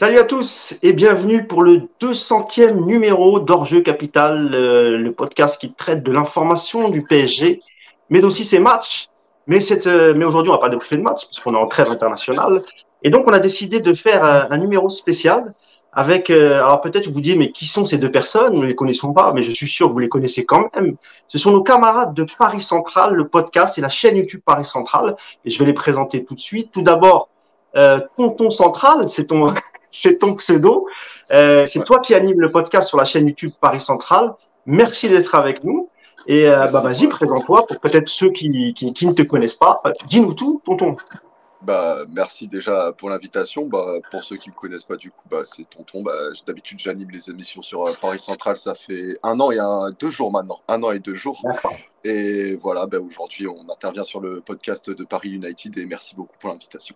[0.00, 6.02] Salut à tous et bienvenue pour le 200e numéro d'Orjeu Capital, le podcast qui traite
[6.02, 7.60] de l'information du PSG,
[8.08, 9.10] mais aussi ses matchs.
[9.46, 11.90] Mais, euh, mais aujourd'hui, on va pas débriefer de matchs parce qu'on est en trêve
[11.90, 12.62] internationale.
[13.02, 15.52] Et donc, on a décidé de faire un, numéro spécial
[15.92, 18.54] avec, euh, alors peut-être vous dites, mais qui sont ces deux personnes?
[18.54, 20.96] Nous ne les connaissons pas, mais je suis sûr que vous les connaissez quand même.
[21.28, 25.16] Ce sont nos camarades de Paris Central, le podcast et la chaîne YouTube Paris Central.
[25.44, 26.72] Et je vais les présenter tout de suite.
[26.72, 27.28] Tout d'abord,
[27.76, 29.52] euh, Tonton Central, c'est ton,
[29.90, 30.86] c'est ton pseudo.
[31.30, 34.34] Euh, c'est toi qui anime le podcast sur la chaîne YouTube Paris Central.
[34.66, 35.88] Merci d'être avec nous.
[36.26, 39.82] Et euh, bah, vas-y, présente-toi pour peut-être ceux qui, qui, qui, ne te connaissent pas.
[40.06, 40.96] Dis-nous tout, tonton.
[41.62, 43.66] Bah, merci déjà pour l'invitation.
[43.66, 46.02] Bah, pour ceux qui ne me connaissent pas, du coup, bah, c'est Tonton.
[46.02, 46.12] Bah,
[46.46, 48.56] D'habitude, j'anime les émissions sur euh, Paris Central.
[48.56, 50.60] Ça fait un an et un, deux jours maintenant.
[50.68, 51.42] Un an et deux jours.
[52.04, 56.36] Et voilà, bah, aujourd'hui, on intervient sur le podcast de Paris United et merci beaucoup
[56.38, 56.94] pour l'invitation.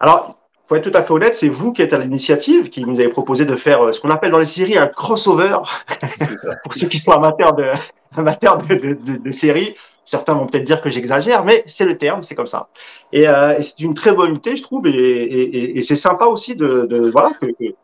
[0.00, 2.94] Alors, pour être tout à fait honnête, c'est vous qui êtes à l'initiative, qui nous
[2.94, 5.58] avez proposé de faire euh, ce qu'on appelle dans les séries un crossover.
[6.64, 7.70] pour ceux qui sont amateurs de,
[8.16, 12.24] amateurs de, de, de, séries, certains vont peut-être dire que j'exagère, mais c'est le terme,
[12.24, 12.68] c'est comme ça.
[13.12, 16.26] Et, euh, et c'est une très bonne idée, je trouve, et, et, et c'est sympa
[16.26, 17.74] aussi de, de voilà que, que,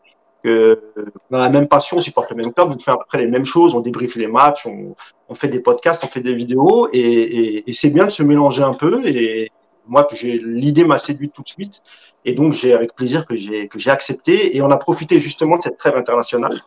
[0.43, 0.81] que
[1.29, 3.27] dans la même passion, on supporte le même club, on fait à peu près les
[3.27, 4.93] mêmes choses, on débriefe les matchs, on,
[5.29, 8.63] on fait des podcasts, on fait des vidéos, et, et c'est bien de se mélanger
[8.63, 9.51] un peu et
[9.87, 11.81] moi l'idée m'a séduit tout de suite
[12.25, 15.57] et donc j'ai avec plaisir que j'ai que j'ai accepté et on a profité justement
[15.57, 16.61] de cette trêve internationale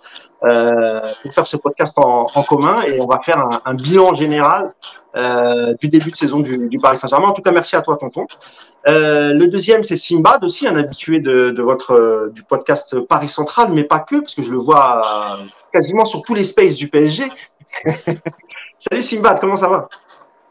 [0.44, 4.68] euh, pour faire ce podcast en, en, commun et on va faire un, bilan général
[5.16, 7.28] euh, du début de saison du, du Paris Saint-Germain.
[7.28, 8.26] En tout cas, merci à toi, tonton.
[8.86, 13.72] Euh, le deuxième, c'est Simbad aussi, un habitué de, de votre du podcast Paris Central,
[13.72, 15.38] mais pas que, parce que je le vois
[15.72, 17.24] quasiment sur tous les spaces du PSG.
[18.78, 19.88] Salut Simbad, comment ça va?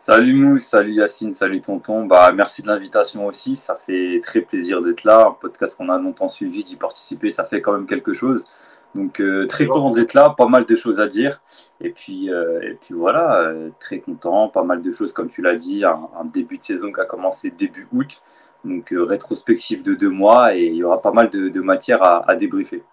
[0.07, 2.05] Salut Mousse, salut Yacine, salut Tonton.
[2.05, 3.55] Bah, merci de l'invitation aussi.
[3.55, 5.29] Ça fait très plaisir d'être là.
[5.29, 8.45] Un podcast qu'on a longtemps suivi, d'y participer, ça fait quand même quelque chose.
[8.93, 11.41] Donc euh, très content d'être là, pas mal de choses à dire.
[11.81, 15.41] Et puis, euh, et puis voilà, euh, très content, pas mal de choses comme tu
[15.41, 18.21] l'as dit, un, début de saison qui a commencé début août.
[18.63, 22.83] Donc rétrospective de deux mois et il y aura pas mal de, matière à débriefer.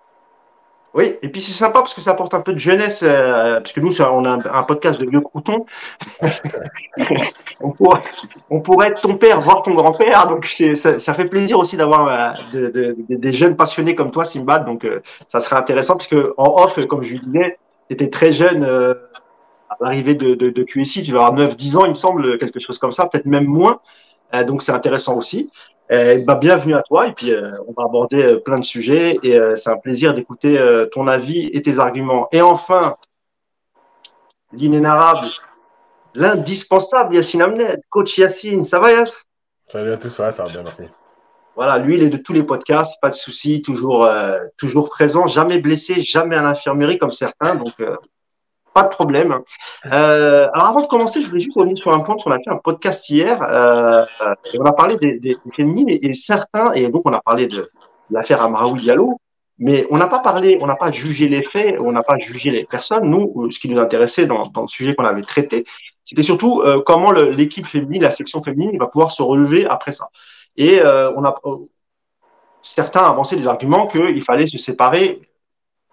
[0.94, 3.72] Oui, et puis c'est sympa parce que ça apporte un peu de jeunesse, euh, parce
[3.72, 5.64] que nous, on a un, podcast de vieux croutons.
[7.60, 8.02] on, pourrait,
[8.50, 12.32] on, pourrait, être ton père, voir ton grand-père, donc ça, fait plaisir aussi d'avoir euh,
[12.52, 16.08] de, de, de, des jeunes passionnés comme toi, Simbad, donc euh, ça serait intéressant, parce
[16.08, 18.92] que en off, comme je lui disais, tu étais très jeune euh,
[19.70, 22.76] à l'arrivée de, de, QSI, tu vas avoir 9-10 ans, il me semble, quelque chose
[22.76, 23.80] comme ça, peut-être même moins,
[24.46, 25.50] donc c'est intéressant aussi.
[25.92, 27.06] Euh, bah, bienvenue à toi.
[27.06, 29.18] Et puis euh, on va aborder euh, plein de sujets.
[29.22, 30.58] Et c'est un plaisir d'écouter
[30.92, 32.28] ton avis et tes arguments.
[32.32, 32.96] Et enfin,
[34.52, 35.28] l'inénarrable,
[36.14, 39.22] l'indispensable Yacine Amned, coach Yacine, ça va Yass
[39.68, 40.84] Salut à tous, ouais, ça va bien, merci.
[41.54, 44.08] Voilà, lui, il est de tous les podcasts, pas de souci, toujours,
[44.56, 47.54] toujours présent, jamais blessé, jamais à l'infirmerie comme certains.
[47.54, 47.74] Donc,
[48.74, 49.40] pas de problème.
[49.86, 52.50] Euh, alors avant de commencer, je voulais juste revenir sur un point, on a fait
[52.50, 54.04] un podcast hier, euh,
[54.58, 57.70] on a parlé des, des, féminines et, certains, et donc on a parlé de,
[58.12, 59.18] l'affaire Amraoui Diallo,
[59.58, 62.50] mais on n'a pas parlé, on n'a pas jugé les faits, on n'a pas jugé
[62.50, 63.08] les personnes.
[63.08, 65.64] Nous, ce qui nous intéressait dans, le sujet qu'on avait traité,
[66.04, 70.08] c'était surtout euh, comment l'équipe féminine, la section féminine, va pouvoir se relever après ça.
[70.56, 71.40] Et euh, on a
[72.62, 75.20] certains avancé des arguments qu'il fallait se séparer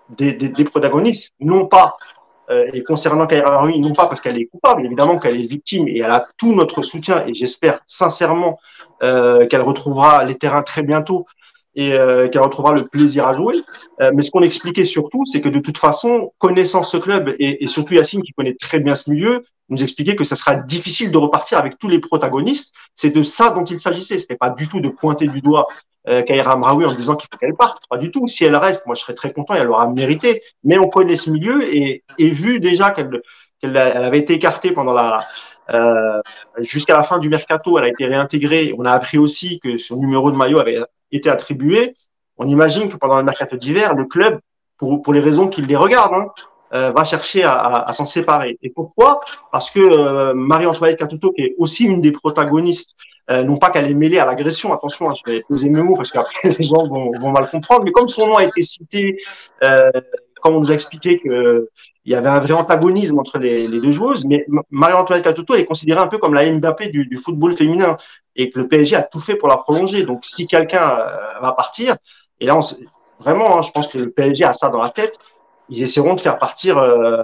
[0.09, 2.18] des, protagonistes, non pas euh,
[2.49, 3.27] et concernant
[3.61, 6.55] Rui, non pas parce qu'elle est coupable, évidemment qu'elle est victime et elle a tout
[6.55, 8.59] notre soutien et j'espère sincèrement
[9.01, 11.25] euh, qu'elle retrouvera les terrains très bientôt
[11.73, 13.55] et euh, qu'elle retrouvera le plaisir à jouer.
[14.01, 17.65] Euh, mais ce qu'on expliquait surtout, c'est que de toute façon, connaissant ce club et,
[17.67, 21.17] surtout Yacine qui connaît très bien ce milieu, nous expliquait que ça sera difficile de
[21.17, 22.73] repartir avec tous les protagonistes.
[22.97, 24.19] C'est de ça dont il s'agissait.
[24.19, 25.67] C'était pas du tout de pointer du doigt
[26.09, 27.83] euh, Kaira Amraoui en disant qu'il faut qu'elle parte.
[27.89, 28.27] Pas du tout.
[28.27, 30.41] Si elle reste, moi je serais très content elle aura mérité.
[30.63, 33.21] Mais on connaît ce milieu et, et vu déjà qu'elle
[33.61, 35.19] qu'elle avait été écartée pendant la
[35.71, 36.21] euh,
[36.59, 38.73] jusqu'à la fin du mercato, elle a été réintégrée.
[38.77, 40.79] On a appris aussi que son numéro de maillot avait
[41.11, 41.95] été attribué.
[42.37, 44.39] On imagine que pendant le mercato d'hiver, le club,
[44.77, 46.27] pour, pour les raisons qu'il les regarde, hein,
[46.73, 48.57] euh, va chercher à, à, à s'en séparer.
[48.63, 49.19] Et pourquoi?
[49.51, 52.95] Parce que euh, Marie-Antoinette Catuto, qui est aussi une des protagonistes
[53.29, 55.95] euh, non pas qu'elle est mêlée à l'agression, attention, hein, je vais poser mes mots
[55.95, 59.17] parce qu'après les gens vont, mal comprendre, mais comme son nom a été cité,
[59.63, 59.91] euh,
[60.41, 61.65] comme on nous a expliqué qu'il
[62.05, 66.07] y avait un vrai antagonisme entre les, deux joueuses, mais Marie-Antoinette Catuto est considérée un
[66.07, 67.97] peu comme la Mbappé du, du, football féminin
[68.35, 70.03] et que le PSG a tout fait pour la prolonger.
[70.03, 71.97] Donc si quelqu'un euh, va partir,
[72.39, 72.61] et là on,
[73.19, 75.19] vraiment, hein, je pense que le PSG a ça dans la tête,
[75.69, 77.23] ils essaieront de faire partir euh,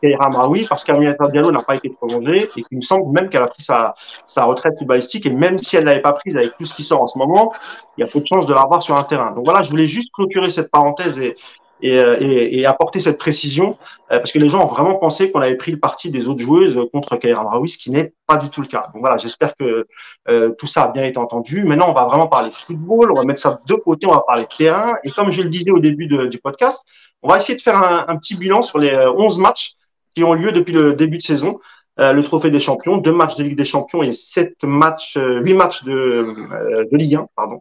[0.00, 3.42] Kaira Mraoui parce qu'Aminata Diallo n'a pas été prolongée et qu'il me semble même qu'elle
[3.42, 3.94] a pris sa,
[4.26, 7.02] sa retraite footballistique et même si elle l'avait pas prise avec tout ce qui sort
[7.02, 7.52] en ce moment,
[7.96, 9.32] il y a peu de chances de l'avoir sur un terrain.
[9.32, 11.36] Donc voilà, je voulais juste clôturer cette parenthèse et,
[11.82, 13.76] et, euh, et, et, apporter cette précision
[14.10, 16.40] euh, parce que les gens ont vraiment pensé qu'on avait pris le parti des autres
[16.40, 18.88] joueuses contre Kaira Mraoui, ce qui n'est pas du tout le cas.
[18.92, 19.86] Donc voilà, j'espère que
[20.28, 21.64] euh, tout ça a bien été entendu.
[21.64, 24.46] Maintenant, on va vraiment parler football, on va mettre ça de côté, on va parler
[24.46, 24.94] terrain.
[25.04, 26.82] Et comme je le disais au début de, du podcast,
[27.22, 29.74] on va essayer de faire un, petit bilan sur les 11 matchs
[30.14, 31.58] qui ont lieu depuis le début de saison.
[31.98, 35.54] Euh, le trophée des champions, deux matchs de Ligue des champions et sept matchs, huit
[35.54, 37.58] matchs de, de Ligue 1, pardon.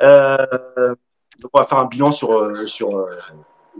[0.00, 3.06] donc on va faire un bilan sur, sur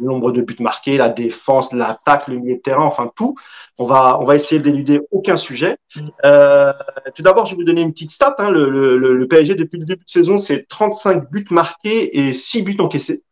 [0.01, 3.37] le nombre de buts marqués, la défense, l'attaque, le milieu de terrain, enfin tout.
[3.79, 5.77] On va, on va essayer d'éluder aucun sujet.
[6.25, 6.73] Euh,
[7.15, 8.35] tout d'abord, je vais vous donner une petite stat.
[8.39, 8.51] Hein.
[8.51, 12.63] Le, le, le, PSG, depuis le début de saison, c'est 35 buts marqués et 6
[12.63, 13.23] buts encaissés.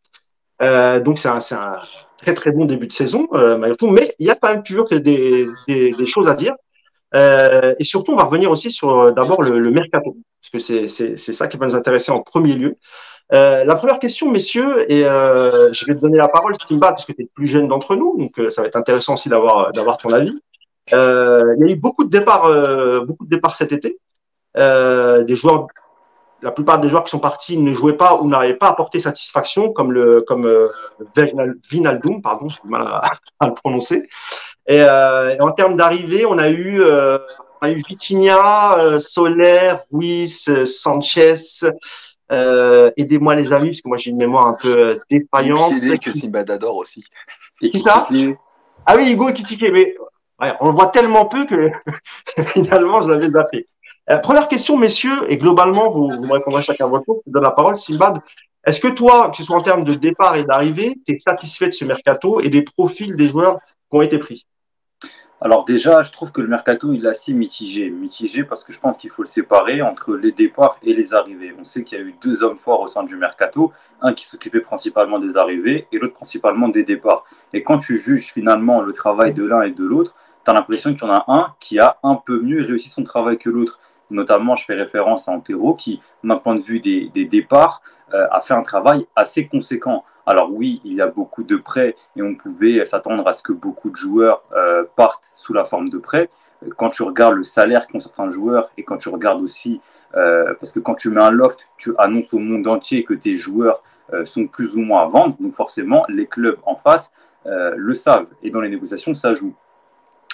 [0.61, 1.79] Euh, donc, c'est un, un,
[2.17, 3.87] très, très bon début de saison, euh, malgré tout.
[3.87, 4.99] Mais il y a quand même toujours des,
[5.67, 6.55] des, des choses à dire.
[7.13, 10.87] Euh, et surtout, on va revenir aussi sur euh, d'abord le, le, mercato, parce que
[10.87, 12.77] c'est ça qui va nous intéresser en premier lieu.
[13.33, 17.05] Euh, la première question, messieurs, et euh, je vais te donner la parole, Stimba, parce
[17.05, 19.29] que tu es le plus jeune d'entre nous, donc euh, ça va être intéressant aussi
[19.29, 20.37] d'avoir d'avoir ton avis.
[20.93, 22.49] Euh, il y a eu beaucoup de départs,
[23.05, 23.99] beaucoup de départs cet été.
[24.55, 25.67] des joueurs,
[26.41, 28.99] la plupart des joueurs qui sont partis ne jouaient pas ou n'arrivaient pas à apporter
[28.99, 30.51] satisfaction, comme le comme
[31.69, 34.09] Vinaldoom, pardon, j'ai mal à, à, le prononcer.
[34.67, 41.61] Et, et en termes d'arrivée, on a eu on a eu Vitinha, Soler, Ruiz, Sanchez.
[42.31, 45.79] Euh, Aidez-moi les amis, parce que moi j'ai une mémoire un peu euh, défaillante.
[45.79, 47.03] Qui que Simba adore aussi.
[47.61, 48.07] Et qui ça
[48.85, 49.95] Ah oui, Hugo Kitike, mais
[50.41, 51.71] ouais, on le voit tellement peu que
[52.53, 53.67] finalement je l'avais zappé.
[54.09, 57.21] Euh, première question, messieurs, et globalement, vous, vous me répondrez chacun votre tour.
[57.25, 58.19] Je donne la parole, Simbad.
[58.65, 61.67] Est-ce que toi, que ce soit en termes de départ et d'arrivée, tu es satisfait
[61.67, 64.45] de ce mercato et des profils des joueurs qui ont été pris?
[65.43, 67.89] Alors déjà, je trouve que le mercato, il est assez mitigé.
[67.89, 71.51] Mitigé parce que je pense qu'il faut le séparer entre les départs et les arrivées.
[71.59, 74.25] On sait qu'il y a eu deux hommes forts au sein du mercato, un qui
[74.25, 77.25] s'occupait principalement des arrivées et l'autre principalement des départs.
[77.53, 80.15] Et quand tu juges finalement le travail de l'un et de l'autre,
[80.45, 83.03] tu as l'impression qu'il y en a un qui a un peu mieux réussi son
[83.03, 83.79] travail que l'autre.
[84.11, 87.81] Notamment, je fais référence à Antero qui, d'un point de vue des, des départs,
[88.13, 90.03] euh, a fait un travail assez conséquent.
[90.25, 93.53] Alors oui, il y a beaucoup de prêts et on pouvait s'attendre à ce que
[93.53, 96.29] beaucoup de joueurs euh, partent sous la forme de prêts.
[96.77, 99.81] Quand tu regardes le salaire qu'ont certains joueurs et quand tu regardes aussi,
[100.15, 103.35] euh, parce que quand tu mets un loft, tu annonces au monde entier que tes
[103.35, 103.81] joueurs
[104.25, 105.37] sont plus ou moins à vendre.
[105.39, 107.13] Donc forcément, les clubs en face
[107.45, 109.53] le savent et dans les négociations, ça joue.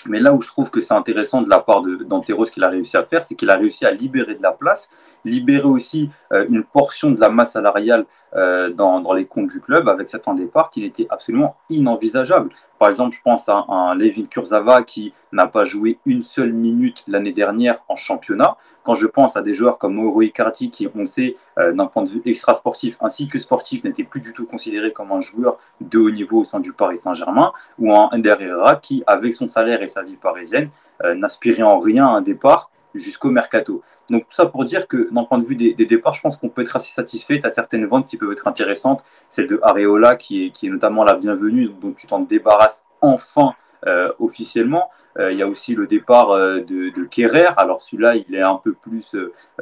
[0.07, 2.69] Mais là où je trouve que c'est intéressant de la part d'Anteros ce qu'il a
[2.69, 4.89] réussi à faire, c'est qu'il a réussi à libérer de la place,
[5.25, 8.05] libérer aussi euh, une portion de la masse salariale
[8.35, 12.49] euh, dans, dans, les comptes du club avec certains départs qui n'étaient absolument inenvisageables.
[12.79, 17.03] Par exemple, je pense à un Levin Kurzava qui n'a pas joué une seule minute
[17.07, 18.57] l'année dernière en championnat.
[18.83, 22.03] Quand je pense à des joueurs comme Mauro Icardi qui, on sait, euh, d'un point
[22.03, 25.97] de vue extra-sportif ainsi que sportif, n'était plus du tout considéré comme un joueur de
[25.97, 28.35] haut niveau au sein du Paris Saint-Germain, ou un Ender
[28.81, 30.69] qui, avec son salaire et sa vie parisienne,
[31.03, 33.81] euh, n'aspirait en rien à un départ jusqu'au mercato.
[34.09, 36.49] Donc tout ça pour dire que d'un point de vue des, départs, je pense qu'on
[36.49, 37.39] peut être assez satisfait.
[37.39, 39.03] Tu as certaines ventes qui peuvent être intéressantes.
[39.29, 43.53] Celle de Areola qui est, notamment la bienvenue, donc tu t'en débarrasses enfin
[43.85, 44.89] euh, officiellement.
[45.19, 47.49] Euh, il y a aussi le départ euh, de, de Kerrer.
[47.57, 49.15] Alors celui-là, il est un peu plus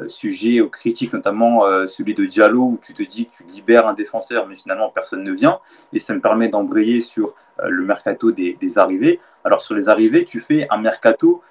[0.07, 3.93] sujet aux critiques, notamment celui de Diallo, où tu te dis que tu libères un
[3.93, 5.59] défenseur, mais finalement personne ne vient.
[5.93, 9.19] Et ça me permet d'embrayer sur le mercato des, arrivées.
[9.43, 11.41] Alors sur les arrivées, tu fais un mercato,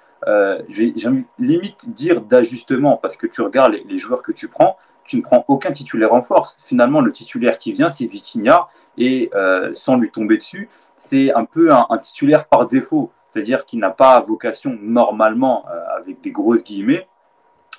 [0.69, 0.93] j'ai
[1.39, 5.45] limite dire d'ajustement, parce que tu regardes les, joueurs que tu prends, tu ne prends
[5.47, 6.57] aucun titulaire en force.
[6.63, 8.67] Finalement, le titulaire qui vient, c'est Vitinha,
[8.97, 13.65] et euh, sans lui tomber dessus, c'est un peu un, un, titulaire par défaut, c'est-à-dire
[13.65, 17.07] qu'il n'a pas vocation normalement, euh, avec des grosses guillemets,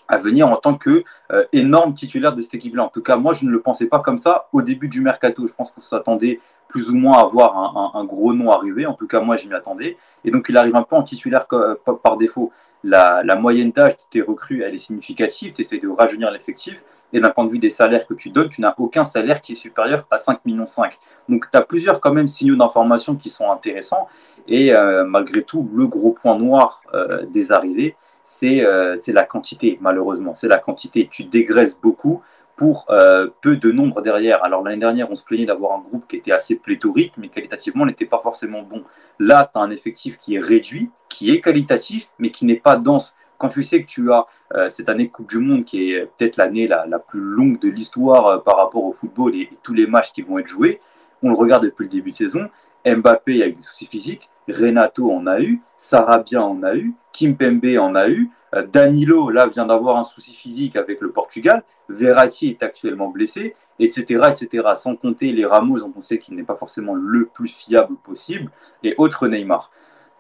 [0.09, 2.85] à venir en tant que euh, énorme titulaire de cette équipe-là.
[2.85, 5.47] En tout cas, moi, je ne le pensais pas comme ça au début du mercato.
[5.47, 8.87] Je pense qu'on s'attendait plus ou moins à voir un, gros nom arriver.
[8.87, 9.97] En tout cas, moi, je m'y attendais.
[10.25, 12.53] Et donc, il arrive un peu en titulaire par, par défaut.
[12.83, 15.53] La, moyenne d'âge de tes recrues, elle est significative.
[15.53, 16.83] Tu essaies de rajeunir l'effectif.
[17.13, 19.53] Et d'un point de vue des salaires que tu donnes, tu n'as aucun salaire qui
[19.53, 20.99] est supérieur à 5 millions 5.
[21.29, 24.09] Donc tu as plusieurs quand même signaux d'information qui sont intéressants.
[24.49, 27.97] Et euh, malgré tout, le gros point noir euh, des arrivées,
[28.29, 30.35] c'est euh, la quantité, malheureusement.
[30.35, 31.09] C'est la quantité.
[31.09, 32.23] Tu dégraisses beaucoup
[32.57, 34.43] pour euh, peu de nombre derrière.
[34.43, 37.87] Alors l'année dernière, on se plaignait d'avoir un groupe qui était assez pléthorique, mais qualitativement
[37.87, 38.83] n'était pas forcément bon.
[39.21, 42.77] Là, tu as un effectif qui est réduit, qui est qualitatif, mais qui n'est pas
[42.77, 46.07] dense quand tu sais que tu as euh, cette année Coupe du Monde qui est
[46.17, 49.87] peut-être l'année la, la, plus longue de l'histoire par rapport au football et, tous les
[49.87, 50.81] matchs qui vont être joués,
[51.23, 52.49] on le regarde depuis le début de saison,
[52.85, 57.95] Mbappé avec des soucis physiques, Renato en a eu, Sarabia en a eu, Kimpembe en
[57.95, 62.63] a eu, euh, Danilo, là, vient d'avoir un souci physique avec le Portugal, Verratti est
[62.63, 64.69] actuellement blessé, etc., etc.
[64.75, 68.51] Sans compter les Ramos, dont on sait qu'il n'est pas forcément le plus fiable possible,
[68.83, 69.71] et autres Neymar.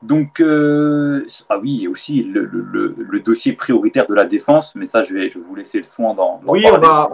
[0.02, 5.02] Donc, euh, ah oui, et aussi le, le, dossier prioritaire de la défense, mais ça,
[5.02, 7.10] je vais, je vais vous laisser le soin d'en Oui, on va,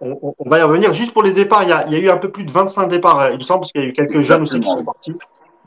[0.00, 0.92] on, va, y revenir.
[0.92, 2.52] Juste pour les départs, il y, a, il y, a, eu un peu plus de
[2.52, 4.84] 25 départs, il me semble, parce qu'il y a eu quelques jeunes aussi qui sont
[4.84, 5.14] partis.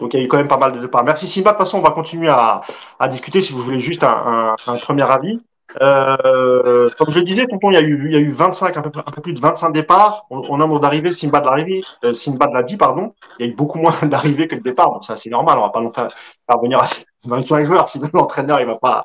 [0.01, 1.05] Donc il y a eu quand même pas mal de départs.
[1.05, 1.51] Merci Simba.
[1.51, 2.61] De toute façon, on va continuer à,
[2.99, 5.39] à discuter si vous voulez juste un, un, un premier avis.
[5.79, 8.75] Euh, comme je le disais, tonton, il y a eu, il y a eu 25,
[8.75, 10.25] un peu, un plus de 25 départs.
[10.29, 13.13] On, on a nombre d'arrivées, Simba de l'arrivée, euh, Simba de l'a dit, pardon.
[13.39, 14.91] Il y a eu beaucoup moins d'arrivées que de départs.
[14.91, 15.57] Donc ça, c'est normal.
[15.59, 16.87] On va pas nous faire, faire venir à
[17.25, 17.89] 25 joueurs.
[17.89, 19.03] Sinon, l'entraîneur, il va pas,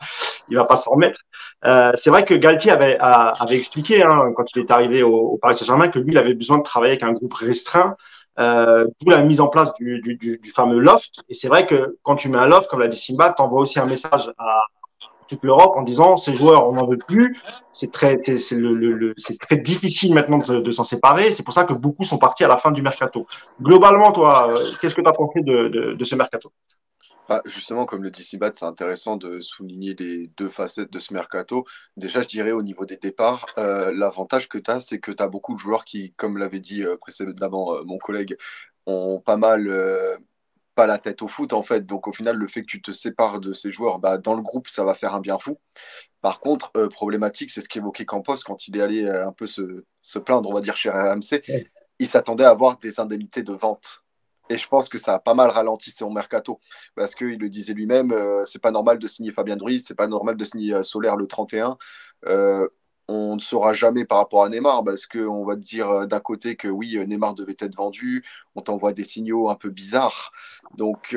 [0.49, 1.21] il va pas s'en remettre.
[1.65, 5.55] Euh, c'est vrai que Galtier avait, avait expliqué, hein, quand il est arrivé au Paris
[5.55, 7.97] Saint-Germain, que lui, il avait besoin de travailler avec un groupe restreint.
[8.38, 11.23] Euh, d'où la mise en place du, du, du, du fameux loft.
[11.31, 13.62] Et c'est vrai que quand tu mets un loft, comme l'a dit Simba, tu envoies
[13.62, 14.61] aussi un message à,
[15.28, 17.37] toute l'Europe en disant ces joueurs, on n'en veut plus.
[17.73, 21.33] C'est très, c'est, le, le, c'est très difficile maintenant de, de s'en séparer.
[21.33, 23.26] C'est pour ça que beaucoup sont partis à la fin du mercato.
[23.61, 26.52] Globalement, toi, euh, qu'est-ce que tu as pensé de, de, de, ce mercato?
[27.28, 31.12] Bah, Justement, comme le dit Sibat, c'est intéressant de souligner les deux facettes de ce
[31.12, 31.64] mercato.
[31.97, 35.23] Déjà, je dirais au niveau des départs, euh, l'avantage que tu as, c'est que tu
[35.23, 38.37] as beaucoup de joueurs qui, comme l'avait dit euh, précédemment euh, mon collègue,
[38.87, 39.68] ont pas mal
[40.76, 41.85] pas la tête au foot en fait.
[41.87, 44.42] Donc au final, le fait que tu te sépares de ces joueurs, bah, dans le
[44.42, 45.59] groupe, ça va faire un bien fou.
[46.21, 49.47] Par contre, euh, problématique, c'est ce qu'évoquait Campos quand il est allé euh, un peu
[49.47, 51.42] se, se, plaindre, on va dire, chez RMC.
[51.99, 54.04] Il s'attendait à avoir des indemnités de vente.
[54.49, 56.61] Et je pense que ça a pas mal ralenti son mercato.
[56.95, 60.07] Parce qu'il le disait lui-même, euh, c'est pas normal de signer Fabien Druy, c'est pas
[60.07, 61.76] normal de signer euh, Solaire le 31.
[62.26, 62.69] Euh,
[63.09, 66.57] on ne saura jamais par rapport à Neymar parce qu'on va te dire d'un côté
[66.57, 68.25] que oui, Neymar devait être vendu,
[68.57, 70.33] on t'envoie des signaux un peu bizarres.
[70.76, 71.17] Donc,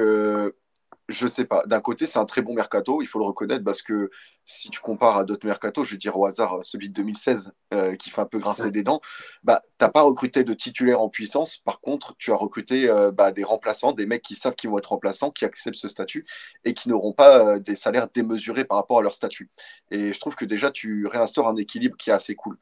[1.10, 1.64] je sais pas.
[1.66, 4.12] D'un côté, c'est un très bon mercato, il faut le reconnaître, parce que
[4.46, 7.96] si tu compares à d'autres mercatos, je vais dire au hasard celui de 2016 euh,
[7.96, 9.02] qui fait un peu grincer des dents,
[9.44, 11.58] bah, tu n'as pas recruté de titulaires en puissance.
[11.58, 14.78] Par contre, tu as recruté euh, bah, des remplaçants, des mecs qui savent qu'ils vont
[14.78, 16.26] être remplaçants, qui acceptent ce statut
[16.64, 19.50] et qui n'auront pas euh, des salaires démesurés par rapport à leur statut.
[19.92, 22.58] Et je trouve que déjà, tu réinstaures un équilibre qui est assez cool.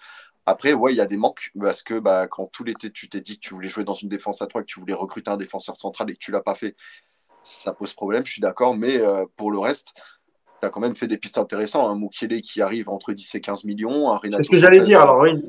[0.49, 3.19] Après, ouais, il y a des manques parce que bah, quand tout l'été, tu t'es
[3.19, 5.35] dit que tu voulais jouer dans une défense à trois, que tu voulais recruter un
[5.35, 6.77] défenseur central et que tu l'as pas fait,
[7.49, 9.93] ça pose problème, je suis d'accord, mais euh, pour le reste,
[10.61, 11.87] tu as quand même fait des pistes intéressantes.
[11.87, 14.43] Un Mukele qui arrive entre 10 et 15 millions, un Renato.
[14.43, 15.43] C'est ce que j'allais dire, alors oui.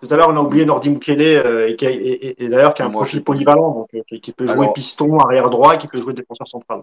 [0.00, 2.86] Tout à l'heure, on a oublié Nordi Mukele, euh, et, et, et, d'ailleurs qui a
[2.86, 5.86] un Moi, profil polyvalent, donc euh, qui peut jouer alors, piston, arrière droit, et qui
[5.86, 6.82] peut jouer défenseur central.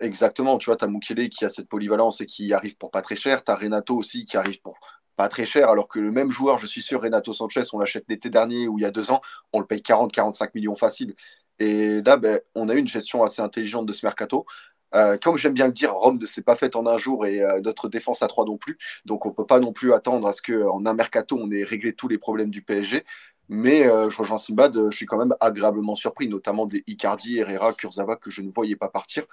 [0.00, 3.02] Exactement, tu vois, tu as Mukele qui a cette polyvalence et qui arrive pour pas
[3.02, 3.44] très cher.
[3.44, 4.76] Tu as Renato aussi qui arrive pour
[5.16, 8.04] pas très cher, alors que le même joueur, je suis sûr, Renato Sanchez, on l'achète
[8.08, 9.20] l'été dernier ou il y a deux ans,
[9.52, 11.14] on le paye 40-45 millions facile.
[11.60, 14.46] Et là, ben, on a eu une gestion assez intelligente de ce mercato.
[14.94, 17.42] Euh, comme j'aime bien le dire, Rome ne s'est pas faite en un jour et
[17.42, 18.78] euh, notre défense à trois non plus.
[19.04, 21.64] Donc on ne peut pas non plus attendre à ce qu'en un mercato, on ait
[21.64, 23.04] réglé tous les problèmes du PSG.
[23.50, 27.72] Mais euh, je rejoins Simbad, je suis quand même agréablement surpris, notamment des Icardi, Herrera,
[27.74, 29.24] Kurzawa que je ne voyais pas partir.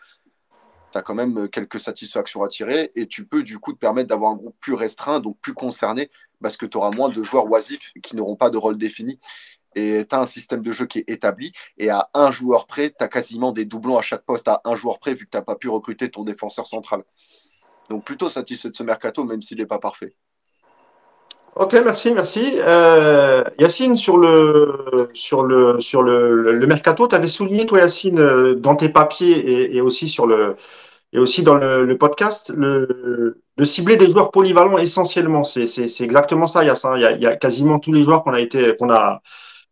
[0.91, 4.09] Tu as quand même quelques satisfactions à tirer et tu peux du coup te permettre
[4.09, 6.09] d'avoir un groupe plus restreint, donc plus concerné,
[6.41, 9.19] parce que tu auras moins de joueurs oisifs qui n'auront pas de rôle défini
[9.75, 11.51] et tu as un système de jeu qui est établi.
[11.77, 14.75] Et à un joueur près, tu as quasiment des doublons à chaque poste à un
[14.75, 17.03] joueur près, vu que tu n'as pas pu recruter ton défenseur central.
[17.89, 20.15] Donc plutôt satisfait de ce mercato, même s'il n'est pas parfait.
[21.55, 22.51] Ok, merci, merci.
[22.55, 28.55] Euh, Yacine, sur le sur le sur le, le mercato, tu avais souligné toi Yacine
[28.55, 30.57] dans tes papiers et, aussi sur le
[31.13, 35.45] et aussi dans le, podcast le, cibler des joueurs polyvalents essentiellement.
[35.45, 36.91] C'est exactement ça, Yacine.
[36.97, 39.21] Il y a, il y a quasiment tous les joueurs qu'on a été qu'on a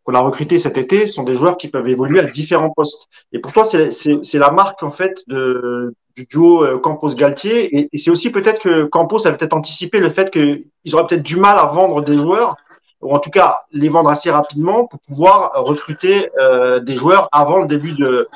[0.04, 3.08] qu'on a recrutés cet été sont des joueurs qui peuvent évoluer à différents postes.
[3.32, 7.88] Et pour toi, c'est la marque en fait de, du duo euh, Campos-Galtier.
[7.92, 11.36] Et, c'est aussi peut-être que Campos avait peut-être anticipé le fait qu'ils auraient peut-être du
[11.36, 12.56] mal à vendre des joueurs,
[13.00, 17.58] ou en tout cas les vendre assez rapidement pour pouvoir recruter euh, des joueurs avant
[17.58, 18.28] le début de,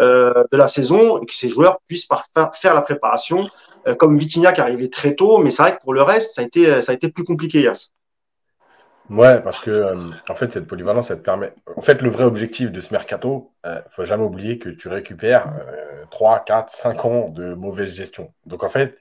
[0.00, 2.08] euh, de la saison et que ces joueurs puissent
[2.54, 3.46] faire la préparation,
[3.86, 5.38] euh, comme Vitinha qui arrivait très tôt.
[5.38, 7.62] Mais c'est vrai que pour le reste, ça a été, ça a été plus compliqué,
[7.62, 7.92] Yass.
[9.12, 11.52] Ouais, parce que euh, en fait, cette polyvalence, ça te permet.
[11.76, 14.88] En fait, le vrai objectif de ce mercato, il euh, faut jamais oublier que tu
[14.88, 18.32] récupères euh, 3, 4, 5 ans de mauvaise gestion.
[18.46, 18.96] Donc, en fait,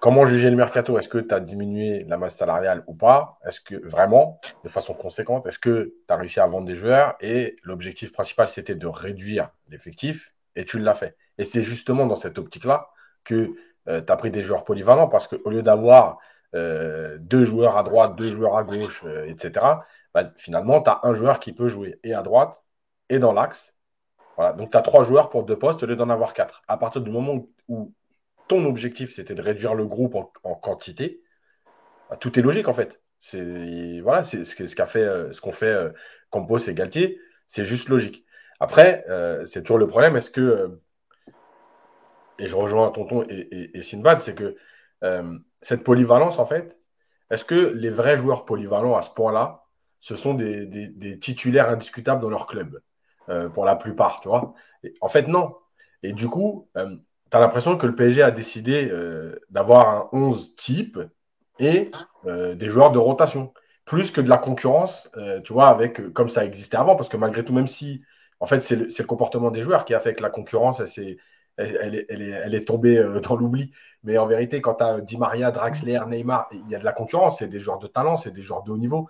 [0.00, 0.98] comment juger le mercato?
[0.98, 3.38] Est-ce que tu as diminué la masse salariale ou pas?
[3.46, 7.14] Est-ce que vraiment, de façon conséquente, est-ce que tu as réussi à vendre des joueurs?
[7.20, 11.16] Et l'objectif principal, c'était de réduire l'effectif et tu l'as fait.
[11.38, 12.88] Et c'est justement dans cette optique-là
[13.22, 13.52] que
[13.86, 16.18] euh, tu as pris des joueurs polyvalents parce qu'au lieu d'avoir
[16.54, 19.66] euh, deux joueurs à droite, deux joueurs à gauche, euh, etc.,
[20.14, 22.60] bah, finalement, tu as un joueur qui peut jouer et à droite
[23.08, 23.74] et dans l'axe
[24.36, 24.52] Voilà.
[24.54, 26.62] Donc, tu as trois joueurs pour deux postes au lieu d'en avoir quatre.
[26.68, 27.94] À partir du moment où,
[28.48, 31.22] ton objectif, c'était de réduire le groupe en, quantité,
[32.10, 33.00] bah, tout est logique, en fait.
[33.20, 35.92] C'est voilà, c'est ce qu'a fait, euh, ce qu'ont fait
[36.30, 37.20] Campos et Galtier.
[37.46, 38.24] C'est juste logique.
[38.60, 39.04] Après,
[39.46, 40.16] c'est toujours le problème.
[40.16, 40.80] Est-ce que
[42.40, 44.56] et je rejoins Tonton et, Sinbad, c'est que
[45.60, 46.78] cette polyvalence, en fait,
[47.30, 49.64] est-ce que les vrais joueurs polyvalents à ce point-là,
[50.00, 52.80] ce sont des, titulaires indiscutables dans leur club
[53.54, 54.54] Pour la plupart, tu vois?
[55.00, 55.54] en fait, non.
[56.02, 58.92] Et du coup, tu as l'impression que le PSG a décidé
[59.50, 60.98] d'avoir un 11 type
[61.60, 61.90] et
[62.26, 63.52] euh, des joueurs de rotation,
[63.84, 67.08] plus que de la concurrence, euh, tu vois, avec euh, comme ça existait avant, parce
[67.08, 68.02] que malgré tout, même si,
[68.40, 71.16] en fait, c'est le, comportement des joueurs qui a fait que la concurrence, elle,
[71.56, 73.72] elle, est, elle est, tombée dans l'oubli.
[74.02, 76.92] Mais en vérité, quand tu as Di Maria, Draxler, Neymar, il y a de la
[76.92, 79.08] concurrence, c'est des joueurs de talent, c'est des joueurs de haut niveau,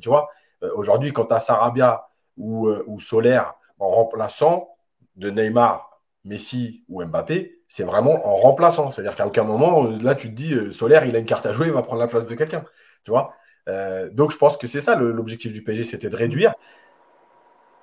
[0.00, 0.28] tu vois.
[0.74, 4.68] Aujourd'hui, quand tu as Sarabia ou, ou Solaire en remplaçant
[5.16, 8.90] de Neymar, Messi ou Mbappé, c'est vraiment en remplaçant.
[8.90, 11.52] C'est-à-dire qu'à aucun moment, là, tu te dis, euh, Solaire, il a une carte à
[11.52, 12.64] jouer, il va prendre la place de quelqu'un.
[13.04, 13.34] Tu vois
[13.68, 16.54] euh, Donc, je pense que c'est ça l'objectif du PSG, c'était de réduire.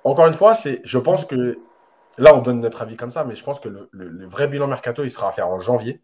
[0.04, 1.58] Encore une fois, c'est, je pense que
[2.18, 5.04] là, on donne notre avis comme ça, mais je pense que le, vrai bilan mercato,
[5.04, 6.02] il sera à faire en janvier.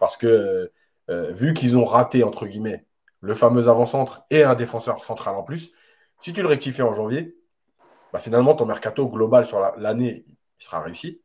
[0.00, 0.72] Parce que,
[1.10, 2.86] euh, vu qu'ils ont raté, entre guillemets,
[3.20, 5.72] le fameux avant-centre et un défenseur central en plus,
[6.18, 7.36] si tu le rectifies en janvier,
[8.12, 11.22] bah, finalement, ton mercato global sur l'année, il sera réussi.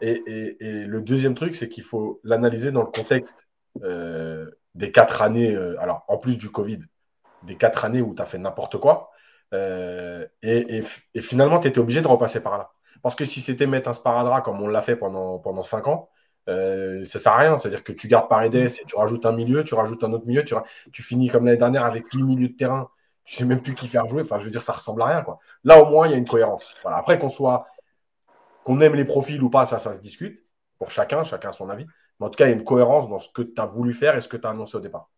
[0.00, 3.48] Et, le deuxième truc, c'est qu'il faut l'analyser dans le contexte
[3.82, 6.80] euh, des quatre années, euh, alors en plus du Covid,
[7.42, 9.10] des quatre années où tu as fait n'importe quoi.
[9.54, 10.82] Euh, et,
[11.20, 12.70] finalement, tu étais obligé de repasser par là.
[13.02, 16.10] Parce que si c'était mettre un sparadrap comme on l'a fait pendant, pendant cinq ans,
[16.46, 17.58] ça ne sert à rien.
[17.58, 20.44] C'est-à-dire que tu gardes Paredes et tu rajoutes un milieu, tu rajoutes un autre milieu,
[20.44, 22.90] tu, finis comme l'année dernière avec huit milieux de terrain.
[23.24, 24.22] Tu sais même plus qui faire jouer.
[24.22, 25.26] Enfin, je veux dire, ça ressemble à rien.
[25.64, 26.74] Là, au moins, il y a une cohérence.
[26.84, 27.66] Après, qu'on soit
[28.64, 30.42] qu'on aime les profils ou pas, ça, ça se discute.
[30.78, 31.86] Pour chacun, chacun son avis.
[32.20, 33.92] Mais en tout cas, il y a une cohérence dans ce que tu as voulu
[33.92, 35.10] faire et ce que tu as annoncé au départ.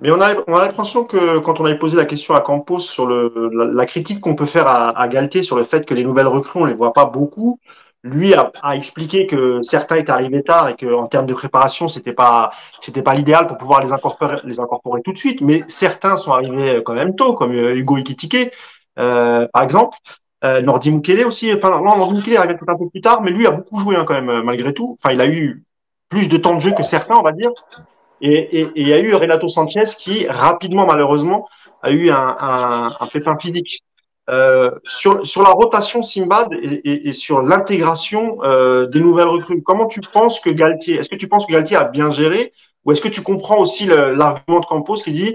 [0.00, 2.80] Mais on a, on a l'impression que quand on avait posé la question à Campos
[2.80, 6.60] sur la, critique qu'on peut faire à, à, sur le fait que les nouvelles recrues,
[6.62, 7.58] on les voit pas beaucoup,
[8.02, 12.50] lui a, expliqué que certains étaient arrivés tard et qu'en termes de préparation, c'était pas
[12.80, 15.42] c'était pas l'idéal pour pouvoir les incorporer, les incorporer tout de suite.
[15.42, 18.52] Mais certains sont arrivés quand même tôt, comme euh, Hugo Ikitike,
[18.98, 19.98] euh, par exemple.
[20.42, 23.30] Euh, Nordi Mukele aussi, enfin non, Nordi Mukele arrive peut-être un peu plus tard, mais
[23.30, 24.96] lui a beaucoup joué hein, quand même euh, malgré tout.
[24.98, 25.64] Enfin, il a eu
[26.08, 27.50] plus de temps de jeu que certains, on va dire.
[28.20, 31.48] Et, il y a eu Renato Sanchez qui rapidement, malheureusement,
[31.82, 33.82] a eu un, un, un pépin physique.
[34.28, 39.86] Euh, sur, sur la rotation Simbad et, et, sur l'intégration euh, des nouvelles recrues, comment
[39.86, 42.52] tu penses que Galtier, est-ce que tu penses que Galtier a bien géré
[42.84, 45.34] ou est-ce que tu comprends aussi l'argument de Campos qui dit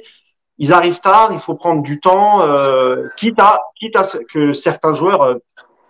[0.57, 4.93] ils arrivent tard, il faut prendre du temps, euh, quitte, à, quitte à que certains
[4.93, 5.35] joueurs, euh,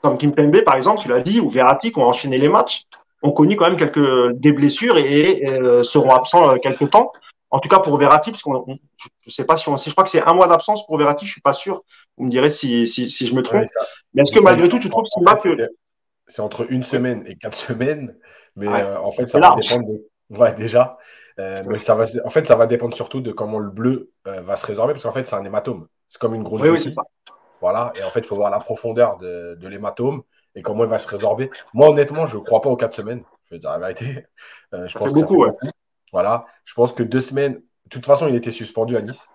[0.01, 2.85] comme Kim Pembe par exemple, tu l'as dit, ou Verratti, qui ont enchaîné les matchs,
[3.25, 7.11] ont connu quand même quelques des blessures et, euh, seront absents euh, quelques temps.
[7.51, 8.73] En tout cas pour Verratti, parce qu'on, je
[9.27, 11.31] ne sais pas si on, je crois que c'est un mois d'absence pour Verratti, je
[11.31, 11.83] suis pas sûr.
[12.17, 13.65] Vous me direz si, si, si je me trompe.
[14.13, 15.67] mais est-ce que malgré tout, tu trouves que
[16.27, 18.15] c'est entre une semaine et quatre semaines,
[18.55, 20.07] mais en fait, ça va dépendre de.
[20.29, 20.97] Ouais, déjà.
[21.39, 24.41] Euh, mais ça va, en fait, ça va dépendre surtout de comment le bleu euh,
[24.41, 25.87] va se résorber, parce qu'en fait, c'est un hématome.
[26.09, 27.01] C'est comme une grosse oui, oui, ça.
[27.61, 30.23] Voilà, et en fait, il faut voir la profondeur de, de l'hématome
[30.55, 31.49] et comment il va se résorber.
[31.73, 33.23] Moi, honnêtement, je ne crois pas aux quatre semaines.
[33.45, 34.25] Je vais dire la vérité.
[34.73, 35.51] Euh, je pense beaucoup, ouais.
[36.11, 37.53] Voilà, je pense que deux semaines.
[37.53, 39.29] De toute façon, il était suspendu à Nice.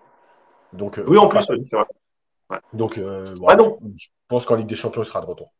[0.73, 2.59] Donc, oui, en plus, c'est vrai.
[2.73, 2.99] Donc,
[3.39, 3.63] voilà,
[3.95, 5.51] je pense qu'en Ligue des Champions, il sera de retour.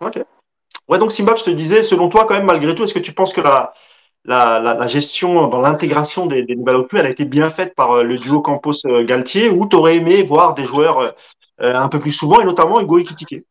[0.00, 0.24] Ok.
[0.88, 3.12] Ouais, donc Simba, je te disais, selon toi, quand même, malgré tout, est-ce que tu
[3.12, 3.74] penses que la,
[4.24, 8.16] la, gestion dans l'intégration des, nouvelles recrues, elle a été bien faite par euh, le
[8.16, 11.10] duo Campos-Galtier, ou tu aurais aimé voir des joueurs euh,
[11.60, 13.44] euh, un peu plus souvent, et notamment Hugo Ekitike?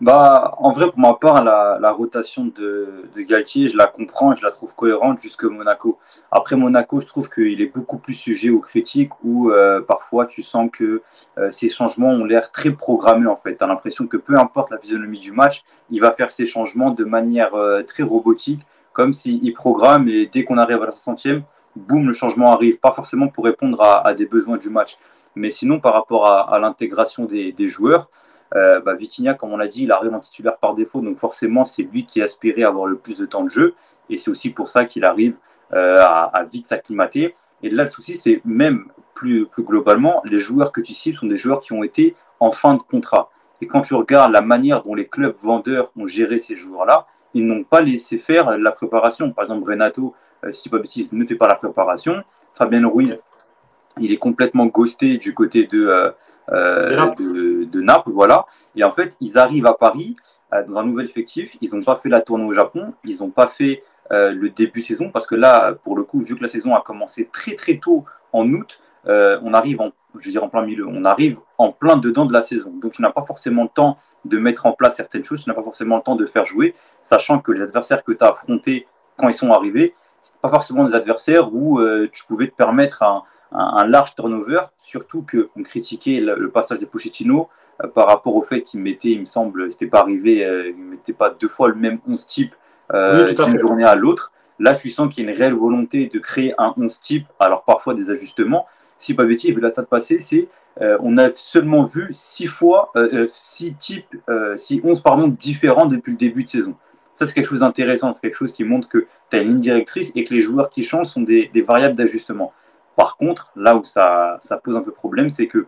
[0.00, 4.42] Bah, en vrai, pour ma part, la, rotation de, Galtier, je la comprends et je
[4.42, 5.98] la trouve cohérente jusque Monaco.
[6.30, 9.50] Après Monaco, je trouve qu'il est beaucoup plus sujet aux critiques où
[9.86, 11.02] parfois tu sens que
[11.50, 13.56] ces changements ont l'air très programmés en fait.
[13.56, 16.90] Tu as l'impression que peu importe la physionomie du match, il va faire ces changements
[16.90, 17.52] de manière
[17.86, 18.60] très robotique
[18.92, 21.42] comme s'il programme et dès qu'on arrive à la 60e,
[21.76, 22.78] boum, le changement arrive.
[22.78, 24.98] Pas forcément pour répondre à, des besoins du match,
[25.34, 28.08] mais sinon par rapport à, l'intégration des, joueurs,
[28.54, 31.64] euh, bah, Vitinha, comme on l'a dit, il arrive en titulaire par défaut, donc forcément
[31.64, 33.74] c'est lui qui aspirait à avoir le plus de temps de jeu,
[34.10, 35.38] et c'est aussi pour ça qu'il arrive
[35.72, 37.34] euh, à, vite s'acclimater.
[37.62, 41.26] Et là, le souci, c'est même plus, plus globalement, les joueurs que tu cites sont
[41.26, 43.30] des joueurs qui ont été en fin de contrat.
[43.60, 47.46] Et quand tu regardes la manière dont les clubs vendeurs ont géré ces joueurs-là, ils
[47.46, 49.30] n'ont pas laissé faire la préparation.
[49.32, 52.22] Par exemple, Renato, euh, si ne pas bêtise, ne fait pas la préparation.
[52.52, 53.22] Fabien Ruiz,
[53.98, 56.12] il est complètement ghosté du côté de,
[56.48, 58.10] de, Naples.
[58.10, 58.46] Voilà.
[58.76, 60.16] Et en fait, ils arrivent à Paris
[60.66, 61.56] dans un nouvel effectif.
[61.60, 62.94] Ils n'ont pas fait la tournée au Japon.
[63.04, 66.42] Ils n'ont pas fait le début saison parce que là, pour le coup, vu que
[66.42, 70.44] la saison a commencé très très tôt en août, on arrive en je veux dire
[70.44, 70.86] en plein milieu.
[70.86, 72.72] On arrive en plein dedans de la saison.
[72.80, 75.54] Donc tu n'as pas forcément le temps de mettre en place certaines choses, tu n'as
[75.54, 78.86] pas forcément le temps de faire jouer, sachant que les adversaires que tu as affrontés
[79.16, 83.02] quand ils sont arrivés, ce pas forcément des adversaires où euh, tu pouvais te permettre
[83.02, 83.22] un,
[83.52, 87.48] large turnover, surtout qu'on critiquait le, passage de Pochettino
[87.82, 90.76] euh, par rapport au fait qu'il mettait, il me semble, c'était pas arrivé, euh, il
[90.76, 92.54] mettait pas deux fois le même 11 type
[92.92, 94.32] d'une journée à l'autre.
[94.58, 97.64] Là, tu sens qu'il y a une réelle volonté de créer un 11 type, alors
[97.64, 98.66] parfois des ajustements,
[98.98, 100.48] si pas bêtise, vu la stade passée, c'est
[100.80, 104.16] euh, on a seulement vu six fois, euh, euh, six types,
[104.56, 106.74] six, 11 pardon, différents depuis le début de saison.
[107.14, 109.60] Ça, c'est quelque chose d'intéressant, c'est quelque chose qui montre que tu as une ligne
[109.60, 112.52] directrice et que les joueurs qui changent sont des, variables d'ajustement.
[112.96, 115.66] Par contre, là où ça, ça pose un peu problème, c'est que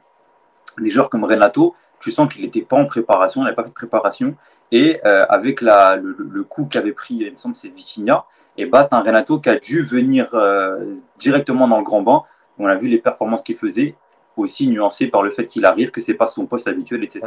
[0.79, 3.71] des joueurs comme Renato, tu sens qu'il n'était pas en préparation, il n'avait pas fait
[3.71, 4.35] de préparation.
[4.73, 8.25] Et avec la, le, coup qu'avait pris, il me semble, c'est Vitinha,
[8.57, 10.35] et bah, tu un Renato qui a dû venir
[11.19, 12.27] directement dans le grand banc
[12.59, 13.97] on a vu les performances qu'il faisait,
[14.37, 17.23] aussi nuancées par le fait qu'il arrive, que c'est pas son poste habituel, etc.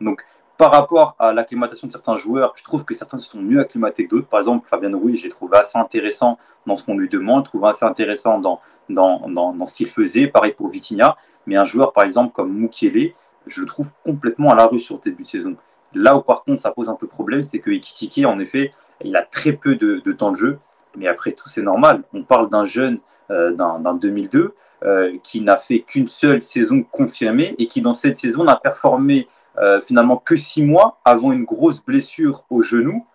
[0.00, 0.24] Donc,
[0.56, 4.06] par rapport à l'acclimatation de certains joueurs, je trouve que certains se sont mieux acclimatés
[4.06, 4.28] que d'autres.
[4.28, 7.64] Par exemple, Fabien Ruiz, j'ai trouvé assez intéressant dans ce qu'on lui demande, je trouve
[7.66, 10.28] assez intéressant dans, dans, dans, ce qu'il faisait.
[10.28, 11.16] Pareil pour Vitinha.
[11.46, 13.12] Mais un joueur, par exemple, comme Mukiele,
[13.46, 15.56] je le trouve complètement à la rue sur ce début de saison.
[15.92, 19.14] Là où, par contre, ça pose un peu problème, c'est que Ekitike, en effet, il
[19.16, 20.58] a très peu de, de temps de jeu.
[20.96, 22.02] Mais après tout, c'est normal.
[22.14, 27.54] On parle d'un jeune euh, d'un 2002, euh, qui n'a fait qu'une seule saison confirmée
[27.56, 31.84] et qui dans cette saison n'a performé euh, finalement que six mois avant une grosse
[31.84, 33.06] blessure au genou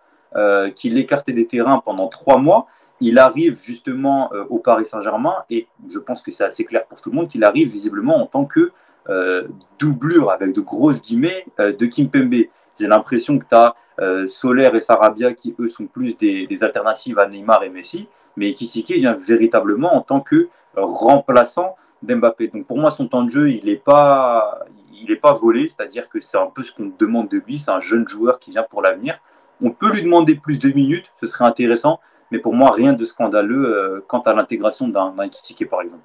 [0.76, 2.68] qui l'écartait des terrains pendant trois mois.
[3.00, 7.10] Il arrive justement au Paris Saint-Germain et je pense que c'est assez clair pour tout
[7.10, 8.70] le monde qu'il arrive visiblement en tant que
[9.80, 12.44] doublure avec de grosses guillemets de Kimpembe.
[12.78, 13.74] J'ai l'impression que tu as
[14.28, 18.54] Solaire et Sarabia qui, eux, sont plus des, des, alternatives à Neymar et Messi mais
[18.54, 22.48] Kitike vient véritablement en tant que remplaçant d'Mbappé.
[22.48, 24.60] Donc pour moi, son temps de jeu, il n'est pas,
[25.00, 27.80] il pas volé, c'est-à-dire que c'est un peu ce qu'on demande de lui, c'est un
[27.80, 29.18] jeune joueur qui vient pour l'avenir.
[29.62, 33.04] On peut lui demander plus de minutes, ce serait intéressant, mais pour moi, rien de
[33.04, 36.04] scandaleux euh, quant à l'intégration d'un Kitike, par exemple.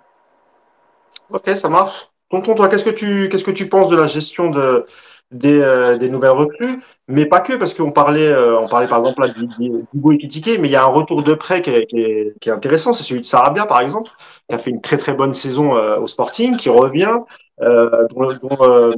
[1.29, 2.09] Ok, ça marche.
[2.29, 4.85] Tonton, toi, qu'est-ce que tu, penses de la gestion de,
[5.31, 6.81] des, euh, des nouvelles recrues?
[7.07, 10.67] Mais pas que, parce qu'on parlait, euh, on parlait par exemple là d'Hugo Ekitike, mais
[10.67, 13.81] il y a un retour de prêt qui est, intéressant, c'est celui de Sarabia par
[13.81, 14.09] exemple,
[14.49, 17.13] qui a fait une très très bonne saison au Sporting, qui revient,
[17.61, 18.91] euh, dont, euh,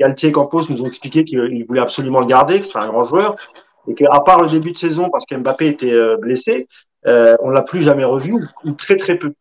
[0.00, 3.36] Galtier Campos nous ont expliqué qu'ils voulaient absolument le garder, que c'est un grand joueur,
[3.88, 6.68] et qu'à part le début de saison, parce qu'Mbappé était blessé,
[7.06, 9.34] on l'a plus jamais revu, ou très très peu.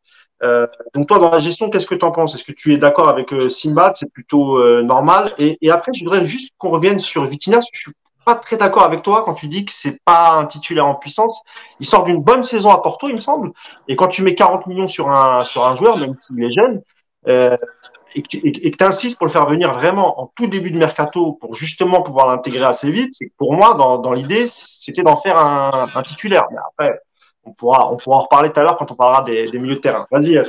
[0.44, 2.36] Euh, donc toi, dans la gestion, qu'est-ce que tu en penses?
[2.36, 5.32] Est-ce que tu es d'accord avec euh, Simba C'est plutôt euh, normal?
[5.38, 7.60] Et, et, après, je voudrais juste qu'on revienne sur Vitinha.
[7.62, 7.92] Je suis
[8.26, 11.42] pas très d'accord avec toi quand tu dis que c'est pas un titulaire en puissance.
[11.80, 13.52] Il sort d'une bonne saison à Porto, il me semble.
[13.88, 16.82] Et quand tu mets 40 millions sur un sur un joueur, même s'il est jeune,
[17.28, 17.58] euh,
[18.16, 21.56] et que tu insistes pour le faire venir vraiment en tout début de mercato pour
[21.56, 25.88] justement pouvoir l'intégrer assez vite, c'est que pour moi, dans, l'idée, c'était d'en faire un,
[25.94, 26.46] un titulaire.
[26.52, 27.00] Mais après,
[27.46, 29.80] on pourra, on pourra en reparler tout à l'heure quand on parlera des, milieux de
[29.80, 30.06] terrain.
[30.12, 30.42] Vas-y,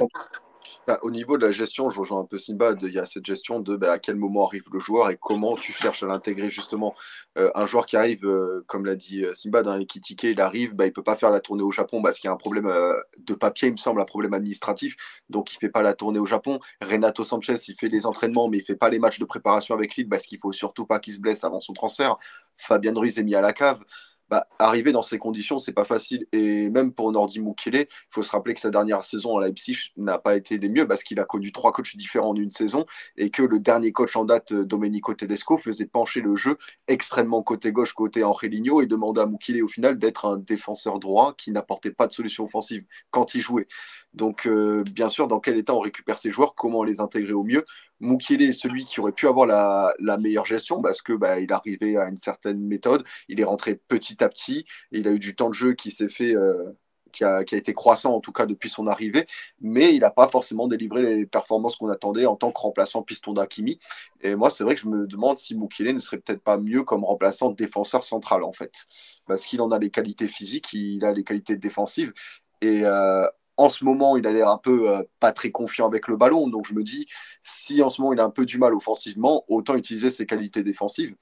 [0.87, 3.25] bah, au niveau de la gestion, je rejoins un peu Simba, il y a cette
[3.25, 6.51] gestion de bah, à quel moment arrive le joueur et comment tu cherches à l'intégrer
[6.51, 6.94] justement.
[7.38, 10.75] Euh, un joueur qui arrive, euh, comme l'a dit euh, Simba, dans Ekitike, il arrive,
[10.75, 12.37] bah, il ne peut pas faire la tournée au Japon parce qu'il y a un
[12.37, 12.70] problème
[13.18, 14.97] de papier, il me semble, un problème administratif,
[15.31, 16.61] donc il ne fait pas la tournée au Japon.
[16.83, 19.75] Renato Sanchez, il fait les entraînements, mais il ne fait pas les matchs de préparation
[19.75, 22.16] avec Lille parce qu'il ne faut surtout pas qu'il se blesse avant son transfert.
[22.57, 23.81] Fabien Ruiz est mis à la cave.
[24.30, 26.26] Bah, arriver dans ces conditions, c'est pas facile.
[26.32, 29.92] Et même pour Nordi Mukele, il faut se rappeler que sa dernière saison à Leipzig
[29.96, 32.87] n'a pas été des mieux parce qu'il a connu trois coachs différents en une saison
[33.16, 36.56] et que le dernier coach en date, Domenico Tedesco, faisait pencher le jeu
[36.88, 41.34] extrêmement côté gauche, côté Angelino et demandait à Mukele au final d'être un défenseur droit
[41.37, 43.66] qui n'apportait pas de solution offensive quand il jouait.
[44.14, 47.42] Donc, euh, bien sûr, dans quel état on récupère ces joueurs, comment les intégrer au
[47.42, 47.64] mieux
[48.00, 51.96] Mukiele est celui qui aurait pu avoir la, meilleure gestion parce que bah, il arrivait
[51.96, 55.48] à une certaine méthode, il est rentré petit à petit, il a eu du temps
[55.48, 56.72] de jeu qui s'est fait, euh,
[57.12, 59.26] qui, a, été croissant en tout cas depuis son arrivée,
[59.61, 63.33] mais il n'a pas forcément délivré les performances qu'on attendait en tant que remplaçant piston
[63.33, 63.78] d'Akimi.
[64.20, 66.83] Et moi, c'est vrai que je me demande si Mukiele ne serait peut-être pas mieux
[66.83, 68.87] comme remplaçant défenseur central en fait,
[69.26, 72.12] parce qu'il en a les qualités physiques, il a les qualités défensives.
[72.61, 76.08] Et euh, en ce moment, il a l'air un peu euh, pas très confiant avec
[76.08, 76.48] le ballon.
[76.48, 77.06] Donc je me dis,
[77.42, 80.62] si en ce moment il a un peu du mal offensivement, autant utiliser ses qualités
[80.62, 81.14] défensives.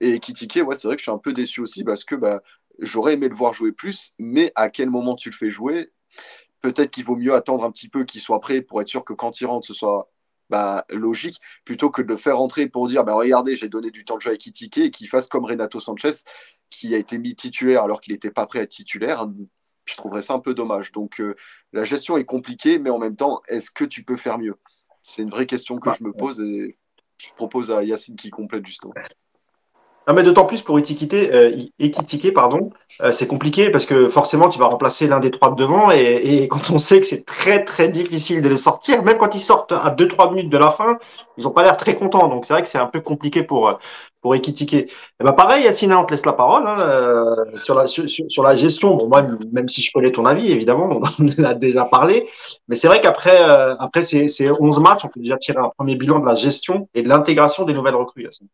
[0.00, 2.42] Et Kitike, ouais, c'est vrai que je suis un peu déçu aussi parce que bah,
[2.78, 5.92] j'aurais aimé le voir jouer plus, mais à quel moment tu le fais jouer?
[6.60, 9.12] Peut-être qu'il vaut mieux attendre un petit peu qu'il soit prêt pour être sûr que
[9.14, 10.10] quand il rentre, ce soit
[10.50, 14.04] bah, logique, plutôt que de le faire rentrer pour dire bah, regardez, j'ai donné du
[14.04, 16.12] temps de jeu à Kitike et qu'il fasse comme Renato Sanchez,
[16.70, 19.26] qui a été mis titulaire alors qu'il n'était pas prêt à être titulaire.
[19.84, 20.92] Je trouverais ça un peu dommage.
[20.92, 21.34] Donc euh,
[21.72, 24.56] la gestion est compliquée, mais en même temps, est-ce que tu peux faire mieux?
[25.02, 26.76] C'est une vraie question que bah, je me pose et
[27.18, 28.94] je propose à Yacine qui complète justement.
[30.08, 32.70] Non, mais d'autant plus pour étiqueter, euh, pardon,
[33.02, 36.48] euh, c'est compliqué parce que forcément tu vas remplacer l'un des trois de devant et,
[36.50, 39.72] quand on sait que c'est très très difficile de les sortir, même quand ils sortent
[39.72, 40.98] à 2-3 minutes de la fin,
[41.36, 42.28] ils n'ont pas l'air très contents.
[42.28, 43.78] Donc c'est vrai que c'est un peu compliqué pour
[44.20, 44.34] pour.
[44.34, 44.86] Et eh
[45.20, 49.08] ben pareil, Yacine, on te laisse la parole hein, euh, sur la sur, la gestion.
[49.08, 52.28] Moi, même si je connais ton avis, évidemment, on en a déjà parlé,
[52.68, 53.38] mais c'est vrai qu'après
[53.78, 56.88] après ces, ces 11 matchs, on peut déjà tirer un premier bilan de la gestion
[56.94, 58.24] et de l'intégration des nouvelles recrues.
[58.24, 58.48] Yacine.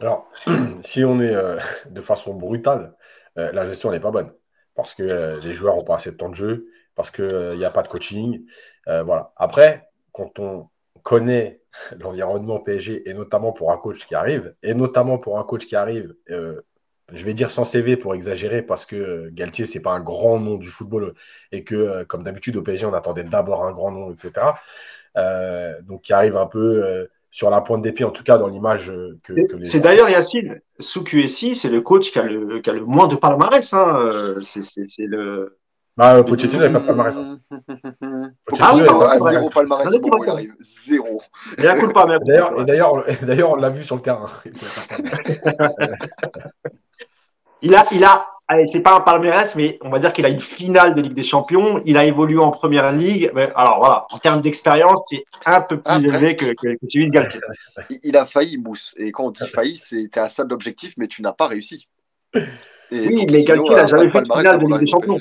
[0.00, 0.30] Alors,
[0.82, 1.58] si on est euh,
[1.90, 2.96] de façon brutale,
[3.38, 4.32] euh, la gestion n'est pas bonne.
[4.74, 7.64] Parce que euh, les joueurs n'ont pas assez de temps de jeu, parce qu'il n'y
[7.64, 8.44] a pas de coaching.
[8.86, 9.32] voilà.
[9.36, 10.68] Après, quand on
[11.02, 11.60] connaît
[12.00, 15.76] l'environnement PSG, et notamment pour un coach qui arrive, et notamment pour un coach qui
[15.76, 20.00] arrive, je vais dire sans CV pour exagérer, parce que Galtier, ce n'est pas un
[20.00, 21.14] grand nom du football,
[21.52, 24.30] et que, comme d'habitude, au PSG, on attendait d'abord un grand nom, etc.
[25.82, 28.90] donc, qui arrive un peu sur la pointe des pieds, en tout cas dans l'image
[28.90, 29.64] euh, que, les.
[29.64, 33.06] C'est d'ailleurs Yacine, sous QSI, c'est le coach qui a le, qui a le moins
[33.06, 33.72] de palmarès.
[33.72, 33.96] Hein.
[34.00, 35.58] Euh, c'est le.
[35.96, 37.16] Bah, euh, Pochettino n'avait pas de palmarès.
[37.16, 37.40] Hein.
[38.60, 40.54] Ah oui, non, zéro palmarès, il arrive.
[40.60, 41.22] Zéro.
[42.66, 44.28] D'ailleurs, et d'ailleurs, on l'a vu sur le terrain.
[47.62, 50.28] il a, il a allez, c'est pas un palmarès, mais on va dire qu'il a
[50.28, 51.80] une finale de Ligue des Champions.
[51.86, 53.30] Il a évolué en première ligue.
[53.54, 57.06] alors voilà, en termes d'expérience, c'est un peu plus ah, élevé que, que, que, celui
[57.06, 57.40] de Galtier.
[58.02, 58.94] Il a failli, Mousse.
[58.98, 61.88] Et quand on dit failli, c'était à ça de l'objectif, mais tu n'as pas réussi.
[62.34, 65.20] oui, mais Galtier n'a jamais fait de finale de Ligue des Champions.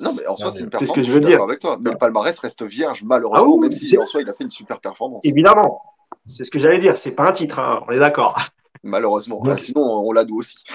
[0.00, 0.94] Non, mais en soi, c'est une performance.
[0.94, 1.42] C'est ce que je veux dire.
[1.42, 1.78] Avec toi.
[1.80, 4.50] Mais le palmarès reste vierge, malheureusement, ah même si en soi, il a fait une
[4.50, 5.20] super performance.
[5.24, 5.82] Évidemment.
[6.26, 6.98] C'est ce que j'allais dire.
[6.98, 7.82] C'est pas un titre, hein.
[7.88, 8.36] on est d'accord
[8.82, 9.42] malheureusement.
[9.56, 10.56] sinon, on l'a nous aussi.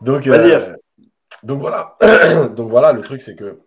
[0.00, 0.76] donc, euh,
[1.42, 1.96] donc, voilà.
[2.56, 3.60] donc voilà, le truc, c'est que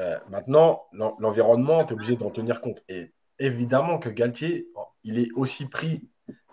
[0.00, 2.82] euh, maintenant, l'environnement, tu es obligé d'en tenir compte.
[2.88, 4.68] Et évidemment que Galtier,
[5.02, 6.08] il est aussi pris,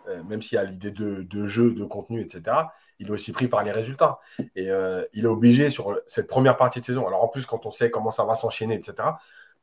[0.08, 2.56] euh, même s'il y a l'idée de, de, jeu, de contenu, etc.,
[3.02, 4.20] il est aussi pris par les résultats.
[4.56, 4.70] Et
[5.14, 7.92] il est obligé sur cette première partie de saison, alors en plus, quand on sait
[7.92, 8.94] comment ça va s'enchaîner, etc.,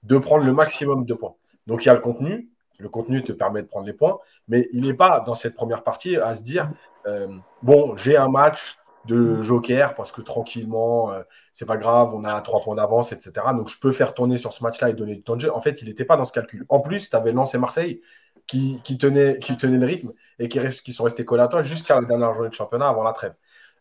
[0.03, 1.35] de prendre le maximum de points.
[1.67, 4.69] Donc il y a le contenu, le contenu te permet de prendre les points, mais
[4.73, 6.71] il n'est pas dans cette première partie à se dire
[7.07, 7.29] euh,
[7.63, 11.23] bon, j'ai un match de joker parce que tranquillement, euh,
[11.55, 13.33] c'est pas grave, on a trois points d'avance, etc.
[13.55, 15.55] Donc je peux faire tourner sur ce match-là et donner du temps de jeu.
[15.55, 16.65] En fait, il n'était pas dans ce calcul.
[16.69, 18.03] En plus, tu avais et Marseille
[18.49, 22.35] qui, tenaient, qui le rythme et qui, sont restés collés à toi jusqu'à la dernière
[22.35, 23.35] journée de championnat avant la trêve.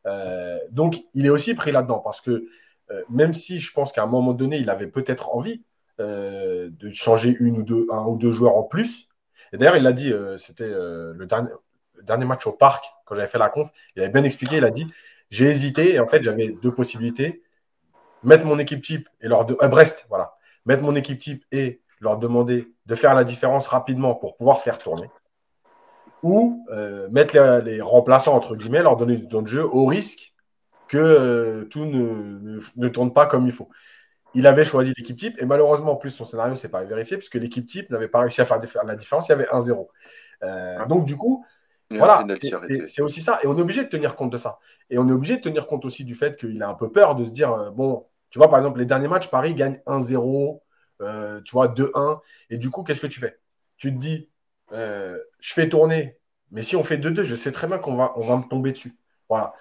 [0.06, 2.48] Euh, donc il est aussi pris là-dedans parce que
[3.10, 5.62] même si je pense qu'à un moment donné, il avait peut-être envie,
[6.00, 9.08] euh, de changer une ou deux, un ou deux joueurs en plus.
[9.52, 11.50] Et d'ailleurs, il l'a dit, euh, c'était euh, le, dernier,
[12.04, 14.70] dernier match au parc, quand j'avais fait la conf, il avait bien expliqué, il a
[14.70, 14.86] dit,
[15.32, 17.42] j'ai hésité, et en fait, j'avais deux possibilités.
[18.22, 19.56] Mettre mon équipe type et leur de...
[19.56, 20.36] Brest, voilà.
[20.68, 24.78] Mettre mon équipe type et leur demander de faire la différence rapidement pour pouvoir faire
[24.78, 25.10] tourner.
[26.24, 26.66] Ou
[27.12, 30.34] mettre les, remplaçants, entre guillemets, leur donner du temps de jeu au risque
[30.88, 33.70] que tout ne, ne, tourne pas comme il faut
[34.38, 37.36] il avait choisi l'équipe type et malheureusement, en plus, son scénario s'est pas vérifié puisque
[37.36, 39.28] l'équipe type n'avait pas réussi à faire la différence.
[39.28, 39.88] Il y avait 1-0.
[40.44, 41.44] Euh, donc, du coup,
[41.90, 42.24] voilà,
[42.86, 43.40] c'est aussi ça.
[43.44, 44.60] Et on est obligé de tenir compte de ça.
[44.92, 47.16] Et on est obligé de tenir compte aussi du fait qu'il a un peu peur
[47.16, 50.60] de se dire euh, bon, tu vois, par exemple, les derniers matchs, Paris gagne 1-0,
[51.02, 52.20] euh, tu vois, 2-1.
[52.50, 53.40] Et du coup, qu'est-ce que tu fais?
[53.78, 54.30] Tu te dis
[54.72, 56.18] je fais tourner,
[56.52, 58.98] mais si on fait 2-2, je sais très bien qu'on va, me tomber dessus.
[59.30, 59.54] Voilà.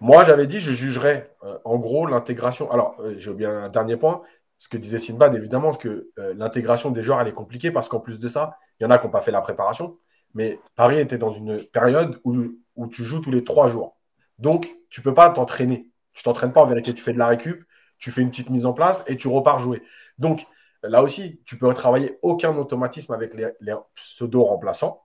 [0.00, 2.70] Moi, j'avais dit, je jugerais euh, en gros l'intégration.
[2.70, 4.22] Alors, euh, j'ai oublié un dernier point.
[4.56, 8.00] Ce que disait Sinbad, évidemment, que euh, l'intégration des joueurs, elle est compliquée parce qu'en
[8.00, 9.98] plus de ça, il y en a qui n'ont pas fait la préparation.
[10.34, 13.98] Mais Paris était dans une période où, tu joues tous les trois jours.
[14.38, 15.90] Donc, tu ne peux pas t'entraîner.
[16.14, 16.94] Tu t'entraînes pas en vérité.
[16.94, 17.64] Tu fais de la récup,
[17.98, 19.82] tu fais une petite mise en place et tu repars jouer.
[20.20, 20.46] Donc,
[20.84, 25.02] là aussi, tu peux travailler aucun automatisme avec les, pseudo-remplaçants,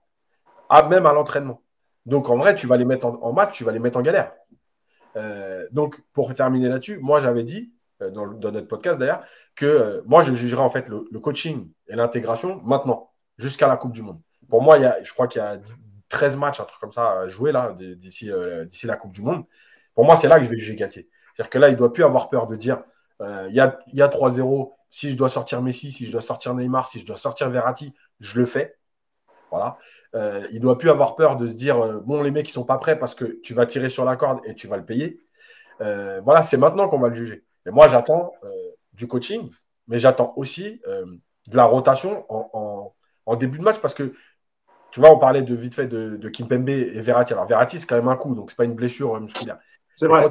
[0.88, 1.60] même à l'entraînement.
[2.04, 4.32] Donc, en vrai, tu vas les mettre en match, tu vas les mettre en galère.
[5.16, 9.24] Euh, donc, pour terminer là-dessus, moi, j'avais dit, euh, dans, notre podcast d'ailleurs,
[9.54, 13.92] que euh, moi, je jugerais en fait le, coaching et l'intégration maintenant, jusqu'à la Coupe
[13.92, 14.20] du Monde.
[14.48, 15.58] Pour moi, je crois qu'il y a
[16.08, 18.30] 13 matchs, un truc comme ça, à jouer là, d'ici
[18.70, 19.44] d'ici la Coupe du Monde.
[19.94, 21.08] Pour moi, c'est là que je vais juger Galtier.
[21.34, 22.78] C'est-à-dire que là, il ne doit plus avoir peur de dire
[23.20, 26.54] il y a, y a 3-0, si je dois sortir Messi, si je dois sortir
[26.54, 28.76] Neymar, si je dois sortir Verratti, je le fais.
[29.50, 29.78] Voilà.
[30.14, 32.64] Euh, il doit plus avoir peur de se dire euh, bon, les mecs, ils sont
[32.64, 35.20] pas prêts parce que tu vas tirer sur la corde et tu vas le payer.
[35.80, 37.44] Euh, voilà, c'est maintenant qu'on va le juger.
[37.66, 38.32] Et moi, j'attends
[38.92, 39.50] du coaching,
[39.88, 42.94] mais j'attends aussi de la rotation en,
[43.26, 44.14] en, début de match parce que
[44.92, 47.32] tu vois, on parlait de vite fait de, de Kimpembe et Verratti.
[47.32, 49.58] Alors, Verratti, c'est quand même un coup, donc c'est pas une blessure musculaire.
[49.96, 50.26] C'est vrai.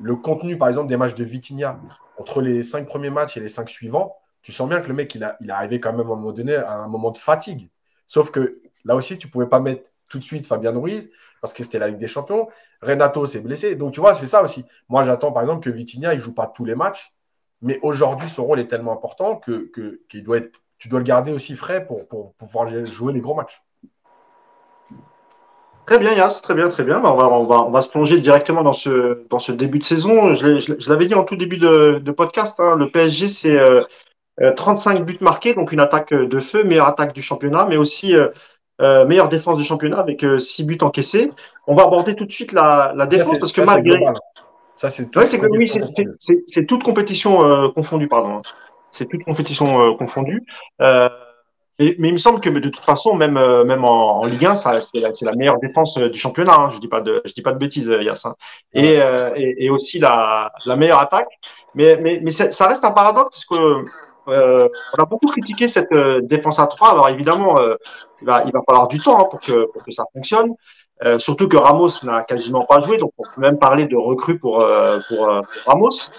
[0.00, 1.78] le contenu, par exemple, des matchs de Vitinha,
[2.18, 5.14] entre les cinq premiers matchs et les cinq suivants, tu sens bien que le mec,
[5.14, 7.18] il, a, il est arrivé quand même à un moment donné à un moment de
[7.18, 7.70] fatigue.
[8.06, 11.62] Sauf que là aussi, tu pouvais pas mettre tout de suite Fabien Ruiz parce que
[11.62, 12.48] c'était la Ligue des Champions.
[12.82, 13.74] Renato s'est blessé.
[13.74, 14.64] Donc, tu vois, c'est ça aussi.
[14.88, 17.12] Moi, j'attends, par exemple, que Vitinha, il joue pas tous les matchs.
[17.60, 19.70] Mais aujourd'hui, son rôle est tellement important que,
[20.08, 20.40] tu dois
[20.90, 23.62] le garder aussi frais pour, pouvoir jouer les gros matchs.
[25.88, 27.00] Très bien, Yass, très bien, très bien.
[27.00, 29.78] Bah, on, va, on, va, on va se plonger directement dans ce, dans ce début
[29.78, 30.34] de saison.
[30.34, 33.56] Je, l'avais dit en tout début de, de podcast, hein, le PSG, c'est
[34.56, 37.78] 35 euh, euh, buts marqués, donc une attaque de feu, meilleure attaque du championnat, mais
[37.78, 41.30] aussi euh, meilleure défense du championnat avec 6 buts encaissés.
[41.66, 43.98] On va aborder tout de suite la, la défense parce que malgré.
[44.76, 45.08] Ça, c'est
[46.46, 48.42] c'est toute compétition euh, confondue, pardon.
[48.92, 50.44] C'est toute compétition euh, confondue.
[50.82, 51.08] Euh,
[51.78, 55.10] mais il me semble que de toute façon, même, même en, Ligue 1, c'est la,
[55.22, 56.54] la, meilleure défense du championnat.
[56.58, 56.70] Hein.
[56.70, 58.26] Je dis pas de, je dis pas de bêtises, Yass.
[58.26, 58.34] Hein.
[58.74, 58.98] Et,
[59.36, 61.28] et, et, aussi la, la meilleure attaque.
[61.74, 63.84] Mais, mais, mais ça reste un paradoxe parce que
[64.26, 66.90] on a beaucoup critiqué cette défense à 3.
[66.90, 67.56] Alors évidemment,
[68.20, 70.54] il, va, il va falloir du temps hein, pour, que, pour que ça fonctionne.
[71.04, 74.38] Euh, surtout que Ramos n'a quasiment pas joué, donc on peut même parler de recrue
[74.38, 76.10] pour, euh, pour, euh, pour, Ramos.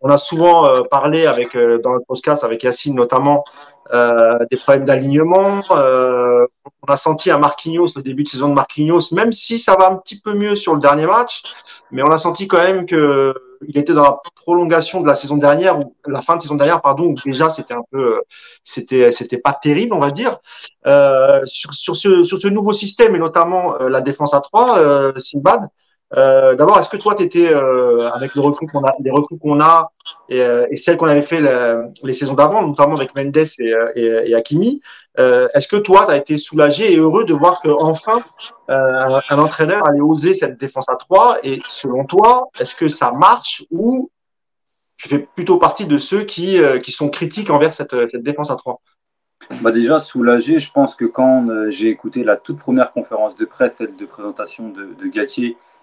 [0.00, 3.44] on a souvent parlé avec dans notre podcast avec Yacine notamment
[3.92, 5.60] des problèmes d'alignement.
[5.70, 9.90] on a senti à Marquinhos le début de saison de Marquinhos, même si ça va
[9.90, 11.42] un petit peu mieux sur le dernier match,
[11.90, 13.34] mais on a senti quand même que
[13.68, 16.80] il était dans la prolongation de la saison dernière, ou la fin de saison dernière,
[16.80, 18.20] pardon, où déjà c'était un peu,
[18.64, 20.38] c'était, c'était pas terrible, on va dire.
[20.86, 24.78] Euh, sur, sur, ce, sur ce nouveau système et notamment euh, la défense à 3,
[24.78, 25.68] euh, Sinbad,
[26.16, 29.92] euh, d'abord, est-ce que toi, tu étais, euh, avec les recrues qu'on a
[30.28, 31.40] et, euh, celles qu'on avait fait
[32.02, 34.82] les saisons d'avant, notamment avec Mendes et, et, Hakimi,
[35.16, 38.22] est-ce que toi, tu as été soulagé et heureux de voir qu'enfin,
[38.68, 43.12] un, un, entraîneur allait oser cette défense à 3 Et selon toi, est-ce que ça
[43.12, 44.10] marche ou
[44.96, 46.58] tu fais plutôt partie de ceux qui,
[46.90, 48.80] sont critiques envers cette, défense à 3
[49.60, 53.78] bah déjà, soulagé, je pense que quand j'ai écouté la toute première conférence de presse,
[53.78, 55.08] celle de présentation de, de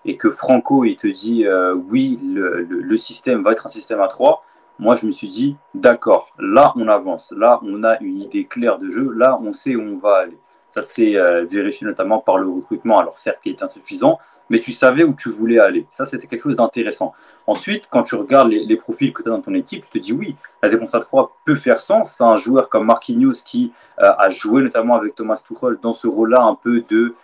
[0.06, 4.08] et que Franco, il te dit euh, oui, le, système va être un système à
[4.08, 4.44] 3,
[4.78, 8.78] moi je me suis dit d'accord, là on avance, là on a une idée claire
[8.78, 10.38] de jeu, là on sait où on va aller.
[10.72, 14.74] Ça s'est euh, vérifié notamment par le recrutement, alors certes qui est insuffisant, mais tu
[14.74, 15.86] savais où tu voulais aller.
[15.90, 17.14] Ça, c'était quelque chose d'intéressant.
[17.48, 20.14] Ensuite, quand tu regardes les, profils que tu as dans ton équipe, tu te dis
[20.14, 22.20] oui, la défense à 3 peut faire sens.
[22.20, 26.42] Un joueur comme Marquinhos qui euh, a joué notamment avec Thomas Tuchel dans ce rôle-là
[26.42, 27.16] un peu de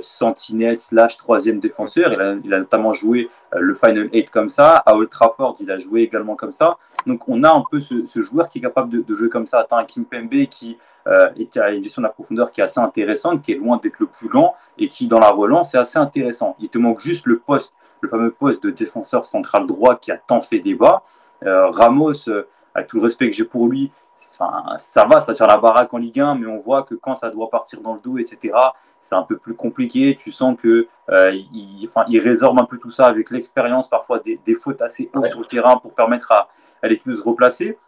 [0.00, 2.12] sentinelle slash troisième défenseur.
[2.12, 4.76] Il a, notamment joué euh, le Final 8 comme ça.
[4.76, 6.78] À Old Trafford, il a joué également comme ça.
[7.06, 9.60] Donc on a un peu ce, joueur qui est capable de, jouer comme ça.
[9.60, 12.80] Attends, un Kimpembe qui, euh, qui a une gestion de la profondeur qui est assez
[12.80, 15.98] intéressante, qui est loin d'être le plus lent et qui dans la relance est assez
[15.98, 16.56] intéressant.
[16.58, 20.16] Il te manque juste le poste, le fameux poste de défenseur central droit qui a
[20.16, 21.02] tant fait débat.
[21.42, 22.28] Ramos,
[22.74, 25.98] avec tout le respect que j'ai pour lui, ça va, ça tire la baraque en
[25.98, 28.54] Ligue 1, mais on voit que quand ça doit partir dans le dos, etc.,
[29.00, 30.16] c'est un peu plus compliqué.
[30.18, 34.20] Tu sens que euh, il, enfin, il résorbe un peu tout ça avec l'expérience, parfois
[34.20, 36.48] des, des, fautes assez hautes sur le terrain pour permettre à,
[36.82, 37.78] à l'équipe de se replacer.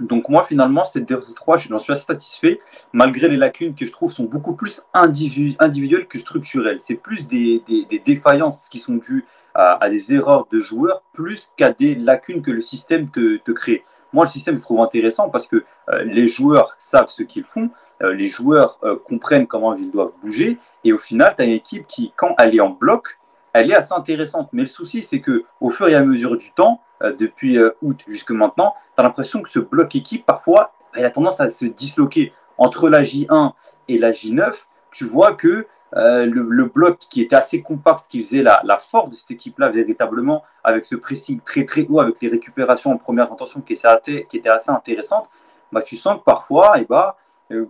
[0.00, 2.60] Donc moi finalement cette 3 j'en suis assez satisfait
[2.92, 6.80] malgré les lacunes que je trouve sont beaucoup plus individuelles que structurelles.
[6.80, 11.02] C'est plus des, des, des, défaillances qui sont dues à, à, des erreurs de joueurs
[11.14, 13.84] plus qu'à des lacunes que le système te, te crée.
[14.12, 17.70] Moi, le système, je trouve intéressant parce que euh, les joueurs savent ce qu'ils font,
[18.00, 21.86] les joueurs euh, comprennent comment ils doivent bouger, et au final, tu as une équipe
[21.86, 23.18] qui, quand elle est en bloc,
[23.52, 24.50] elle est assez intéressante.
[24.52, 28.30] Mais le souci, c'est que au fur et à mesure du temps, depuis août jusque
[28.30, 32.32] maintenant, tu as l'impression que ce bloc équipe, parfois, il a tendance à se disloquer.
[32.58, 33.52] Entre la J1
[33.88, 34.52] et la J9,
[34.92, 39.14] tu vois que euh, le, bloc qui était assez compact, qui faisait la, force de
[39.14, 43.60] cette équipe-là véritablement, avec ce pressing très très haut, avec les récupérations en première intention
[43.60, 45.28] qui étaient, assez intéressantes,
[45.72, 47.16] bah, tu sens que parfois, eh bah,
[47.52, 47.66] euh,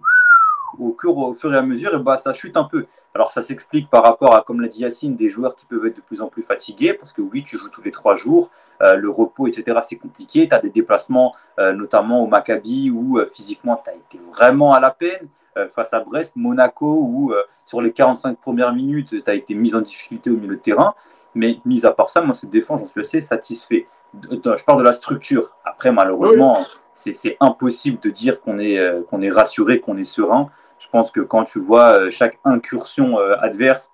[0.79, 2.87] au, fur et à mesure, et bah, ça chute un peu.
[3.15, 5.97] Alors ça s'explique par rapport à, comme l'a dit Yacine, des joueurs qui peuvent être
[5.97, 8.51] de plus en plus fatigués, parce que oui, tu joues tous les trois jours,
[8.83, 13.81] euh, le repos, etc., c'est compliqué, tu as des déplacements, notamment au Maccabi, où physiquement,
[13.83, 15.29] tu as été vraiment à la peine.
[15.57, 19.55] Euh, face à Brest, Monaco, où euh, sur les 45 premières minutes, tu as été
[19.55, 20.95] mis en difficulté au milieu de terrain.
[21.35, 23.87] Mais mis à part ça, moi, cette défense, j'en suis assez satisfait.
[24.31, 25.51] Je parle de la structure.
[25.65, 26.59] Après, malheureusement,
[26.97, 30.51] c'est impossible de dire qu'on est, euh, qu'on est rassuré, qu'on est serein.
[30.79, 33.91] Je pense que quand tu vois chaque incursion adverse,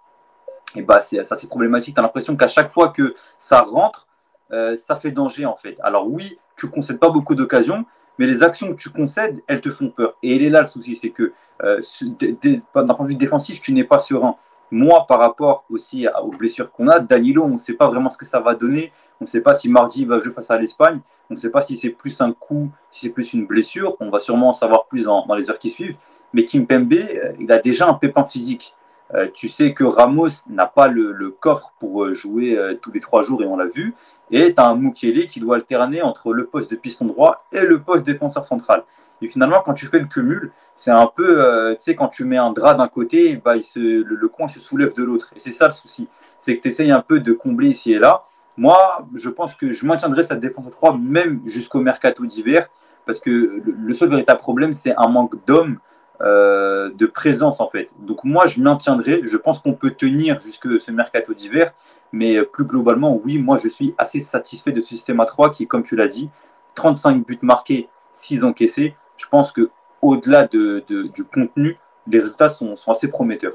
[0.74, 1.94] et eh bah, ça c'est problématique.
[1.94, 4.08] Tu as l'impression qu'à chaque fois que ça rentre,
[4.50, 5.76] ça fait danger en fait.
[5.80, 7.84] Alors oui, tu ne concèdes pas beaucoup d'occasions,
[8.18, 10.16] mais les actions que tu concèdes, elles te font peur.
[10.24, 13.84] Et il est là le souci, c'est que d'un point de vue défensif, tu n'es
[13.84, 14.34] pas serein.
[14.72, 18.16] Moi, par rapport aussi aux blessures qu'on a, Danilo, on ne sait pas vraiment ce
[18.16, 18.90] que ça va donner.
[19.20, 20.98] On ne sait pas si mardi va jouer face à l'Espagne.
[21.28, 23.98] On ne sait pas si c'est plus un coup, si c'est plus une blessure.
[24.00, 25.98] On va sûrement en savoir plus dans, les heures qui suivent.
[26.32, 28.74] Mais Kim Pembe, euh, il a déjà un pépin physique.
[29.12, 33.22] Euh, tu sais que Ramos n'a pas le, coffre pour euh, jouer tous les trois
[33.22, 33.94] jours et on l'a vu.
[34.30, 37.60] Et tu as un Mukele qui doit alterner entre le poste de piston droit et
[37.60, 38.84] le poste défenseur central.
[39.22, 42.24] Et finalement, quand tu fais le cumul, c'est un peu, euh, tu sais, quand tu
[42.24, 45.30] mets un drap d'un côté, bah, le, coin se soulève de l'autre.
[45.36, 46.08] Et c'est ça le souci.
[46.40, 48.24] C'est que tu essayes un peu de combler ici et là.
[48.56, 52.68] Moi, je pense que je maintiendrai cette défense à 3 même jusqu'au mercato d'hiver,
[53.06, 55.78] parce que le seul véritable problème, c'est un manque d'hommes,
[56.20, 57.88] euh, de présence en fait.
[58.00, 59.22] Donc moi, je maintiendrai.
[59.24, 61.72] Je pense qu'on peut tenir jusque ce mercato d'hiver,
[62.12, 65.66] mais plus globalement, oui, moi, je suis assez satisfait de ce système à 3 qui,
[65.66, 66.28] comme tu l'as dit,
[66.74, 72.74] 35 buts marqués, 6 encaissés je pense que au-delà de, du contenu, les résultats sont,
[72.88, 73.54] assez prometteurs.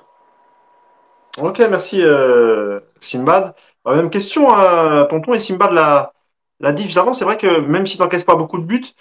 [1.37, 3.53] Ok, merci euh, Simbad.
[3.87, 6.13] Euh, même question, à Tonton et Simbad l'a,
[6.59, 7.13] l'a avant.
[7.13, 8.95] C'est vrai que même si tu n'encaisses pas beaucoup de buts,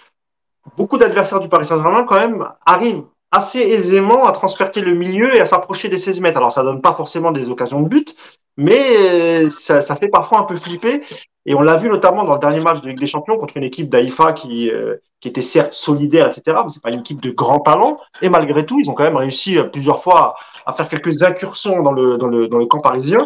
[0.75, 5.41] beaucoup d'adversaires du Paris Saint-Germain quand même arrivent assez aisément à transpercer le milieu et
[5.41, 6.37] à s'approcher des 16 mètres.
[6.37, 8.15] Alors ça donne pas forcément des occasions de but,
[8.55, 11.01] mais ça, ça fait parfois un peu flipper.
[11.47, 13.63] Et on l'a vu notamment dans le dernier match de Ligue des Champions contre une
[13.63, 16.57] équipe d'Aïfa qui, euh, qui était certes solidaire, etc.
[16.63, 17.97] Mais c'est pas une équipe de grand talent.
[18.21, 20.35] Et malgré tout, ils ont quand même réussi euh, plusieurs fois
[20.65, 23.19] à, faire quelques incursions dans le, dans le, dans le camp parisien.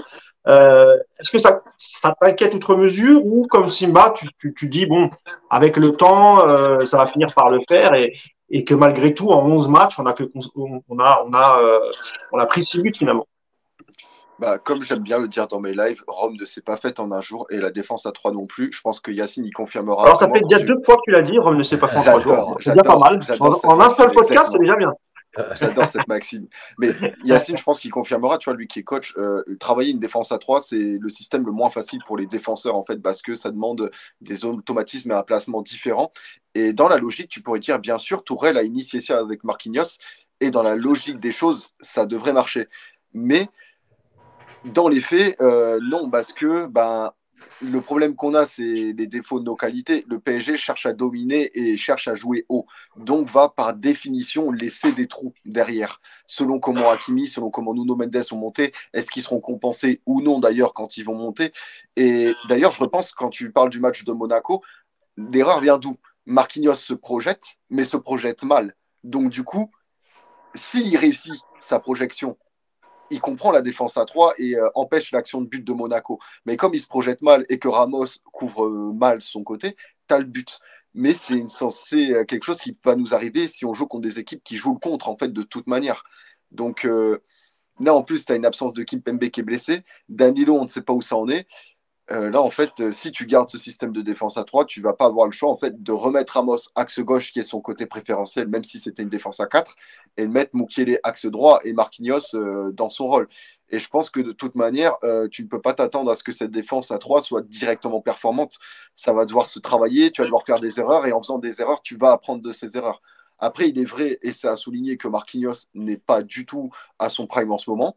[0.47, 4.85] Euh, Est-ce que ça, ça t'inquiète outre mesure ou comme Simba, tu, tu, tu dis
[4.85, 5.09] bon,
[5.49, 8.13] avec le temps, euh, ça va finir par le faire et,
[8.51, 11.91] et que malgré tout, en 11 matchs, on a que on a on a euh,
[12.31, 13.25] on a pris 6 buts finalement?
[14.41, 17.11] Bah, comme j'aime bien le dire dans mes lives, Rome ne s'est pas faite en
[17.11, 18.71] un jour et la défense à 3 non plus.
[18.73, 20.03] Je pense que Yacine y confirmera.
[20.03, 21.99] Alors, ça fait déjà deux fois que tu l'as dit, Rome ne s'est pas faite
[21.99, 22.57] en 3 jours.
[22.59, 23.21] C'est déjà pas mal.
[23.39, 24.91] En, un seul podcast, c'est déjà bien.
[25.53, 26.47] J'adore cette maxime.
[26.79, 26.89] Mais
[27.23, 30.31] Yacine, je pense qu'il confirmera, tu vois, lui qui est coach, euh, travailler une défense
[30.31, 33.35] à 3, c'est le système le moins facile pour les défenseurs, en fait, parce que
[33.35, 36.11] ça demande des automatismes et un placement différent.
[36.55, 39.99] Et dans la logique, tu pourrais dire, bien sûr, Tourelle a initié ça avec Marquinhos,
[40.39, 42.67] et dans la logique des choses, ça devrait marcher.
[43.13, 43.47] Mais
[44.65, 47.11] dans les faits, euh, non, parce que ben,
[47.61, 50.05] le problème qu'on a, c'est les défauts de nos qualités.
[50.07, 52.65] Le PSG cherche à dominer et cherche à jouer haut.
[52.95, 55.99] Donc, va par définition laisser des trous derrière.
[56.27, 60.39] Selon comment Hakimi, selon comment Nuno Mendes ont monté, est-ce qu'ils seront compensés ou non
[60.39, 61.51] d'ailleurs quand ils vont monter?
[61.95, 64.61] Et d'ailleurs, je repense quand tu parles du match de Monaco,
[65.17, 65.97] l'erreur vient d'où?
[66.27, 68.75] Marquinhos se projette, mais se projette mal.
[69.03, 69.71] Donc, du coup,
[70.53, 72.37] s'il réussit sa projection
[73.11, 76.19] il comprend la défense à 3 et euh, empêche l'action de but de Monaco.
[76.45, 79.75] Mais comme il se projette mal et que Ramos couvre euh, mal son côté,
[80.07, 80.59] tu as le but.
[80.93, 84.43] Mais c'est euh, quelque chose qui va nous arriver si on joue contre des équipes
[84.43, 86.03] qui jouent le contre, en fait, de toute manière.
[86.51, 86.85] Donc
[87.79, 89.83] là, en plus, tu as une absence de Kim Pembe qui est blessé.
[90.09, 91.47] Danilo, on ne sait pas où ça en est.
[92.09, 94.81] Euh, là, en fait, euh, si tu gardes ce système de défense à 3, tu
[94.81, 97.61] vas pas avoir le choix en fait de remettre Ramos axe gauche, qui est son
[97.61, 99.75] côté préférentiel, même si c'était une défense à 4,
[100.17, 103.29] et de mettre Mukiele axe droit et Marquinhos euh, dans son rôle.
[103.69, 104.97] Et je pense que de toute manière,
[105.31, 108.59] tu ne peux pas t'attendre à ce que cette défense à 3 soit directement performante.
[108.95, 111.61] Ça va devoir se travailler, tu vas devoir faire des erreurs, et en faisant des
[111.61, 113.01] erreurs, tu vas apprendre de ces erreurs.
[113.39, 117.07] Après, il est vrai, et c'est à souligner, que Marquinhos n'est pas du tout à
[117.07, 117.95] son prime en ce moment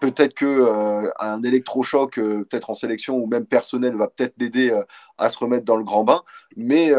[0.00, 4.70] peut-être que euh, un électrochoc, euh, peut-être en sélection ou même personnel, va peut-être l'aider
[4.70, 4.82] euh,
[5.18, 6.22] à se remettre dans le grand bain.
[6.56, 6.90] Mais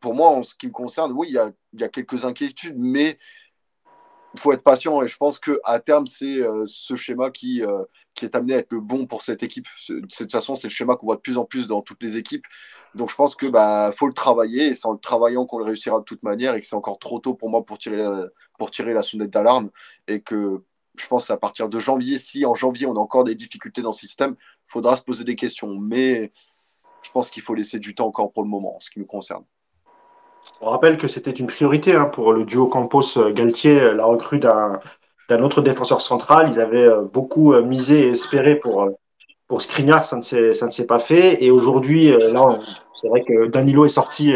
[0.00, 3.18] pour moi, en ce qui me concerne, oui, il y a, quelques inquiétudes, mais
[4.34, 5.02] il faut être patient.
[5.02, 7.62] Et je pense qu'à terme, c'est ce schéma qui,
[8.14, 9.66] qui est amené à être le bon pour cette équipe.
[9.88, 12.16] De toute façon, c'est le schéma qu'on voit de plus en plus dans toutes les
[12.16, 12.44] équipes.
[12.94, 15.64] Donc je pense que bah faut le travailler et c'est en le travaillant qu'on le
[15.64, 18.04] réussira de toute manière et que c'est encore trop tôt pour moi pour tirer
[18.58, 19.70] pour tirer la sonnette d'alarme
[20.08, 20.62] et que
[20.96, 23.90] je pense à partir de janvier, si en janvier on a encore des difficultés dans
[23.90, 25.74] le système, il faudra se poser des questions.
[25.78, 26.32] Mais
[27.02, 29.06] je pense qu'il faut laisser du temps encore pour le moment, en ce qui nous
[29.06, 29.44] concerne.
[30.60, 34.80] On rappelle que c'était une priorité hein, pour le duo Campos-Galtier, la recrue d'un
[35.42, 36.50] autre défenseur central.
[36.52, 38.90] Ils avaient euh, beaucoup euh, misé et espéré pour, euh,
[39.48, 40.22] pour Skriniar, ça ne
[40.70, 41.42] s'est pas fait.
[41.42, 42.58] Et aujourd'hui, là,
[42.94, 44.32] c'est vrai que Danilo est sorti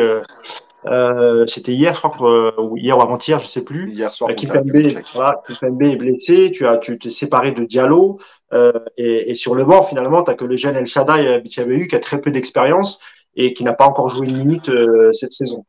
[0.85, 3.91] euh, c'était hier, je crois, euh, ou hier ou avant-hier, je sais plus.
[3.91, 4.35] Hier soir.
[4.35, 4.70] Kipembe,
[5.14, 6.53] voilà, est blessé.
[6.53, 8.18] Tu as, tu t'es séparé de Diallo.
[8.53, 11.89] Euh, et, et, sur le banc, finalement, tu as que le jeune El Shaddai Bichabehu
[11.89, 13.01] qui a très peu d'expérience
[13.35, 15.64] et qui n'a pas encore joué une minute euh, cette saison.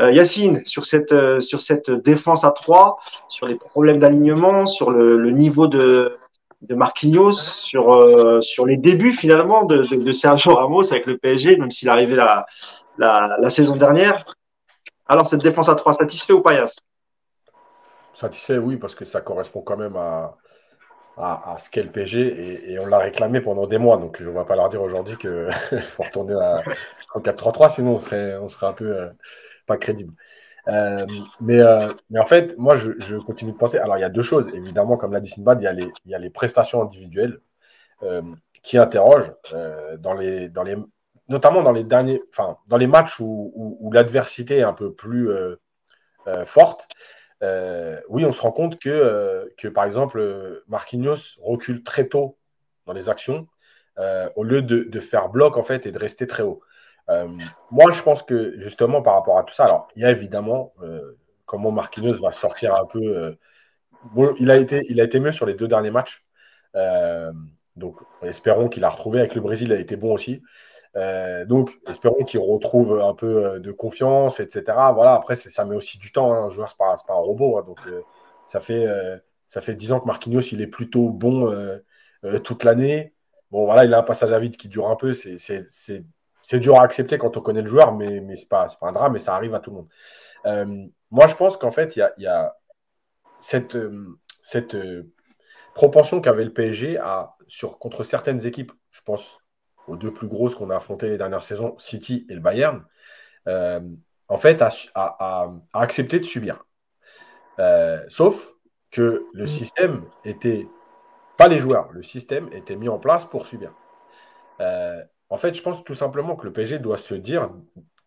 [0.00, 2.98] Euh, Yacine, sur cette, sur cette défense à 3,
[3.28, 6.14] sur les problèmes d'alignement, sur le, le niveau de,
[6.62, 11.56] de Marquinhos, sur, euh, sur les débuts finalement de, de, Sergio Ramos avec le PSG,
[11.56, 12.46] même s'il arrivait la,
[12.98, 14.24] la, la, saison dernière.
[15.10, 16.76] Alors, cette défense à 3, satisfait ou pas, Yass
[18.14, 20.36] Satisfait, oui, parce que ça correspond quand même à,
[21.16, 23.96] à, ce qu'est le PSG et, on l'a réclamé pendant des mois.
[23.96, 25.50] Donc, je ne vais pas leur dire aujourd'hui qu'il
[25.82, 26.62] faut retourner à
[27.16, 29.08] 4-3-3, sinon on serait, on serait un peu euh,
[29.66, 30.14] pas crédible.
[30.68, 31.04] Euh,
[31.40, 33.78] mais, euh, mais, en fait, moi, je, continue de penser.
[33.78, 34.48] Alors, il y a deux choses.
[34.54, 37.40] Évidemment, comme l'a dit Sinbad, il y a les, y a les prestations individuelles
[38.62, 39.32] qui interrogent,
[39.98, 40.76] dans les, dans les,
[41.30, 45.30] notamment dans les derniers, enfin, dans les matchs où, l'adversité est un peu plus
[46.44, 46.86] forte.
[47.42, 52.36] Euh, oui, on se rend compte que, euh, que, par exemple, Marquinhos recule très tôt
[52.86, 53.46] dans les actions
[53.98, 56.60] euh, au lieu de, faire bloc en fait et de rester très haut.
[57.70, 60.74] moi, je pense que justement par rapport à tout ça, alors il y a évidemment
[61.46, 63.36] comment Marquinhos va sortir un peu.
[64.14, 66.24] bon, il a, été, il a été mieux sur les deux derniers matchs.
[67.76, 70.42] donc, espérons qu'il a retrouvé avec le Brésil, il a été bon aussi.
[70.96, 74.62] Euh, donc, espérons qu'il retrouve un peu euh, de confiance, etc.
[74.92, 76.32] Voilà, après, ça met aussi du temps.
[76.32, 76.46] Hein.
[76.46, 77.58] Un joueur, ce n'est pas, un robot.
[77.58, 77.64] Hein.
[77.66, 78.02] donc, euh,
[78.46, 78.86] ça, fait,
[79.48, 81.54] ça fait 10 ans que Marquinhos, il est plutôt bon
[82.44, 83.14] toute l'année.
[83.50, 85.14] Bon, voilà, il a un passage à vide qui dure un peu.
[85.14, 88.92] C'est dur à accepter quand on connaît le joueur, mais, mais ce n'est pas, un
[88.92, 90.90] drame, mais ça arrive à tout le monde.
[91.10, 92.56] moi, je pense qu'en fait, il y a, y a,
[93.40, 93.78] cette,
[94.42, 94.76] cette
[95.74, 98.72] propension qu'avait le PSG à, sur, contre certaines équipes.
[98.90, 99.38] Je pense
[99.90, 102.84] aux deux plus grosses qu'on a affrontées les dernières saisons, City et le Bayern,
[103.48, 103.80] euh,
[104.28, 106.64] en fait, a, accepté de subir.
[107.58, 108.54] Euh, sauf
[108.92, 109.48] que le mm.
[109.48, 110.68] système était,
[111.36, 113.72] pas les joueurs, le système était mis en place pour subir.
[114.60, 117.50] Euh, en fait, je pense tout simplement que le PSG doit se dire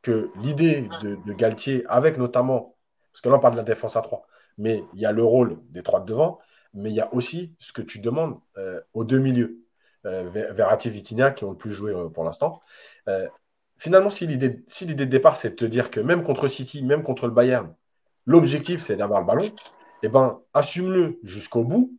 [0.01, 2.75] que l'idée de, Galtier, avec notamment,
[3.11, 4.25] parce que là on parle de la défense à 3,
[4.57, 6.39] mais il y a le rôle des trois de devant,
[6.73, 8.39] mais il y a aussi ce que tu demandes
[8.93, 9.62] aux deux milieux.
[10.05, 12.59] Euh, Verratti Vitinha qui ont le plus joué euh, pour l'instant.
[13.07, 13.27] Euh,
[13.77, 17.03] finalement, si l'idée si de départ, c'est de te dire que même contre City, même
[17.03, 17.73] contre le Bayern,
[18.25, 19.49] l'objectif, c'est d'avoir le ballon,
[20.03, 21.97] eh ben, assume-le jusqu'au bout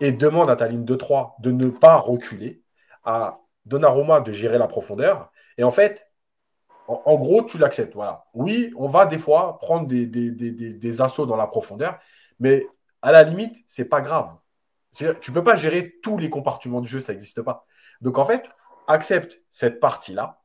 [0.00, 2.62] et demande à ta ligne de 3 de ne pas reculer,
[3.04, 5.30] à Donnarumma de gérer la profondeur.
[5.58, 6.08] Et en fait,
[6.88, 7.94] en, gros, tu l'acceptes.
[7.94, 8.24] Voilà.
[8.34, 11.98] Oui, on va des fois prendre des, des, des, assauts dans la profondeur,
[12.40, 12.66] mais
[13.02, 14.34] à la limite, c'est pas grave.
[14.94, 17.66] Tu ne peux pas gérer tous les compartiments du jeu, ça n'existe pas.
[18.00, 18.48] Donc en fait,
[18.86, 20.40] accepte cette partie-là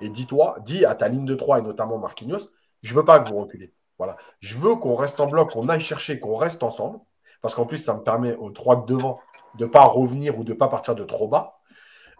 [0.00, 2.50] et dis-toi, dis à ta ligne de 3 et notamment Marquinhos,
[2.82, 3.74] je ne veux pas que vous reculez.
[3.98, 4.16] Voilà.
[4.40, 7.00] Je veux qu'on reste en bloc, qu'on aille chercher, qu'on reste ensemble.
[7.42, 9.20] Parce qu'en plus, ça me permet aux trois de devant
[9.56, 11.58] de ne pas revenir ou de ne pas partir de trop bas.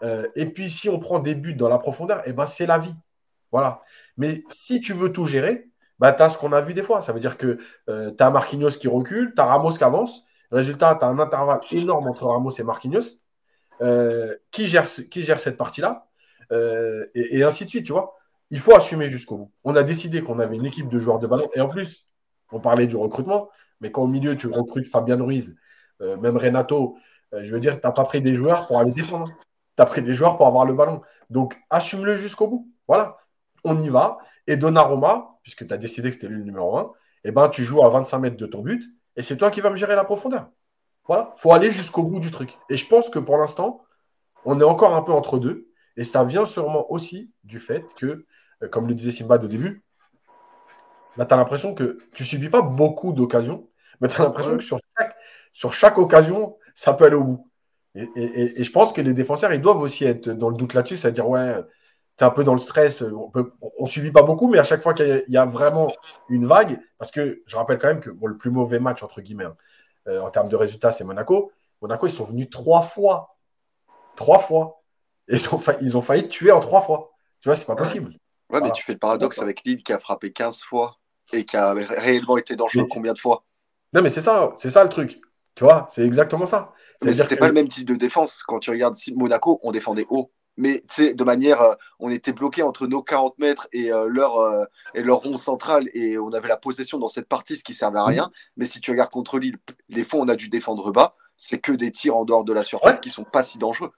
[0.03, 2.77] Euh, et puis, si on prend des buts dans la profondeur, eh ben, c'est la
[2.77, 2.95] vie.
[3.51, 3.81] Voilà.
[4.17, 5.69] Mais si tu veux tout gérer,
[5.99, 7.01] bah, tu as ce qu'on a vu des fois.
[7.01, 7.57] Ça veut dire que
[7.89, 11.19] euh, tu as Marquinhos qui recule, tu as Ramos qui avance, Résultat, tu as un
[11.19, 13.19] intervalle énorme entre Ramos et Marquinhos.
[13.81, 16.05] Euh, qui, gère, qui gère cette partie-là
[16.51, 18.17] euh, et, ainsi de suite, tu vois.
[18.51, 19.51] Il faut assumer jusqu'au bout.
[19.63, 21.49] On a décidé qu'on avait une équipe de joueurs de ballon.
[21.53, 22.05] Et en plus,
[22.51, 25.55] on parlait du recrutement, mais quand au milieu, tu recrutes Fabien Ruiz,
[26.01, 26.97] euh, même Renato,
[27.31, 29.27] je veux dire, tu n'as pas pris des joueurs pour aller défendre.
[29.77, 31.01] Tu as pris des joueurs pour avoir le ballon.
[31.29, 32.67] Donc, assume-le jusqu'au bout.
[32.87, 33.17] Voilà.
[33.63, 34.17] On y va.
[34.47, 36.91] Et Donnarumma, puisque tu as décidé que c'était lui le numéro 1,
[37.25, 38.83] eh ben, tu joues à 25 mètres de ton but
[39.15, 40.49] et c'est toi qui vas me gérer la profondeur.
[41.05, 42.57] Voilà, faut aller jusqu'au bout du truc.
[42.69, 43.83] Et je pense que pour l'instant,
[44.45, 45.67] on est encore un peu entre deux.
[45.97, 48.25] Et ça vient sûrement aussi du fait que,
[48.63, 49.83] euh, comme le disait Simba au début,
[51.15, 53.67] tu as l'impression que tu subis pas beaucoup d'occasions,
[53.99, 55.15] mais tu as l'impression que sur chaque,
[55.51, 57.51] sur chaque occasion, ça peut aller au bout.
[57.95, 61.27] Et, je pense que les défenseurs, ils doivent aussi être dans le doute là-dessus, c'est-à-dire,
[61.27, 61.55] ouais,
[62.19, 63.31] tu es un peu dans le stress, on
[63.79, 65.87] ne subit pas beaucoup, mais à chaque fois qu'il y, a vraiment
[66.27, 69.45] une vague, parce que je rappelle quand même que le plus mauvais match, entre guillemets,
[69.45, 69.55] hein,
[70.09, 71.53] euh, en termes de résultats, c'est Monaco.
[71.81, 73.37] Monaco, ils sont venus trois fois.
[74.17, 74.81] Trois fois.
[75.29, 77.11] Et ils ont, failli, ils ont failli tuer en trois fois.
[77.39, 78.13] Tu vois, c'est pas possible.
[78.49, 80.97] Ouais, mais tu fais le paradoxe avec Lille qui a frappé 15 fois
[81.31, 83.45] et qui a réellement été dangereux combien de fois?
[83.93, 85.21] Non, mais c'est ça, c'est ça le truc.
[85.55, 86.73] Tu vois, c'est exactement ça.
[87.01, 88.43] Mais c'était pas le même type de défense.
[88.43, 92.85] Quand tu regardes Monaco, on défendait haut mais de manière, euh, on était bloqué entre
[92.85, 96.57] nos 40 mètres et, euh, leur, euh, et leur rond central et on avait la
[96.57, 98.29] possession dans cette partie, ce qui servait à rien.
[98.57, 99.57] Mais si tu regardes contre Lille,
[99.87, 102.63] les fois on a dû défendre bas, c'est que des tirs en dehors de la
[102.63, 103.93] surface qui sont pas si dangereux.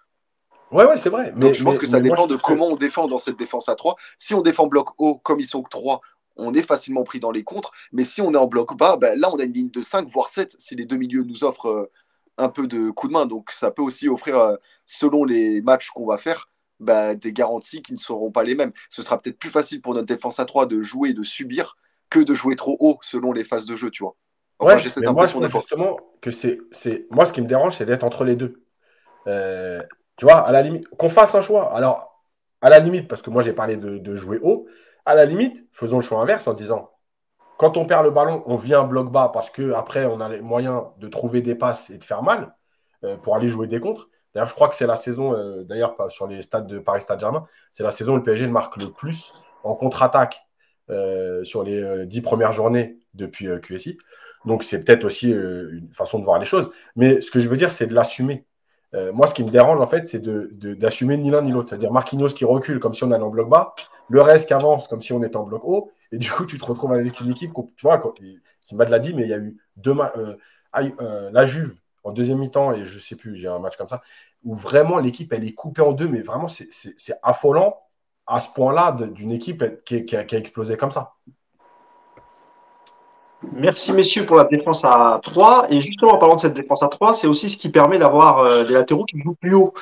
[0.71, 1.33] Ouais, ouais, c'est vrai.
[1.35, 3.95] Donc je pense que ça dépend de comment on défend dans cette défense à 3.
[4.19, 5.99] Si on défend bloc haut, comme ils sont que 3,
[6.35, 7.71] on est facilement pris dans les contres.
[7.91, 10.07] Mais si on est en bloc bas, ben là, on a une ligne de 5,
[10.09, 11.89] voire 7, si les deux milieux nous offrent
[12.41, 13.25] un peu de coup de main.
[13.25, 17.93] Donc ça peut aussi offrir, selon les matchs qu'on va faire, bah, des garanties qui
[17.93, 18.71] ne seront pas les mêmes.
[18.89, 21.77] Ce sera peut-être plus facile pour notre défense à 3 de jouer et de subir
[22.09, 24.15] que de jouer trop haut selon les phases de jeu, tu vois.
[24.59, 26.59] Enfin, j'ai cette impression moi, justement que c'est,
[27.09, 28.63] moi ce qui me dérange, c'est d'être entre les deux.
[29.27, 29.81] Euh,
[30.17, 31.75] tu vois, à la limite, qu'on fasse un choix.
[31.75, 32.23] Alors,
[32.61, 34.67] à la limite, parce que moi j'ai parlé de, jouer haut,
[35.05, 36.91] à la limite, faisons le choix inverse en disant
[37.61, 40.81] quand on perd le ballon, on vient bloc bas parce qu'après, on a les moyens
[40.97, 42.55] de trouver des passes et de faire mal
[43.03, 44.09] euh, pour aller jouer des contres.
[44.33, 47.19] D'ailleurs, je crois que c'est la saison, euh, d'ailleurs, sur les stades de Paris Stade
[47.19, 50.41] Germain, c'est la saison où le PSG marque le plus en contre-attaque
[50.89, 53.99] euh, sur les dix premières journées depuis QSI.
[54.45, 56.71] Donc, c'est peut-être aussi une façon de voir les choses.
[56.95, 58.47] Mais ce que je veux dire, c'est de l'assumer.
[59.13, 61.69] Moi, ce qui me dérange, en fait, c'est d'assumer ni l'un ni l'autre.
[61.69, 63.75] C'est-à-dire Marquinhos qui recule comme si on allait en bloc bas,
[64.09, 66.57] le reste qui avance comme si on était en bloc haut, et du coup, tu
[66.57, 68.01] te retrouves avec une équipe, tu vois,
[68.61, 70.35] Simba l'a dit, mais il y a eu deux euh,
[70.75, 74.01] euh, la Juve en deuxième mi-temps, et je sais plus, j'ai un match comme ça,
[74.43, 77.77] où vraiment l'équipe, elle est coupée en deux, mais vraiment, c'est affolant
[78.25, 81.13] à ce point-là d'une équipe qui a explosé comme ça.
[83.53, 85.71] Merci messieurs pour la défense à 3.
[85.71, 88.39] Et justement, en parlant de cette défense à 3, c'est aussi ce qui permet d'avoir
[88.39, 89.73] euh, des latéraux qui jouent plus haut.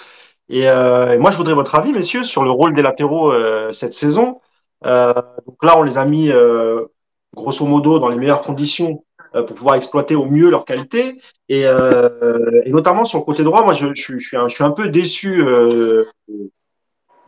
[0.51, 3.33] Euh, et, moi, je voudrais votre avis, messieurs, sur le rôle des latéraux
[3.73, 4.39] cette saison.
[4.83, 6.31] Donc là, on les a mis
[7.35, 9.03] grosso modo dans les meilleures conditions
[9.33, 11.19] pour pouvoir exploiter au mieux leur qualité.
[11.49, 11.65] Et,
[12.67, 15.43] notamment sur le côté droit, moi, je, suis, un, peu déçu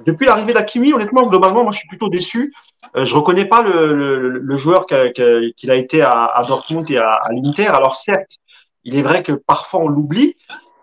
[0.05, 2.53] depuis l'arrivée d'Akimi, honnêtement, globalement, moi, je suis plutôt déçu.
[2.95, 7.67] Euh, je reconnais pas le, joueur qu'il a, été à, Dortmund et à, l'Inter.
[7.67, 8.39] Alors certes,
[8.83, 10.35] il est vrai que parfois on l'oublie,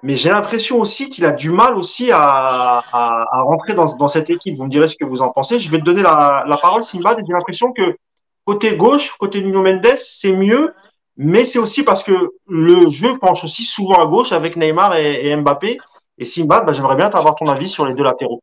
[0.03, 2.83] mais j'ai l'impression aussi qu'il a du mal aussi à,
[3.33, 4.57] rentrer dans, cette équipe.
[4.57, 5.59] Vous me direz ce que vous en pensez.
[5.59, 7.17] Je vais te donner la, parole, Simba.
[7.17, 7.97] J'ai l'impression que
[8.45, 10.73] côté gauche, côté Nuno Mendes, c'est mieux,
[11.17, 15.35] mais c'est aussi parce que le jeu penche aussi souvent à gauche avec Neymar et,
[15.37, 15.79] Mbappé.
[16.17, 18.41] Et Simba, bah, j'aimerais bien avoir ton avis sur les deux latéraux.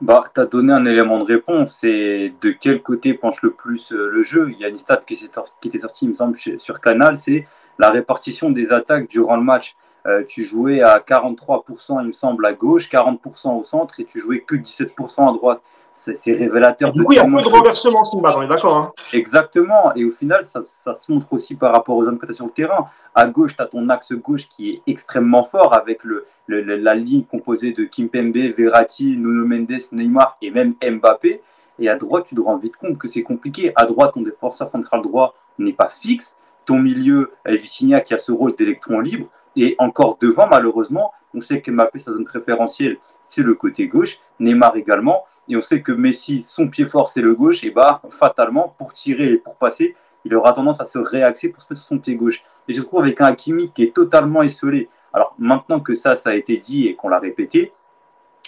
[0.00, 1.78] Bah, tu as donné un élément de réponse.
[1.80, 4.48] C'est de quel côté penche le plus euh, le jeu?
[4.52, 7.46] Il y a une stat qui était sortie, il me semble, sur Canal, c'est
[7.78, 9.74] la répartition des attaques durant le match.
[10.06, 14.20] Euh, tu jouais à 43%, il me semble, à gauche, 40% au centre et tu
[14.20, 15.60] jouais que 17% à droite
[15.98, 17.02] c'est révélateur de.
[17.02, 18.76] Oui, il y a peu de renversement ce on est d'accord.
[18.76, 18.92] Hein.
[19.12, 19.94] Exactement.
[19.94, 22.46] Et au final, ça, se montre aussi par rapport aux hommes que tu as sur
[22.46, 22.88] le terrain.
[23.14, 27.24] À gauche, tu as ton axe gauche qui est extrêmement fort avec le, la ligne
[27.24, 31.42] composée de Kimpembe, Verratti, Nuno Mendes, Neymar et même Mbappé.
[31.80, 33.72] Et à droite, tu te rends vite compte que c'est compliqué.
[33.76, 36.36] À droite, ton défenseur central droit n'est pas fixe.
[36.64, 39.28] Ton milieu, Vitinha, qui a ce rôle d'électron libre.
[39.56, 44.18] Et encore devant, malheureusement, on sait que Mbappé, sa zone préférentielle, c'est le côté gauche.
[44.40, 48.02] Neymar également et on sait que Messi, son pied fort, c'est le gauche, et bah,
[48.10, 51.80] fatalement, pour tirer et pour passer, il aura tendance à se réaxer pour se mettre
[51.80, 52.44] sur son pied gauche.
[52.68, 54.90] Et je trouve avec un Hakimi qui est totalement esselé.
[55.12, 57.72] Alors maintenant que ça, ça a été dit et qu'on l'a répété,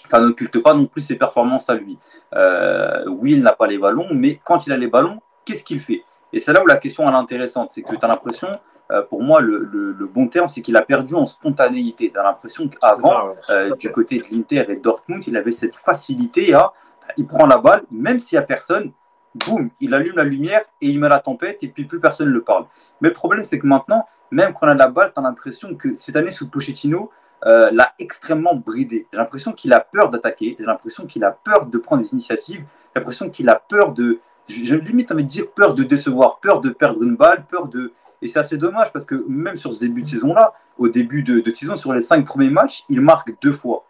[0.04, 1.98] ça n'occulte pas non plus ses performances à lui.
[2.34, 5.80] Euh, oui, il n'a pas les ballons, mais quand il a les ballons, qu'est-ce qu'il
[5.80, 6.04] fait?
[6.34, 8.48] Et c'est là où la question est intéressante, c'est que tu as l'impression,
[8.90, 12.10] euh, pour moi, le, bon terme, c'est qu'il a perdu en spontanéité.
[12.10, 15.74] Tu as l'impression qu'avant, euh, du côté de l'Inter et de Dortmund, il avait cette
[15.74, 16.72] facilité à
[17.16, 18.92] il prend la balle, même s'il n'y a personne,
[19.34, 22.32] boum, il allume la lumière et il met la tempête et puis plus personne ne
[22.32, 22.66] le parle.
[23.00, 25.22] Mais le problème, c'est que maintenant, même quand on a de la balle, tu as
[25.22, 27.10] l'impression que cette année, sous Pochettino,
[27.46, 29.06] euh, l'a extrêmement bridé.
[29.12, 32.60] J'ai l'impression qu'il a peur d'attaquer, j'ai l'impression qu'il a peur de prendre des initiatives,
[32.60, 36.60] j'ai l'impression qu'il a peur de, j'ai limite envie de dire peur de décevoir, peur
[36.60, 37.92] de perdre une balle, peur de...
[38.22, 41.50] Et c'est assez dommage parce que même sur ce début de saison-là, au début de,
[41.52, 43.84] saison, sur les cinq premiers matchs, il marque deux fois.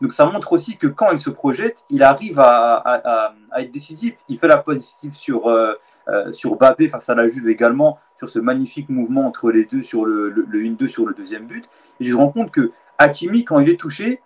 [0.00, 4.16] Donc ça montre aussi que quand il se projette, il arrive à, être décisif.
[4.28, 5.74] Il fait la positive sur, euh,
[6.08, 9.82] euh, sur Bappé face à la Juve également, sur ce magnifique mouvement entre les deux
[9.82, 11.68] sur le, le, 1-2 sur le deuxième but.
[12.00, 14.20] Et je me rends compte que Hakimi, quand il est touché,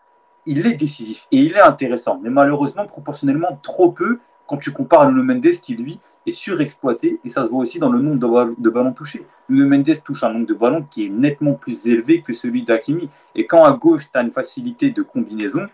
[0.47, 2.19] il est décisif et il est intéressant.
[2.23, 7.21] Mais malheureusement, proportionnellement, trop peu quand tu compares à Nuno Mendes qui, lui, est surexploité,
[7.25, 9.27] et ça se voit aussi dans le nombre de, ballons touchés.
[9.49, 13.09] Nuno Mendes touche un nombre de ballons qui est nettement plus élevé que celui d'Akimi.
[13.35, 15.67] Et quand à gauche, tu as une facilité de combinaison,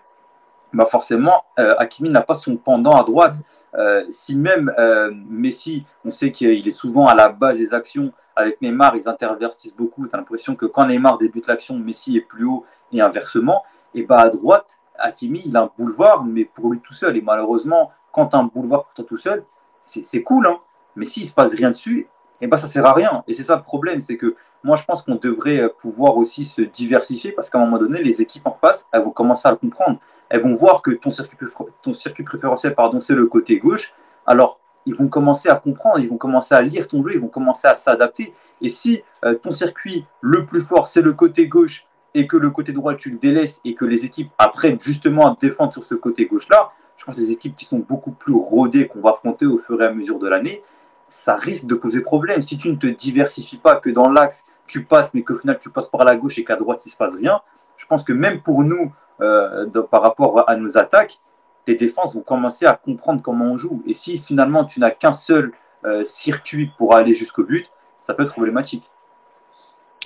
[0.72, 3.36] bah forcément, euh, n'a pas son pendant à droite.
[3.74, 8.12] Euh, si même euh, Messi, on sait qu'il est souvent à la base des actions,
[8.34, 10.06] avec Neymar, ils intervertissent beaucoup.
[10.06, 13.62] Tu as l'impression que quand Neymar débute l'action, Messi est plus haut et inversement.
[13.94, 17.16] Et bah à droite, Hakimi, il a un boulevard, mais pour lui tout seul.
[17.16, 19.44] Et malheureusement, quand tu as un boulevard pour toi tout seul,
[19.80, 20.58] c'est cool, hein.
[20.94, 22.06] mais s'il ne se passe rien dessus,
[22.40, 23.24] eh ben, ça ne sert à rien.
[23.26, 26.44] Et c'est ça le problème, c'est que moi, je pense qu'on devrait euh, pouvoir aussi
[26.44, 29.50] se diversifier parce qu'à un moment donné, les équipes en face, elles vont commencer à
[29.50, 29.98] le comprendre.
[30.28, 31.36] Elles vont voir que ton circuit,
[31.82, 33.92] ton circuit préférentiel, pardon, c'est le côté gauche.
[34.26, 37.28] Alors, ils vont commencer à comprendre, ils vont commencer à lire ton jeu, ils vont
[37.28, 38.32] commencer à s'adapter.
[38.60, 42.50] Et si euh, ton circuit le plus fort, c'est le côté gauche et que le
[42.50, 45.94] côté droit, tu le délaisses et que les équipes apprennent justement à défendre sur ce
[45.94, 46.72] côté gauche-là,
[47.02, 49.86] je pense des équipes qui sont beaucoup plus rodées qu'on va affronter au fur et
[49.86, 50.62] à mesure de l'année,
[51.08, 52.42] ça risque de poser problème.
[52.42, 55.68] Si tu ne te diversifies pas, que dans l'axe, tu passes, mais qu'au final, tu
[55.70, 57.40] passes par la gauche et qu'à droite, il ne se passe rien,
[57.76, 61.18] je pense que même pour nous, euh, par rapport à nos attaques,
[61.66, 63.82] les défenses vont commencer à comprendre comment on joue.
[63.84, 65.50] Et si finalement, tu n'as qu'un seul
[65.84, 68.88] euh, circuit pour aller jusqu'au but, ça peut être problématique.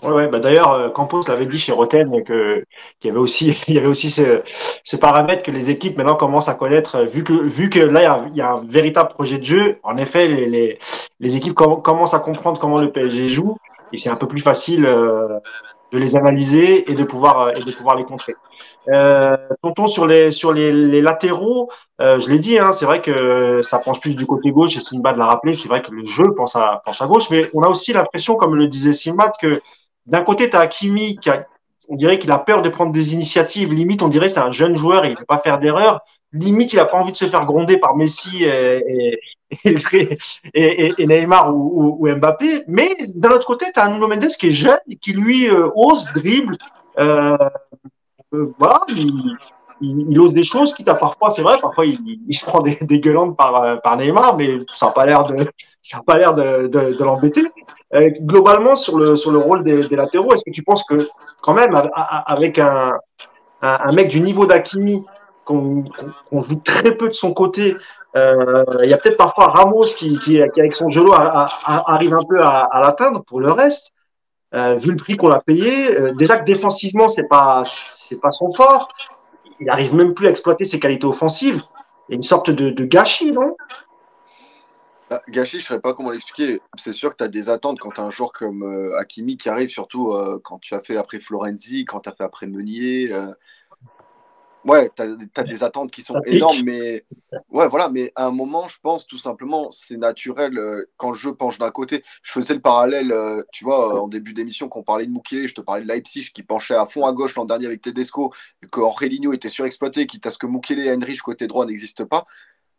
[0.02, 0.28] Ouais, ouais.
[0.28, 2.64] Bah d'ailleurs, euh, Campos l'avait dit chez Roten que
[3.00, 4.42] qu'il y avait aussi, il y avait aussi ce,
[4.84, 8.36] ce, paramètre que les équipes maintenant commencent à connaître, vu que vu que là il
[8.36, 9.78] y a, un véritable projet de jeu.
[9.82, 10.78] En effet, les les,
[11.20, 13.56] les équipes commencent à comprendre comment le PSG joue
[13.92, 15.38] et c'est un peu plus facile euh,
[15.92, 18.34] de les analyser et de pouvoir euh, et de pouvoir les contrer.
[18.88, 21.70] Euh, tonton sur les sur les, les latéraux,
[22.00, 24.80] euh, je l'ai dit, hein, c'est vrai que ça penche plus du côté gauche et
[24.80, 27.62] Simbad l'a rappelé, c'est vrai que le jeu pense à pense à gauche, mais on
[27.62, 29.60] a aussi l'impression, comme le disait Simbad, que
[30.06, 31.46] d'un côté, tu as qui a,
[31.88, 33.72] on dirait qu'il a peur de prendre des initiatives.
[33.72, 36.00] Limite, on dirait c'est un jeune joueur, il ne veut pas faire d'erreur.
[36.32, 39.18] Limite, il n'a pas envie de se faire gronder par Messi et,
[40.98, 42.64] Neymar ou, Mbappé.
[42.66, 45.68] Mais d'un autre côté, tu as un Nuno Mendes qui est jeune, qui lui euh,
[45.74, 46.56] ose, dribble.
[46.98, 47.36] Euh,
[48.34, 49.36] euh, voilà, il,
[49.80, 52.78] il, ose des choses, quitte à parfois, c'est vrai, parfois il, il, se prend des,
[52.80, 55.36] des gueulantes par, par Neymar, mais ça n'a pas l'air de,
[55.82, 57.42] ça pas l'air de, de, de l'embêter.
[57.94, 61.06] Euh, globalement, sur le, sur le rôle des, des latéraux, est-ce que tu penses que,
[61.40, 61.74] quand même,
[62.26, 62.98] avec un,
[63.62, 65.04] un, un mec du niveau d'Akimi,
[65.44, 66.00] qu'on qu
[66.32, 67.76] joue très peu de son côté,
[68.16, 72.24] euh, il y a peut-être parfois Ramos qui, qui, qui avec son genou, arrive un
[72.28, 73.22] peu à, à l'atteindre.
[73.24, 73.92] Pour le reste,
[74.54, 78.30] euh, vu le prix qu'on a payé, euh, déjà que défensivement, c'est pas, c'est pas
[78.30, 78.88] son fort
[79.60, 81.62] il n'arrive même plus à exploiter ses qualités offensives.
[82.08, 83.56] Il y a une sorte de, gâchis, non?
[85.10, 86.60] Bah, Gâchis, je ne saurais pas comment l'expliquer.
[86.76, 89.36] C'est sûr que tu as des attentes quand tu as un joueur comme euh, Hakimi
[89.36, 92.46] qui arrive, surtout euh, quand tu as fait après Florenzi, quand tu as fait après
[92.46, 93.12] Meunier.
[93.12, 93.32] Euh,
[94.66, 97.04] Ouais, tu as, des attentes qui sont énormes, mais
[97.50, 101.16] ouais, voilà, mais à un moment, je pense tout simplement, c'est naturel euh, quand le
[101.16, 102.02] jeu penche d'un côté.
[102.22, 105.12] Je faisais le parallèle, euh, tu vois, euh, en début d'émission, quand on parlait de
[105.12, 107.80] Mukele, je te parlais de Leipzig qui penchait à fond à gauche l'an dernier avec
[107.80, 111.64] Tedesco, et que Aurelino était surexploité, quitte à ce que Mukele et Henrich côté droit
[111.64, 112.26] n'existent pas.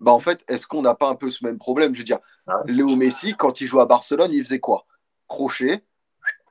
[0.02, 1.94] Bah en fait, est-ce qu'on n'a pas un peu ce même problème?
[1.94, 4.86] Je veux dire, ah Léo Messi, quand il jouait à Barcelone, il faisait quoi?
[5.30, 5.86] Crochet,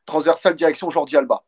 [0.07, 1.45] transversal direction Jordi Alba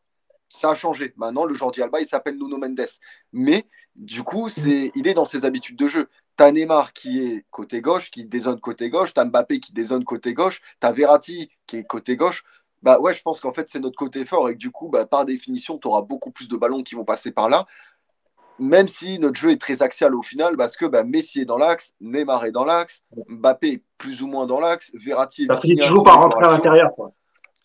[0.49, 1.12] ça a changé.
[1.16, 2.86] Maintenant, le Jordi Alba, il s'appelle Nuno Mendes.
[3.32, 6.09] Mais du coup, c'est, il est dans ses habitudes de jeu.
[6.36, 9.12] T'as Neymar qui est côté gauche, qui dézone côté gauche.
[9.12, 10.61] T'as Mbappé qui dézone côté gauche.
[10.80, 12.44] T'as Verratti qui est côté gauche.
[12.82, 15.05] Bah ouais, je pense qu'en fait, c'est notre côté fort et que du coup, bah,
[15.05, 17.66] par définition, tu auras beaucoup plus de ballons qui vont passer par là.
[18.61, 21.59] Même si notre jeu est très axial au final, parce que bah, Messi est dans
[21.59, 25.61] l'axe, Neymar est dans l'axe, Mbappé est plus ou moins dans l'axe, Verratti est.
[25.62, 26.92] Tu joues par rentrer à l'intérieur.
[26.94, 27.12] Quoi.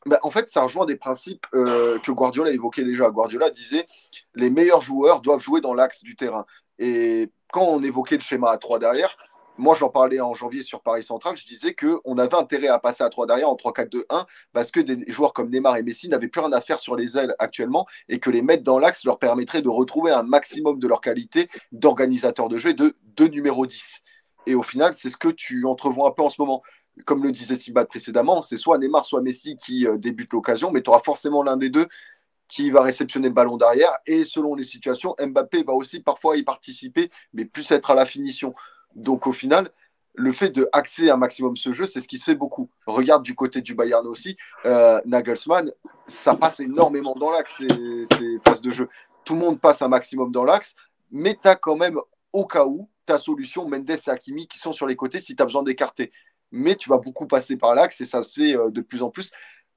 [0.05, 3.09] Bah, en fait, ça rejoint des principes euh, que Guardiola évoquait déjà.
[3.09, 3.85] Guardiola disait
[4.35, 6.45] les meilleurs joueurs doivent jouer dans l'axe du terrain.
[6.79, 9.15] Et quand on évoquait le schéma à 3 derrière,
[9.57, 13.03] moi j'en parlais en janvier sur Paris Central, je disais qu'on avait intérêt à passer
[13.03, 16.41] à 3 derrière en 3-4-2-1 parce que des joueurs comme Neymar et Messi n'avaient plus
[16.41, 19.61] rien à faire sur les ailes actuellement et que les mettre dans l'axe leur permettrait
[19.61, 24.01] de retrouver un maximum de leur qualité d'organisateur de jeu de, de numéro 10.
[24.45, 26.63] Et au final, c'est ce que tu entrevois un peu en ce moment
[27.05, 30.81] comme le disait Sibat précédemment, c'est soit Neymar, soit Messi qui euh, débute l'occasion, mais
[30.81, 31.87] tu auras forcément l'un des deux
[32.47, 33.91] qui va réceptionner le ballon derrière.
[34.05, 38.05] Et selon les situations, Mbappé va aussi parfois y participer, mais plus être à la
[38.05, 38.53] finition.
[38.95, 39.71] Donc au final,
[40.15, 42.69] le fait de axer un maximum ce jeu, c'est ce qui se fait beaucoup.
[42.85, 45.71] Regarde du côté du Bayern aussi, euh, Nagelsmann,
[46.05, 48.87] ça passe énormément dans l'axe, ces, ces phases de jeu.
[49.25, 50.75] Tout le monde passe un maximum dans l'axe,
[51.09, 51.99] mais tu as quand même,
[52.31, 55.41] au cas où, ta solution, Mendes et Hakimi, qui sont sur les côtés si tu
[55.41, 56.11] as besoin d'écarter
[56.53, 59.31] mais tu vas beaucoup passer par l'axe et ça fait euh, de plus en plus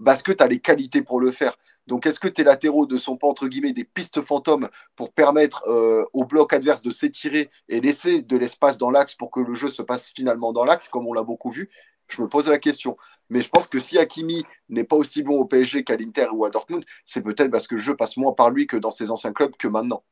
[0.04, 1.56] parce que tu as les qualités pour le faire.
[1.86, 5.62] Donc, est-ce que tes latéraux ne sont pas, entre guillemets, des pistes fantômes pour permettre
[5.68, 9.54] euh, au bloc adverse de s'étirer et laisser de l'espace dans l'axe pour que le
[9.54, 11.70] jeu se passe finalement dans l'axe, comme on l'a beaucoup vu?
[12.08, 12.96] Je me pose la question.
[13.30, 16.44] Mais je pense que si Hakimi n'est pas aussi bon au PSG qu'à l'Inter ou
[16.44, 19.10] à Dortmund, c'est peut-être parce que le jeu passe moins par lui que dans ses
[19.10, 20.04] anciens clubs que maintenant.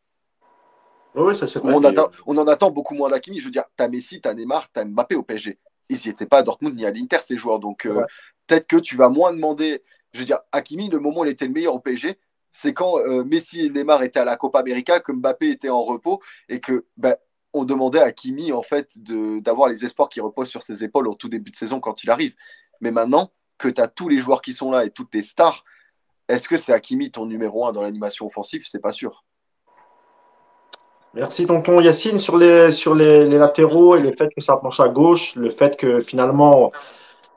[1.14, 1.82] Oui, ça, on,
[2.26, 3.38] on, en attend beaucoup moins d'Hakimi.
[3.38, 5.58] Je veux dire, tu as Messi, tu as Neymar, tu as Mbappé au PSG
[5.88, 7.60] ils n'y étaient pas à Dortmund ni à l'Inter, ces joueurs.
[7.60, 8.04] Donc, euh,
[8.46, 9.82] peut-être que tu vas moins demander.
[10.12, 12.18] Je veux dire, Hakimi, le moment où il était le meilleur au PSG,
[12.52, 15.82] c'est quand euh, Messi et Neymar étaient à la Copa América, que Mbappé était en
[15.82, 17.16] repos et que ben,
[17.52, 21.14] on demandait à Hakimi en fait d'avoir les espoirs qui reposent sur ses épaules au
[21.14, 22.34] tout début de saison quand il arrive.
[22.80, 25.64] Mais maintenant que tu as tous les joueurs qui sont là et toutes les stars,
[26.28, 28.64] est-ce que c'est Hakimi ton numéro un dans l'animation offensive?
[28.66, 29.23] C'est pas sûr.
[31.14, 34.88] Merci tonton Yacine sur les sur les, latéraux et le fait que ça penche à
[34.88, 36.72] gauche, le fait que finalement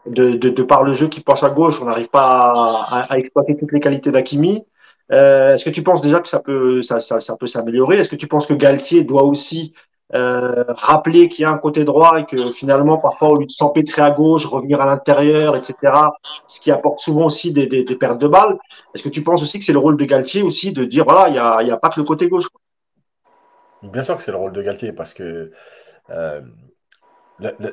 [0.08, 3.72] de, de, par le jeu qui penche à gauche, on n'arrive pas à, exploiter toutes
[3.72, 4.64] les qualités d'Akimi.
[5.12, 7.98] Euh, Est-ce que tu penses déjà que ça peut ça, ça, ça peut s'améliorer?
[8.00, 9.74] Est-ce que tu penses que Galtier doit aussi
[10.16, 13.52] euh, rappeler qu'il y a un côté droit et que finalement, parfois, au lieu de
[13.52, 15.76] s'empêtrer à gauche, revenir à l'intérieur, etc.,
[16.48, 18.58] ce qui apporte souvent aussi des, des, des pertes de balles.
[18.96, 21.30] Est-ce que tu penses aussi que c'est le rôle de Galtier aussi de dire, voilà,
[21.30, 22.48] il n'y a, y a pas que le côté gauche
[23.84, 25.52] Bien sûr que c'est le rôle de Galtier parce que
[26.10, 26.42] euh,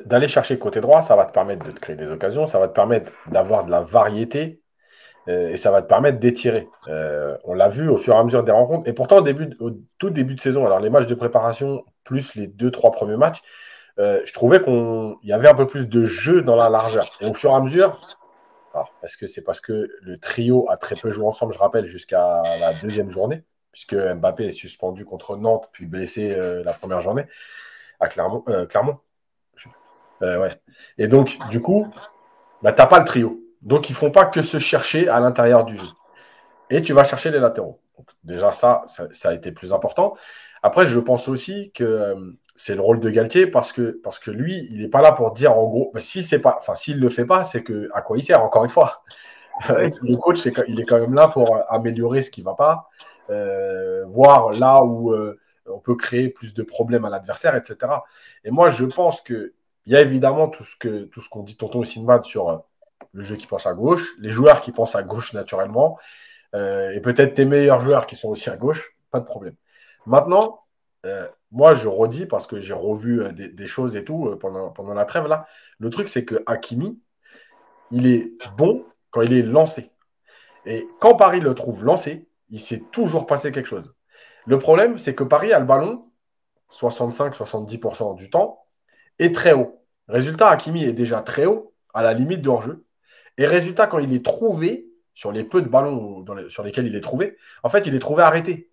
[0.05, 2.67] d'aller chercher côté droit, ça va te permettre de te créer des occasions, ça va
[2.67, 4.61] te permettre d'avoir de la variété
[5.27, 6.67] euh, et ça va te permettre d'étirer.
[6.87, 8.87] Euh, on l'a vu au fur et à mesure des rencontres.
[8.87, 9.23] Et pourtant,
[9.59, 13.17] au, tout début de saison, alors les matchs de préparation plus les deux, trois premiers
[13.17, 13.41] matchs,
[13.97, 17.09] je trouvais qu'il y avait un peu plus de jeu dans la largeur.
[17.21, 17.99] Et au fur et à mesure,
[19.01, 22.43] est-ce que c'est parce que le trio a très peu joué ensemble, je rappelle, jusqu'à
[22.59, 23.43] la deuxième journée,
[23.75, 27.25] puisque Mbappé est suspendu contre Nantes, puis blessé la première journée
[27.99, 28.45] à Clermont.
[28.69, 28.99] Clermont.
[30.21, 30.61] ouais.
[30.97, 31.85] Et donc, du coup,
[32.61, 33.39] bah, tu n'as pas le trio.
[33.61, 35.87] Donc, ils ne font pas que se chercher à l'intérieur du jeu.
[36.69, 37.79] Et tu vas chercher les latéraux.
[38.23, 40.15] déjà, ça, ça, a été plus important.
[40.63, 42.15] Après, je pense aussi que euh,
[42.55, 45.31] c'est le rôle de Galtier parce que, parce que lui, il n'est pas là pour
[45.31, 48.01] dire en gros, si c'est pas, enfin, s'il ne le fait pas, c'est que à
[48.01, 49.03] quoi il sert, encore une fois.
[49.69, 53.14] le coach, il est quand même là pour améliorer ce qui ne va pas, euh,
[54.07, 57.91] voir là où euh, on peut créer plus de problèmes à l'adversaire, etc.
[58.43, 59.51] Et moi, je pense qu'il
[59.87, 62.63] y a évidemment tout ce qu'on dit tonton Sinbad sur
[63.13, 65.97] le jeu qui pense à gauche, les joueurs qui pensent à gauche naturellement,
[66.53, 69.55] euh, et peut-être tes meilleurs joueurs qui sont aussi à gauche, pas de problème.
[70.05, 70.61] Maintenant,
[71.05, 74.93] euh, moi je redis parce que j'ai revu euh, des, choses et tout pendant, pendant
[74.93, 75.47] la trêve là.
[75.79, 76.99] Le truc c'est que Hakimi,
[77.91, 79.91] il est bon quand il est lancé.
[80.65, 83.93] Et quand Paris le trouve lancé, il s'est toujours passé quelque chose.
[84.45, 86.05] Le problème, c'est que Paris a le ballon
[86.71, 88.65] 65-70% du temps
[89.19, 89.81] et très haut.
[90.07, 92.85] Résultat, Hakimi est déjà très haut, à la limite de hors-jeu.
[93.37, 97.01] Et résultat, quand il est trouvé, sur les peu de ballons sur lesquels il est
[97.01, 98.69] trouvé, en fait, il est trouvé arrêté.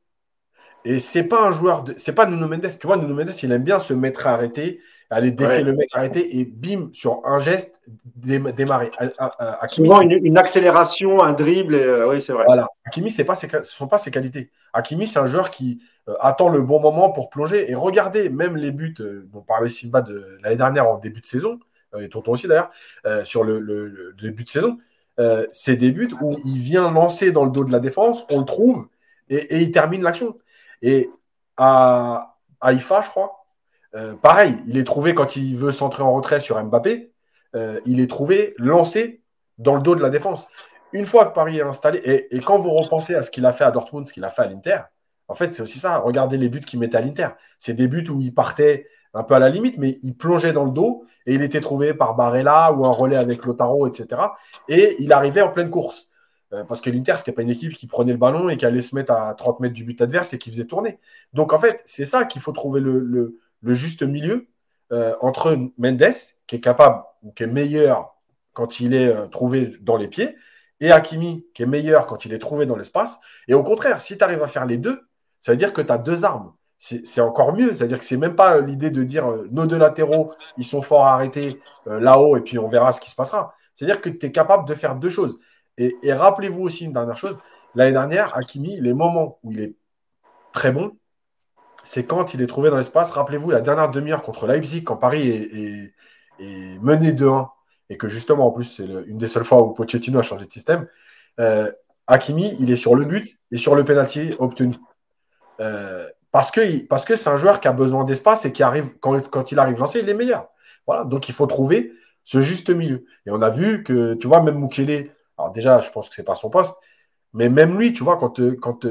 [0.84, 1.84] Et c'est pas un joueur.
[1.96, 2.68] C'est pas Nuno Mendes.
[2.78, 4.80] Tu vois, Nuno Mendes, il aime bien se mettre arrêté,
[5.16, 7.80] aller défier le mec arrêté et bim, sur un geste,
[8.16, 8.90] démarrer.
[9.68, 12.44] Souvent une, accélération, un dribble, euh, oui, c'est vrai.
[12.46, 12.68] Voilà.
[12.84, 14.50] Hakimi, pas ce ne sont pas ses qualités.
[14.72, 17.70] Hakimi, c'est un joueur qui euh, attend le bon moment pour plonger.
[17.70, 21.26] Et regardez, même les buts euh, dont parlait Simba de l'année dernière en début de
[21.26, 21.58] saison,
[22.00, 22.70] et Tonton aussi d'ailleurs,
[23.06, 24.78] euh, sur le, début de saison,
[25.18, 28.40] euh, c'est des buts où il vient lancer dans le dos de la défense, on
[28.40, 28.88] le trouve
[29.28, 30.38] et, il termine l'action.
[30.80, 31.10] Et
[31.56, 33.41] à, à IFA, je crois,
[33.94, 37.10] euh, pareil, il est trouvé quand il veut centrer en retrait sur Mbappé,
[37.84, 39.22] il est trouvé lancé
[39.58, 40.46] dans le dos de la défense.
[40.94, 43.52] Une fois que Paris est installé, et, et quand vous repensez à ce qu'il a
[43.52, 44.78] fait à Dortmund, ce qu'il a fait à l'Inter,
[45.28, 45.98] en fait, c'est aussi ça.
[45.98, 47.28] Regardez les buts qu'il mettait à l'Inter.
[47.58, 50.64] C'est des buts où il partait un peu à la limite, mais il plongeait dans
[50.64, 54.20] le dos et il était trouvé par Barella ou un relais avec Lotaro, etc.
[54.68, 56.08] Et il arrivait en pleine course.
[56.52, 58.66] Euh, parce que l'Inter, ce n'était pas une équipe qui prenait le ballon et qui
[58.66, 60.98] allait se mettre à 30 mètres du but adverse et qui faisait tourner.
[61.32, 64.48] Donc en fait, c'est ça qu'il faut trouver le, juste milieu
[64.92, 66.12] euh, entre Mendes,
[66.46, 68.14] qui est capable ou qui est meilleur
[68.52, 70.36] quand il est euh, trouvé dans les pieds,
[70.80, 73.18] et Hakimi, qui est meilleur quand il est trouvé dans l'espace.
[73.48, 75.00] Et au contraire, si tu arrives à faire les deux,
[75.40, 76.52] ça veut dire que tu as deux armes
[76.82, 77.74] c'est encore mieux.
[77.74, 81.06] C'est-à-dire que c'est même pas l'idée de dire euh, nos deux latéraux, ils sont forts
[81.06, 83.54] à arrêter euh, là-haut et puis on verra ce qui se passera.
[83.76, 85.38] C'est-à-dire que tu es capable de faire deux choses.
[85.78, 87.38] Et, rappelez-vous aussi une dernière chose.
[87.74, 89.74] L'année dernière, Hakimi, les moments où il est
[90.52, 90.96] très bon,
[91.84, 93.10] c'est quand il est trouvé dans l'espace.
[93.10, 95.94] Rappelez-vous la dernière demi-heure contre Leipzig, quand Paris est,
[96.80, 97.48] mené 2-1
[97.88, 100.50] et que justement, en plus, c'est une des seules fois où Pochettino a changé de
[100.50, 100.88] système.
[101.38, 101.70] Euh,
[102.06, 104.74] Hakimi, il est sur le but et sur le penalty obtenu.
[105.60, 109.58] Euh, parce que c'est un joueur qui a besoin d'espace et qui arrive quand, il
[109.58, 110.48] arrive lancé, il est meilleur.
[110.86, 111.92] Voilà, donc il faut trouver
[112.24, 113.04] ce juste milieu.
[113.26, 116.22] Et on a vu que tu vois même Mukele, alors déjà je pense que c'est
[116.22, 116.74] pas son poste,
[117.34, 118.86] mais même lui, tu vois quand quand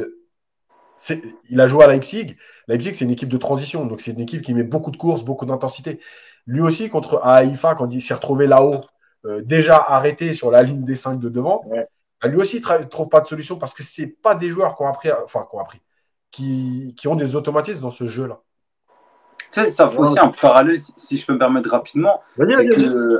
[1.49, 2.35] il a joué à Leipzig.
[2.67, 5.23] Leipzig, c'est une équipe de transition, donc c'est une équipe qui met beaucoup de courses,
[5.23, 5.99] beaucoup d'intensité.
[6.47, 8.81] Lui aussi, contre Haïfa, quand il s'est retrouvé là-haut,
[9.25, 11.63] euh, déjà arrêté sur la ligne des 5 de devant,
[12.21, 14.75] bah, lui aussi, il ne trouve pas de solution parce que ce pas des joueurs
[14.75, 15.81] qui ont appris, enfin, qui ont appris,
[16.31, 18.39] qui, ont des automatismes dans ce jeu-là.
[19.51, 22.45] Tu sais, ça fait aussi un parallèle, si je peux me permettre rapidement, c'est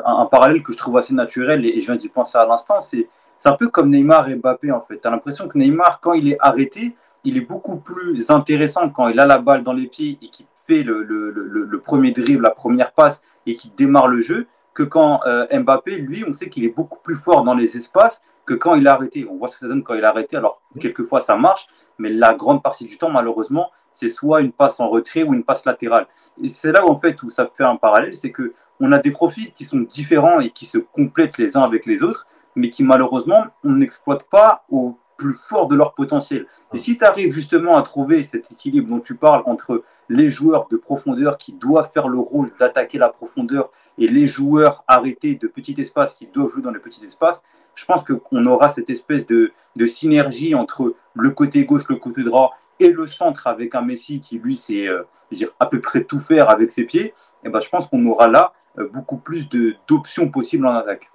[0.05, 3.07] un, parallèle que je trouve assez naturel et, je viens d'y penser à l'instant, c'est
[3.43, 4.99] un peu comme Neymar et Mbappé en fait.
[4.99, 9.07] Tu as l'impression que Neymar, quand il est arrêté, il est beaucoup plus intéressant quand
[9.07, 12.43] il a la balle dans les pieds et qu'il fait le, le, le, premier dribble,
[12.43, 16.49] la première passe et qu'il démarre le jeu, que quand euh, Mbappé, lui, on sait
[16.49, 19.27] qu'il est beaucoup plus fort dans les espaces que quand il a arrêté.
[19.29, 20.35] On voit ce que ça donne quand il a arrêté.
[20.37, 21.67] Alors, quelquefois, ça marche,
[21.97, 25.43] mais la grande partie du temps, malheureusement, c'est soit une passe en retrait ou une
[25.43, 26.07] passe latérale.
[26.41, 29.11] Et c'est là, en fait, où ça fait un parallèle, c'est que on a des
[29.11, 32.83] profils qui sont différents et qui se complètent les uns avec les autres, mais qui,
[32.83, 36.47] malheureusement, on n'exploite pas au plus fort de leur potentiel.
[36.73, 40.67] Et si tu arrives justement à trouver cet équilibre dont tu parles entre les joueurs
[40.67, 43.69] de profondeur qui doivent faire le rôle d'attaquer la profondeur
[43.99, 47.39] et les joueurs arrêtés de petit espace qui doivent jouer dans les petits espaces,
[47.75, 49.51] je pense qu'on aura cette espèce de,
[49.85, 54.39] synergie entre le côté gauche, le côté droit et le centre avec un Messi qui,
[54.39, 57.13] lui, sait euh, dire, à peu près tout faire avec ses pieds.
[57.43, 59.47] Et ben, je pense qu'on aura là euh, beaucoup plus
[59.87, 61.11] d'options possibles en attaque.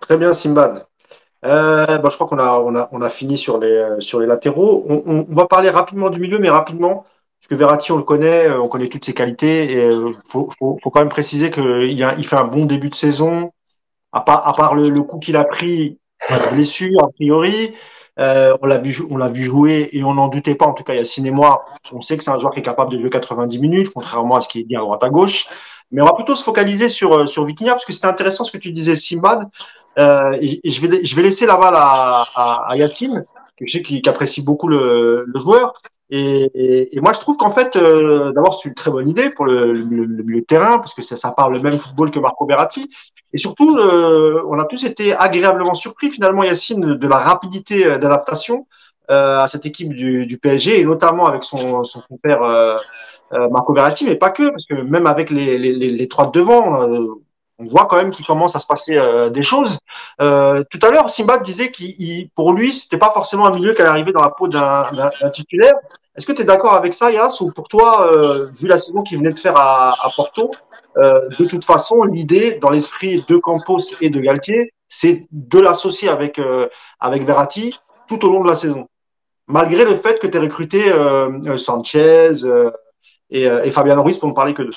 [0.00, 0.86] Très bien, Simbad.
[1.44, 4.84] Euh, je crois qu'on a, on a, on a fini sur les, sur les latéraux.
[4.88, 7.04] On, va parler rapidement du milieu, mais rapidement,
[7.40, 9.72] parce que Verratti, on le connaît, on connaît toutes ses qualités.
[9.72, 13.50] Et il faut, faut, quand même préciser qu'il il fait un bon début de saison
[14.12, 15.98] à part, à part le, le coup qu'il a pris,
[16.30, 17.74] la blessure a priori,
[18.18, 20.66] euh, on l'a vu, on l'a vu jouer et on n'en doutait pas.
[20.66, 22.92] En tout cas, Yacine et moi, on sait que c'est un joueur qui est capable
[22.92, 25.46] de jouer 90 minutes, contrairement à ce qui est dit à droite à gauche.
[25.90, 28.52] Mais on va plutôt se focaliser sur euh, sur Vitinha parce que c'était intéressant ce
[28.52, 29.48] que tu disais, Simbad.
[29.98, 33.24] Euh, et, je vais je vais laisser la balle à, à, à Yacine,
[33.58, 35.74] que je sais qu'il apprécie beaucoup le, le joueur.
[36.14, 39.46] Et, et, moi, je trouve qu'en fait, euh, d'abord, c'est une très bonne idée pour
[39.46, 42.18] le, le, le, milieu de terrain, parce que ça, ça parle le même football que
[42.18, 42.90] Marco Verratti.
[43.32, 47.96] Et surtout, euh, on a tous été agréablement surpris, finalement, Yacine, de la rapidité euh,
[47.96, 48.66] d'adaptation
[49.10, 52.76] euh, à cette équipe du, du, PSG, et notamment avec son, son compère euh,
[53.50, 56.86] Marco Verratti, mais pas que, parce que même avec les, les, les trois de devant,
[57.62, 59.00] on voit quand même qu'il commence à se passer
[59.30, 59.78] des choses.
[60.18, 60.24] tout
[60.82, 64.12] à l'heure, Simba disait qu'il, pour lui, c'était pas forcément un milieu qui allait arriver
[64.12, 64.84] dans la peau d'un
[65.32, 65.74] titulaire.
[66.16, 69.02] Est-ce que tu es d'accord avec ça, Yass, ou pour toi, euh, vu la saison
[69.02, 70.50] qu'il venait de faire à, Porto,
[70.98, 76.10] euh, de toute façon, l'idée dans l'esprit de Campos et de Galtier, c'est de l'associer
[76.10, 76.68] avec, euh,
[77.00, 78.88] avec Verratti tout au long de la saison,
[79.46, 82.32] malgré le fait que tu aies recruté euh, Sanchez
[83.30, 84.76] et, et Fabian Ruiz pour ne parler que d'eux.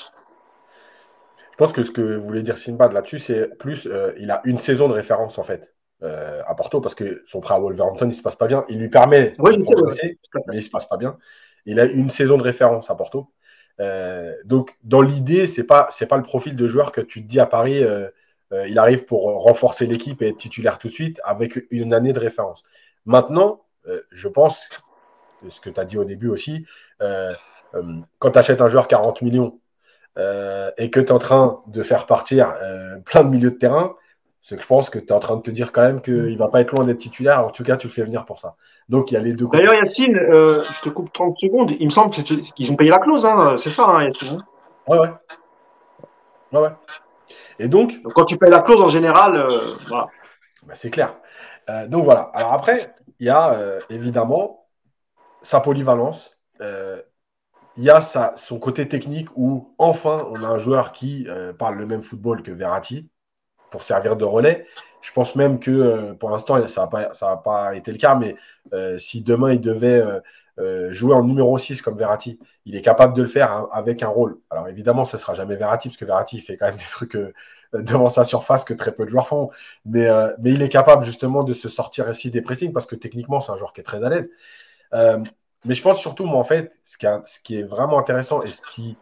[1.56, 3.88] Je pense que ce que voulait dire Sinbad là-dessus, c'est plus,
[4.18, 5.74] il a une saison de référence en fait.
[6.02, 8.64] Euh, à Porto parce que son prêt à Wolverhampton, il se passe pas bien.
[8.68, 11.16] Il lui permet de progresser, mais il se passe pas bien.
[11.64, 13.32] Il a une saison de référence à Porto.
[13.80, 17.28] Euh, donc, dans l'idée, c'est pas c'est pas le profil de joueur que tu te
[17.28, 17.82] dis à Paris.
[17.82, 18.10] Euh,
[18.68, 22.20] il arrive pour renforcer l'équipe et être titulaire tout de suite avec une année de
[22.20, 22.62] référence.
[23.04, 23.64] Maintenant,
[24.12, 24.68] je pense,
[25.48, 26.64] ce que tu as dit au début aussi,
[27.00, 29.58] quand tu achètes un joueur 40 millions
[30.16, 32.54] et que tu es en train de faire partir
[33.04, 33.96] plein de milieux de terrain,
[34.46, 36.14] c'est que je pense que tu es en train de te dire quand même qu'il
[36.14, 37.40] ne va pas être loin d'être titulaire.
[37.40, 38.54] En tout cas, tu le fais venir pour ça.
[38.88, 39.48] Donc, il y a les deux.
[39.52, 41.72] D'ailleurs, Yacine, euh, je te coupe 30 secondes.
[41.80, 43.26] Il me semble qu'ils ont payé la clause.
[43.26, 43.56] Hein.
[43.58, 44.44] C'est ça, hein, Yacine hein
[44.86, 45.10] Ouais, ouais.
[46.52, 46.70] Ouais, ouais.
[47.58, 49.48] Et donc, quand tu payes la clause en général, euh,
[49.88, 50.06] voilà.
[50.64, 51.16] Bah, c'est clair.
[51.68, 52.30] Euh, donc voilà.
[52.32, 53.58] Alors après, il y a
[53.90, 54.68] évidemment
[55.42, 56.38] sa polyvalence.
[57.78, 61.26] Il y a son côté technique où enfin on a un joueur qui
[61.58, 63.08] parle le même football que Verratti,
[63.70, 64.66] pour servir de relais.
[65.02, 68.36] Je pense même que euh, pour l'instant, ça n'a pas, pas, été le cas, mais
[68.72, 70.02] euh, si demain il devait
[70.58, 74.02] euh, jouer en numéro 6 comme Verratti, il est capable de le faire hein, avec
[74.02, 74.40] un rôle.
[74.50, 77.16] Alors évidemment, ce ne sera jamais Verratti, parce que Verratti fait quand même des trucs
[77.72, 79.50] devant sa surface que très peu de joueurs font.
[79.84, 80.08] Mais,
[80.40, 83.52] mais il est capable justement de se sortir ici des pressings, parce que techniquement, c'est
[83.52, 84.30] un joueur qui est très à l'aise.
[85.66, 86.96] Mais je pense surtout, moi, en fait, ce
[87.42, 88.96] qui, est vraiment intéressant et ce qui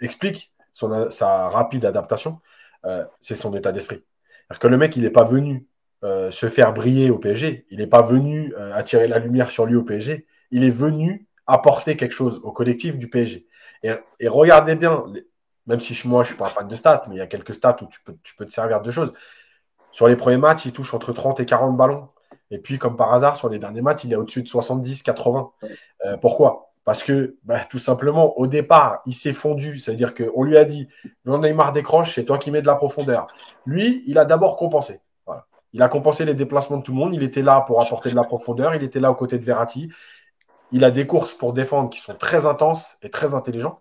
[0.00, 2.40] explique son, sa rapide adaptation,
[2.84, 4.02] euh, c'est son état d'esprit.
[4.60, 5.66] que le mec, il n'est pas venu
[6.04, 9.66] euh, se faire briller au PSG, il n'est pas venu euh, attirer la lumière sur
[9.66, 13.46] lui au PSG, il est venu apporter quelque chose au collectif du PSG.
[13.82, 15.04] Et, regardez bien,
[15.66, 17.26] même si moi je ne suis pas un fan de stats, mais il y a
[17.26, 19.12] quelques stats où tu peux, tu peux te servir de choses.
[19.92, 22.08] Sur les premiers matchs, il touche entre 30 et 40 ballons.
[22.50, 25.50] Et puis, comme par hasard, sur les derniers matchs, il est au-dessus de 70, 80.
[26.20, 26.70] pourquoi?
[26.84, 29.78] Parce que, bah, tout simplement, au départ, il s'est fondu.
[29.78, 30.88] C'est-à-dire qu'on lui a dit
[31.24, 33.26] Jean Neymar décroche, c'est toi qui mets de la profondeur.
[33.64, 35.00] Lui, il a d'abord compensé.
[35.72, 37.14] Il a compensé les déplacements de tout le monde.
[37.14, 38.74] Il était là pour apporter de la profondeur.
[38.76, 39.90] Il était là aux côtés de Verratti.
[40.70, 43.80] Il a des courses pour défendre qui sont très intenses et très intelligentes.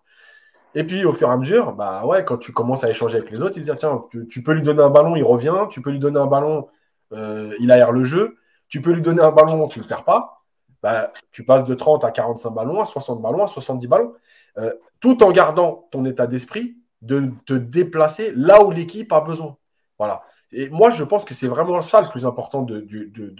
[0.73, 3.29] Et puis, au fur et à mesure, bah ouais, quand tu commences à échanger avec
[3.29, 5.67] les autres, il dit tiens, tu, peux lui donner un ballon, il revient.
[5.69, 6.67] Tu peux lui donner un ballon,
[7.11, 8.37] euh, il aère le jeu.
[8.73, 10.43] Tu peux lui donner un ballon, tu ne le perds pas.
[10.81, 14.15] Bah, tu passes de 30 à 45 ballons, à 60 ballons, à 70 ballons,
[14.57, 19.57] euh, tout en gardant ton état d'esprit de te déplacer là où l'équipe a besoin.
[19.99, 20.23] Voilà.
[20.51, 22.87] Et moi, je pense que c'est vraiment ça le plus important de,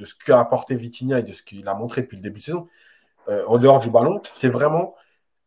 [0.06, 2.68] ce qu'a apporté Vitinha et de ce qu'il a montré depuis le début de saison,
[3.28, 4.94] euh, en dehors du ballon, c'est vraiment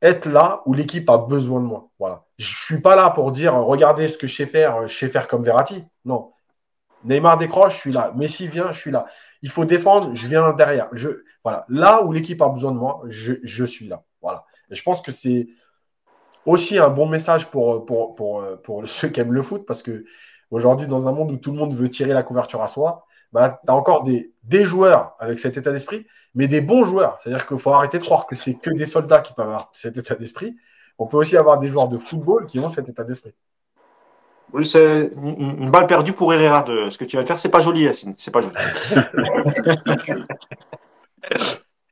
[0.02, 1.90] être là où l'équipe a besoin de moi.
[2.00, 2.24] Voilà.
[2.38, 5.08] Je ne suis pas là pour dire regardez ce que je sais faire, je sais
[5.08, 5.84] faire comme Verratti.
[6.04, 6.32] Non.
[7.04, 8.12] Neymar décroche, je suis là.
[8.16, 9.06] Messi vient, je suis là
[9.46, 10.90] il faut défendre, je viens derrière.
[11.44, 11.64] Voilà.
[11.68, 14.02] Là où l'équipe a besoin de moi, je, suis là.
[14.20, 14.44] Voilà.
[14.72, 15.46] Et je pense que c'est
[16.44, 17.86] aussi un bon message pour,
[18.86, 20.04] ceux qui aiment le foot, parce que
[20.50, 23.60] aujourd'hui, dans un monde où tout le monde veut tirer la couverture à soi, bah,
[23.64, 27.20] tu as encore des, des joueurs avec cet état d'esprit, mais des bons joueurs.
[27.22, 29.96] C'est-à-dire qu'il faut arrêter de croire que c'est que des soldats qui peuvent avoir cet
[29.96, 30.56] état d'esprit.
[30.98, 33.34] On peut aussi avoir des joueurs de football qui ont cet état d'esprit.
[34.52, 37.38] Oui, c'est une balle perdue pour Herrera de ce que tu vas faire.
[37.38, 38.14] C'est pas joli, Yacine.
[38.16, 38.54] C'est pas joli.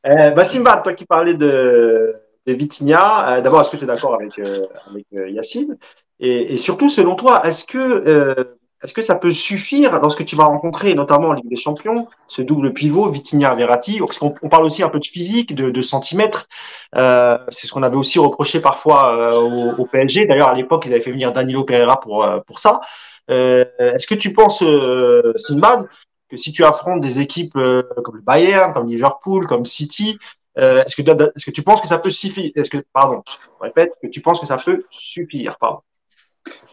[0.06, 2.14] euh, bah, toi qui parlais de,
[2.46, 5.76] de Vitinha, euh, d'abord, est-ce que tu es d'accord avec, euh, avec euh, Yacine?
[6.20, 10.44] Et, et, surtout, selon toi, est-ce que est-ce que ça peut suffire lorsque tu vas
[10.44, 15.00] rencontrer, notamment en Ligue des Champions, ce double pivot, Vitinha-Verratti on parle aussi un peu
[15.00, 16.48] de physique, de, de centimètres.
[16.94, 20.26] Euh, c'est ce qu'on avait aussi reproché parfois euh, au, au, PSG.
[20.26, 22.82] D'ailleurs, à l'époque, ils avaient fait venir Danilo Pereira pour, euh, pour ça.
[23.30, 25.88] Euh, est-ce que tu penses, euh, Sinbad,
[26.28, 30.18] que si tu affrontes des équipes comme le Bayern, comme Liverpool, comme City,
[30.56, 33.22] est-ce que, est-ce que tu penses que ça peut suffire Est-ce que, pardon,
[33.60, 35.80] répète, que tu penses que ça peut suffire Pardon?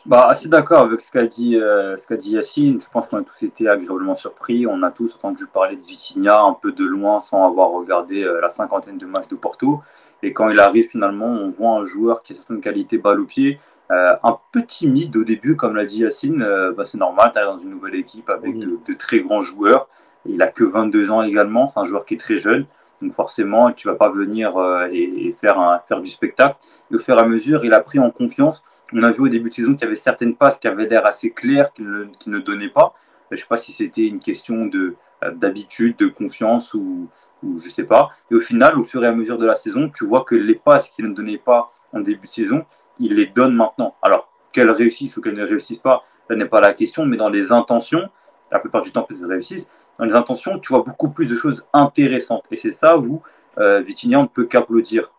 [0.06, 2.82] Bah, assez d'accord avec ce qu'a dit, euh, ce qu'a dit Yacine.
[2.82, 4.66] Je pense qu'on a tous été agréablement surpris.
[4.66, 8.42] On a tous entendu parler de Vitinha un peu de loin sans avoir regardé euh,
[8.42, 9.82] la cinquantaine de matchs de Porto.
[10.24, 13.26] Et quand il arrive finalement, on voit un joueur qui a certaines qualités balle au
[13.26, 13.60] pied,
[13.92, 16.46] euh, un peu timide au début, comme l'a dit Yacine.
[16.76, 19.88] Bah, c'est normal, tu es dans une nouvelle équipe avec de, de, très grands joueurs.
[20.26, 22.66] Il a que 22 ans également, c'est un joueur qui est très jeune.
[23.04, 24.54] Donc forcément, tu vas pas venir
[24.92, 26.56] et, et, faire, un, faire du spectacle.
[26.92, 28.64] Et au fur et à mesure, il a pris en confiance
[28.94, 31.06] on a vu au début de saison qu'il y avait certaines passes qui avaient l'air
[31.06, 32.94] assez claires, qui ne, donnaient pas.
[33.30, 37.10] Je ne sais pas si c'était une question de, euh, d'habitude, de confiance ou,
[37.44, 38.10] ou je ne sais pas.
[38.30, 40.56] Et au final, au fur et à mesure de la saison, tu vois que les
[40.56, 42.66] passes qu'il ne donnait pas en début de saison,
[43.00, 43.96] il les donne maintenant.
[44.02, 47.30] Alors, qu'elles réussissent ou qu'elles ne réussissent pas, ce n'est pas la question, mais dans
[47.30, 48.10] les intentions,
[48.52, 49.68] la plupart du temps, qu'elles réussissent,
[49.98, 52.44] dans les intentions, tu vois beaucoup plus de choses intéressantes.
[52.52, 53.22] Et c'est ça où
[53.58, 55.12] euh, ne peut qu'applaudir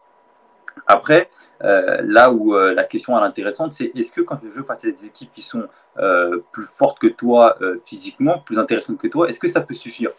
[0.87, 1.31] après,
[1.65, 4.85] euh, là où euh, la question est intéressante, c'est est-ce que quand tu joues face
[4.85, 5.67] à des équipes qui sont
[5.99, 10.11] euh, plus fortes que toi physiquement, plus intéressantes que toi, est-ce que ça peut suffire?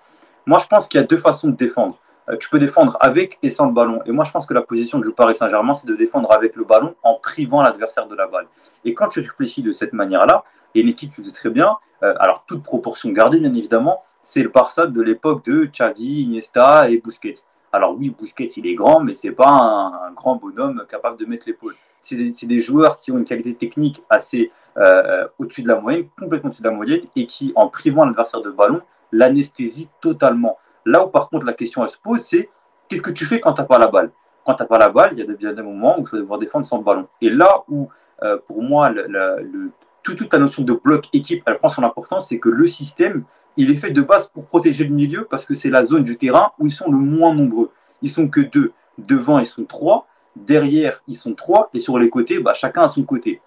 [0.46, 2.00] Moi, je pense qu'il y a deux façons de défendre.
[2.40, 4.02] Tu peux défendre avec et sans le ballon.
[4.06, 6.64] Et moi, je pense que la position du Paris Saint-Germain, c'est de défendre avec le
[6.64, 8.48] ballon en privant l'adversaire de la balle.
[8.86, 12.64] Et quand tu réfléchis de cette manière-là, et une équipe qui très bien, alors toute
[12.64, 17.36] proportion gardée, bien évidemment, c'est le Barça de l'époque de Xavi, Iniesta et Busquets.
[17.74, 21.46] Alors oui, Busquets, il est grand, mais c'est pas un, grand bonhomme capable de mettre
[21.48, 21.76] l'épaule.
[22.00, 26.50] C'est des, joueurs qui ont une qualité technique assez euh, au-dessus de la moyenne, complètement
[26.50, 30.58] au-dessus de la moyenne, et qui, en privant l'adversaire de ballon, l'anesthésie totalement.
[30.86, 32.50] Là où par contre la question se pose, c'est
[32.88, 34.12] qu'est-ce que tu fais quand tu n'as pas la balle?
[34.46, 36.22] Quand tu n'as pas la balle, il y a des, des moments où tu vas
[36.22, 37.08] devoir défendre sans ballon.
[37.22, 37.90] Et là où,
[38.22, 39.72] euh, pour moi, le, le,
[40.04, 43.24] tout, toute la notion de bloc équipe, elle prend son importance, c'est que le système,
[43.58, 46.18] il est fait de base pour protéger le milieu parce que c'est la zone du
[46.18, 47.72] terrain où ils sont le moins nombreux.
[48.02, 48.74] Ils sont que deux.
[48.98, 50.08] Devant, ils sont trois.
[50.36, 51.70] Derrière, ils sont trois.
[51.74, 53.42] Et sur les côtés, bah, chacun à son côté.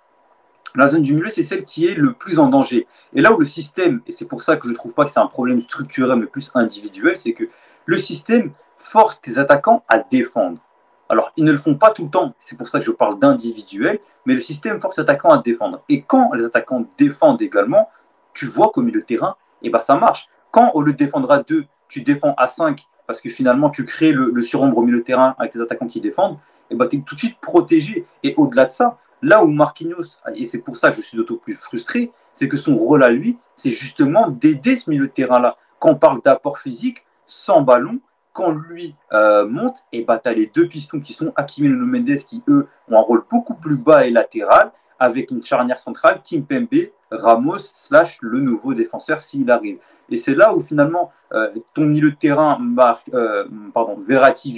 [0.74, 2.86] La zone du milieu, c'est celle qui est le plus en danger.
[3.14, 5.10] Et là où le système, et c'est pour ça que je ne trouve pas que
[5.10, 7.44] c'est un problème structurel, mais plus individuel, c'est que
[7.86, 10.60] le système force tes attaquants à défendre.
[11.08, 13.18] Alors, ils ne le font pas tout le temps, c'est pour ça que je parle
[13.18, 15.82] d'individuel, mais le système force les attaquants à défendre.
[15.88, 17.88] Et quand les attaquants défendent également,
[18.34, 20.28] tu vois qu'au milieu de terrain, et ben, ça marche.
[20.50, 24.30] Quand de défendre à 2, tu défends à 5 parce que finalement tu crées le,
[24.32, 26.38] le surombre au milieu de terrain avec tes attaquants qui défendent,
[26.70, 28.06] et ben, tu es tout de suite protégé.
[28.22, 31.36] Et au-delà de ça, là où Marquinhos, et c'est pour ça que je suis d'autant
[31.36, 35.56] plus frustré, c'est que son rôle à lui, c'est justement d'aider ce milieu de terrain-là.
[35.78, 38.00] Quand on parle d'apport physique, sans ballon,
[38.32, 42.16] quand lui euh, monte, et bah, tu as les deux pistons qui sont Hakimi Mendes
[42.28, 46.44] qui, eux, ont un rôle beaucoup plus bas et latéral, avec une charnière centrale, Kim
[46.44, 49.78] Pembe, Ramos, slash le nouveau défenseur s'il arrive.
[50.08, 54.54] Et c'est là où finalement euh, ton milieu de terrain, marque, euh, pardon, Verratti,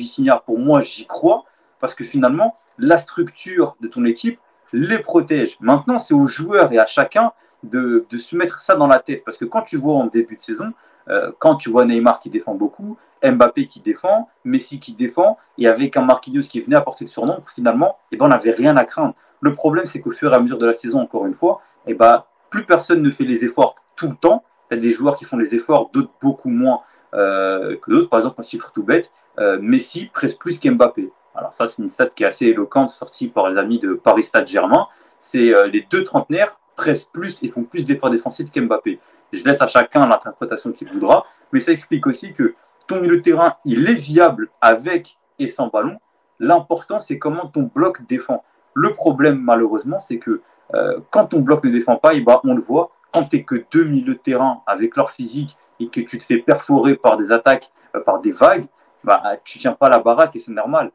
[0.46, 1.44] pour moi j'y crois,
[1.78, 4.38] parce que finalement la structure de ton équipe
[4.72, 5.56] les protège.
[5.60, 7.32] Maintenant c'est aux joueurs et à chacun
[7.62, 10.36] de, de, se mettre ça dans la tête, parce que quand tu vois en début
[10.36, 10.72] de saison,
[11.08, 15.66] euh, quand tu vois Neymar qui défend beaucoup, Mbappé qui défend, Messi qui défend, et
[15.66, 18.84] avec un Marquinhos qui venait apporter le surnom, finalement, eh ben, on n'avait rien à
[18.84, 19.14] craindre.
[19.40, 21.94] Le problème, c'est qu'au fur et à mesure de la saison, encore une fois, eh
[21.94, 24.44] ben, plus personne ne fait les efforts tout le temps.
[24.68, 26.80] Tu as des joueurs qui font les efforts, d'autres beaucoup moins
[27.14, 28.08] euh, que d'autres.
[28.08, 31.10] Par exemple, un chiffre tout bête, euh, Messi presque plus qu'Mbappé.
[31.34, 34.24] Alors ça, c'est une stat qui est assez éloquente, sortie par les amis de Paris
[34.24, 34.86] Stade Germain.
[35.20, 38.98] C'est euh, les deux trentenaires pressent plus et font plus d'efforts défensifs qu'Mbappé.
[39.32, 42.54] Je laisse à chacun l'interprétation qu'il voudra, mais ça explique aussi que
[42.88, 45.98] ton milieu de terrain, il est viable avec et sans ballon.
[46.40, 48.44] L'important, c'est comment ton bloc défend.
[48.74, 50.42] Le problème, malheureusement, c'est que
[50.74, 53.42] euh, quand ton bloc ne défend pas, et bah, on le voit, quand tu n'es
[53.44, 57.16] que deux milieux de terrain avec leur physique et que tu te fais perforer par
[57.16, 58.66] des attaques, euh, par des vagues,
[59.04, 60.90] bah, tu tiens pas la baraque et c'est normal.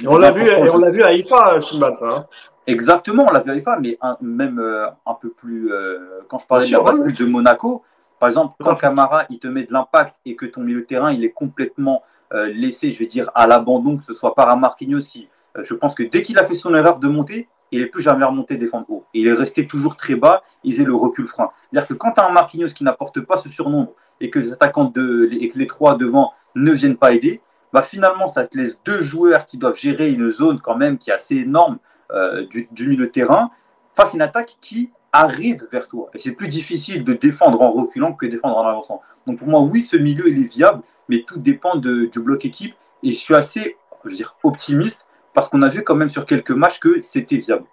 [0.00, 1.98] Et on l'a vu, et on l'a vu à IFA, Chimbat.
[2.02, 2.26] Hein.
[2.66, 5.72] Exactement, on l'a vu à IFA, mais un, même euh, un peu plus.
[5.72, 7.82] Euh, quand je parlais de la bascule de Monaco,
[8.18, 11.12] Par exemple, quand Camara, il te met de l'impact et que ton milieu de terrain,
[11.12, 14.56] il est complètement euh, laissé, je vais dire, à l'abandon, que ce soit par un
[14.56, 17.80] Marquinhos, qui, euh, je pense que dès qu'il a fait son erreur de monter, il
[17.80, 19.04] n'est plus jamais remonté défendre haut.
[19.14, 21.50] il est resté toujours très bas, il faisait le recul frein.
[21.70, 24.52] C'est-à-dire que quand tu as un Marquinhos qui n'apporte pas ce surnombre et que les
[24.52, 27.40] attaquants de, et que les trois devant ne viennent pas aider,
[27.72, 31.10] bah finalement, ça te laisse deux joueurs qui doivent gérer une zone quand même qui
[31.10, 31.78] est assez énorme
[32.12, 33.50] euh, du, milieu de terrain
[33.92, 36.10] face à une attaque qui arrive vers toi.
[36.12, 39.00] Et c'est plus difficile de défendre en reculant que défendre en avançant.
[39.26, 42.74] Donc pour moi, oui, ce milieu, il est viable, mais tout dépend du bloc équipe.
[43.02, 46.26] Et je suis assez je veux dire, optimiste parce qu'on a vu quand même sur
[46.26, 47.66] quelques matchs que c'était viable.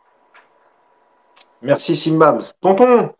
[1.61, 2.43] Merci Simbad.
[2.61, 3.13] Tonton,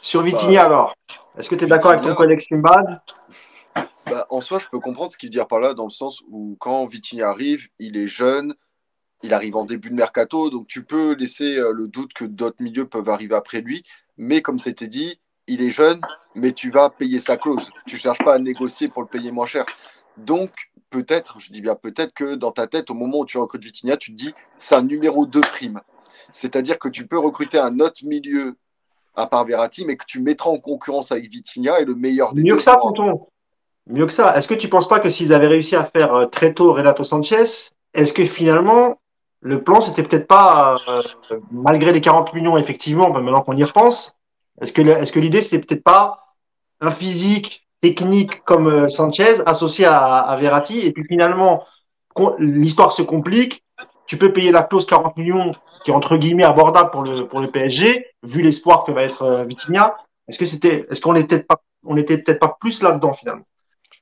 [0.00, 0.94] sur Vitigny bah, alors,
[1.36, 3.02] est-ce que tu es d'accord avec ton collègue Simbad
[4.06, 6.22] bah, En soi, je peux comprendre ce qu'il veut dire par là, dans le sens
[6.30, 8.54] où quand Vitigny arrive, il est jeune,
[9.24, 12.60] il arrive en début de mercato, donc tu peux laisser euh, le doute que d'autres
[12.60, 13.82] milieux peuvent arriver après lui,
[14.18, 16.00] mais comme c'était dit, il est jeune,
[16.34, 17.70] mais tu vas payer sa clause.
[17.86, 19.64] Tu ne cherches pas à négocier pour le payer moins cher.
[20.18, 20.50] Donc,
[20.90, 23.96] peut-être, je dis bien peut-être que dans ta tête, au moment où tu recrutes Vitinha,
[23.96, 25.80] tu te dis c'est un numéro 2 prime.
[26.32, 28.56] C'est-à-dire que tu peux recruter un autre milieu
[29.16, 32.42] à part Verratti, mais que tu mettras en concurrence avec Vitinha et le meilleur des
[32.42, 33.26] Mieux que ça, Ponton.
[33.86, 34.36] Mieux que ça.
[34.36, 36.72] Est-ce que tu ne penses pas que s'ils avaient réussi à faire euh, très tôt
[36.72, 37.44] Renato Sanchez,
[37.94, 38.98] est-ce que finalement,
[39.44, 41.02] le plan, c'était peut-être pas, euh,
[41.52, 44.16] malgré les 40 millions, effectivement, maintenant qu'on y repense,
[44.62, 46.34] est-ce que, l'idée, c'était peut-être pas
[46.80, 50.78] un physique technique comme euh, Sanchez associé à, Verratti.
[50.80, 51.64] Et puis finalement,
[52.38, 53.62] l'histoire se complique.
[54.06, 55.52] Tu peux payer la clause 40 millions
[55.84, 59.22] qui est entre guillemets abordable pour le, pour le PSG, vu l'espoir que va être
[59.22, 59.46] euh.
[60.26, 63.44] Est-ce que c'était, est-ce qu'on était pas, peut-être pas plus là-dedans finalement?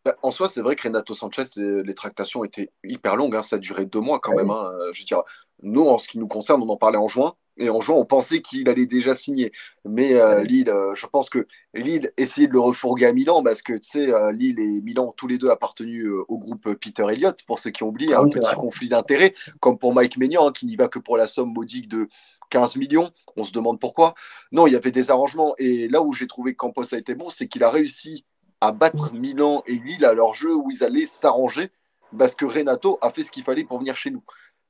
[0.05, 3.37] Bah, en soi, c'est vrai que Renato Sanchez, les tractations étaient hyper longues.
[3.37, 3.43] Hein.
[3.43, 4.51] Ça a duré deux mois quand même.
[4.51, 4.69] Hein.
[4.93, 5.23] Je veux dire,
[5.63, 7.35] nous, en ce qui nous concerne, on en parlait en juin.
[7.59, 9.53] Et en juin, on pensait qu'il allait déjà signer.
[9.85, 13.61] Mais euh, Lille, euh, je pense que Lille essayait de le refourguer à Milan parce
[13.61, 17.05] que tu sais, euh, Lille et Milan ont tous les deux appartenu au groupe Peter
[17.11, 20.49] Elliott, pour ceux qui ont oublié, ah un petit conflit d'intérêts, comme pour Mike Maignan,
[20.49, 22.09] hein, qui n'y va que pour la somme modique de
[22.51, 23.11] 15 millions.
[23.37, 24.15] On se demande pourquoi.
[24.51, 25.55] Non, il y avait des arrangements.
[25.59, 28.25] Et là où j'ai trouvé que Campos a été bon, c'est qu'il a réussi
[28.63, 31.73] à battre Milan et Lille à leur jeu où ils allaient s'arranger
[32.17, 34.23] parce que Renato a fait ce qu'il fallait pour venir chez nous.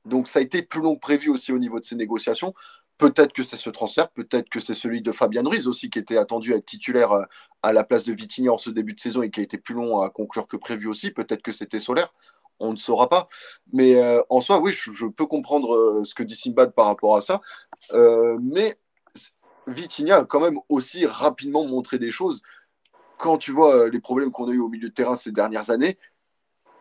[0.03, 2.55] Donc ça a été plus long que prévu aussi au niveau de ces négociations.
[2.97, 6.17] Peut-être que c'est ce transfert, peut-être que c'est celui de Fabien Ruiz aussi qui était
[6.17, 7.23] attendu à être titulaire euh,
[7.61, 9.75] à la place de Vitigny en ce début de saison et qui a été plus
[9.75, 11.11] long à conclure que prévu aussi.
[11.11, 12.15] Peut-être que c'était Solaire,
[12.59, 13.29] on ne saura pas.
[13.73, 17.15] Mais euh, en soi, oui, je, peux comprendre euh, ce que dit Simbad par rapport
[17.15, 17.41] à ça.
[18.41, 18.75] mais
[19.67, 22.41] Vitinha a quand même aussi rapidement montré des choses.
[23.17, 25.97] Quand tu vois les problèmes qu'on a eu au milieu de terrain ces dernières années,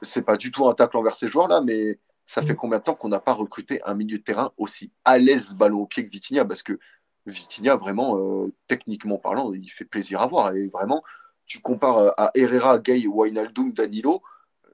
[0.02, 2.56] c'est pas du tout un tacle envers ces joueurs-là, mais ça fait mm.
[2.56, 5.80] combien de temps qu'on n'a pas recruté un milieu de terrain aussi à l'aise ballon
[5.80, 6.44] au pied que Vitinha?
[6.44, 6.78] Parce que
[7.26, 10.54] Vitinha, vraiment, euh, techniquement parlant, il fait plaisir à voir.
[10.54, 11.02] Et vraiment,
[11.46, 14.22] tu compares euh, à Herrera, Gay, Wijnaldum, Danilo,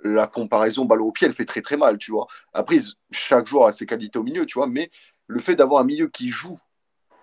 [0.05, 2.27] la comparaison ballon au pied, elle fait très très mal, tu vois.
[2.53, 2.79] Après,
[3.11, 4.91] chaque joueur a ses qualités au milieu, tu vois, mais
[5.27, 6.59] le fait d'avoir un milieu qui joue,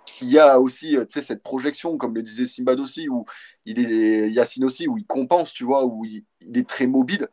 [0.05, 3.25] qui a aussi euh, cette projection, comme le disait Simbad aussi, où
[3.65, 6.23] il est Yacine aussi, où il compense, tu vois, où il
[6.53, 7.27] est très mobile,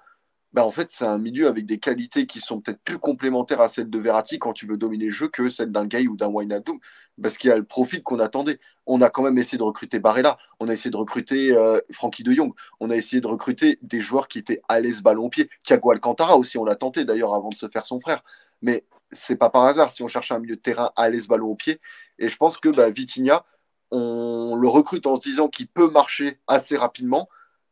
[0.53, 3.71] bah, en fait, c'est un milieu avec des qualités qui sont peut-être plus complémentaires à
[3.71, 6.29] celles de Verratti quand tu veux dominer le jeu que celles d'un Gay ou d'un
[6.29, 6.79] Wijnaldum,
[7.23, 8.61] parce qu'il a le profil qu'on attendait.
[8.87, 12.23] On a quand même essayé de recruter Barella, on a essayé de recruter euh, Frankie
[12.23, 15.29] de Jong, on a essayé de recruter des joueurs qui étaient à l'aise ballon au
[15.31, 15.49] pied.
[15.65, 18.23] Thiago Alcantara aussi, on l'a tenté d'ailleurs avant de se faire son frère.
[18.61, 21.49] Mais c'est pas par hasard si on cherche un milieu de terrain à l'aise ballon
[21.49, 21.81] au pied.
[22.19, 23.45] Et je pense que bah, Vitinha,
[23.91, 27.29] on le recrute en se disant qu'il peut marcher assez rapidement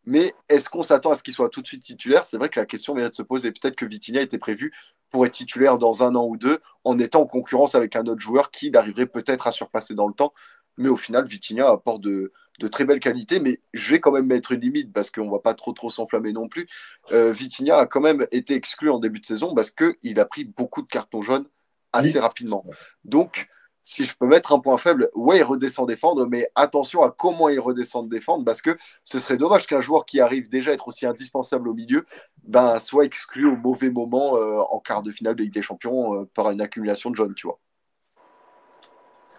[0.07, 2.27] mais est-ce qu'on s'attend à ce qu'il soit tout de suite titulaire?
[2.27, 3.53] C'est vrai que la question mérite de se poser.
[3.53, 4.73] Peut-être que Vitinha était prévu
[5.11, 8.21] pour être titulaire dans un an ou deux, en étant en concurrence avec un autre
[8.21, 10.33] joueur qui arriverait peut-être à surpasser dans le temps.
[10.79, 12.33] Mais au final, Vitinha apporte de,
[12.69, 13.41] très belles qualités.
[13.41, 15.91] Mais je vais quand même mettre une limite parce qu'on ne va pas trop trop
[15.91, 16.69] s'enflammer non plus.
[17.13, 20.45] Euh, Vitinha a quand même été exclu en début de saison parce qu'il a pris
[20.45, 21.47] beaucoup de cartons jaunes
[21.93, 22.65] assez rapidement.
[23.05, 23.49] Donc,
[23.85, 27.49] si je peux mettre un point faible, ouais, il redescend défendre, mais attention à comment
[27.49, 30.87] il redescend défendre, parce que ce serait dommage qu'un joueur qui arrive déjà à être
[30.87, 32.07] aussi indispensable au milieu
[32.45, 36.15] ben, soit exclu au mauvais moment euh, en quart de finale de Ligue des Champions
[36.15, 37.59] euh, par une accumulation de jeunes, tu vois.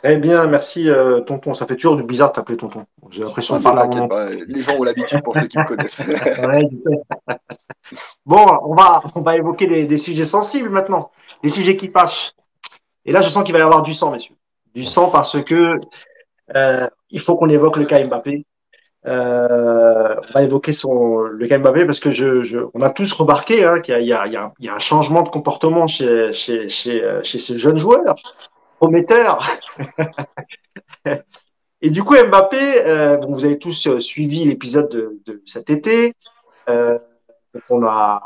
[0.04, 1.54] Eh bien, merci euh, Tonton.
[1.54, 2.86] Ça fait toujours du bizarre de t'appeler Tonton.
[3.10, 6.02] J'ai l'impression de parler Les gens ont l'habitude pour ceux qui me connaissent.
[8.26, 11.12] bon, on va, on va évoquer des, sujets sensibles maintenant,
[11.44, 12.32] des sujets qui fâchent.
[13.06, 14.36] Et là, je sens qu'il va y avoir du sang, messieurs
[14.74, 15.76] du sang parce que
[16.56, 18.46] euh, il faut qu'on évoque le cas Mbappé.
[19.08, 23.12] Euh, on va évoquer son, le cas Mbappé parce que je, je on a tous
[23.14, 27.04] remarqué hein, qu'il y, y, y, y, a un changement de comportement chez, chez, chez,
[27.24, 28.16] chez ces jeunes joueurs
[28.82, 29.40] prometteurs.
[31.84, 36.14] Et du coup, Mbappé, euh, vous avez tous euh, suivi l'épisode de, cet été.
[36.68, 36.98] Euh,
[37.70, 38.24] on, a,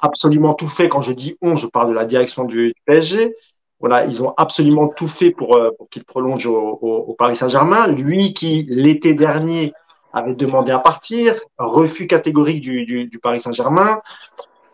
[0.00, 0.88] absolument tout fait.
[0.88, 3.34] Quand je dis on, je parle de la direction du, PSG.
[3.80, 5.56] Voilà, ils ont absolument tout fait pour,
[5.90, 7.86] qu'il prolonge au, Paris Saint-Germain.
[7.86, 9.72] Lui qui, l'été dernier,
[10.12, 14.00] avait demandé à partir, refus catégorique du Paris Saint-Germain,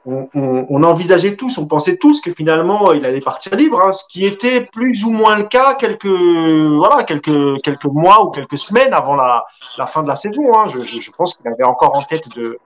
[0.07, 3.93] on, on, on, envisageait tous, on pensait tous que finalement il allait partir libre, hein,
[3.93, 8.59] ce qui était plus ou moins le cas quelques voilà quelques quelques mois ou quelques
[8.59, 9.45] semaines avant la,
[9.79, 10.43] la fin de la saison.
[10.57, 10.69] Hein.
[10.69, 12.59] Je, je, je, pense qu'il avait encore en tête de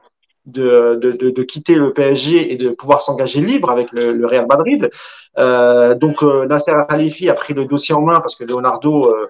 [0.48, 4.26] de, de, de, de quitter le PSG et de pouvoir s'engager libre avec le, le
[4.26, 4.90] Real Madrid.
[5.36, 9.28] Euh, donc euh, Nasser Khalifi a pris le dossier en main parce que Leonardo euh,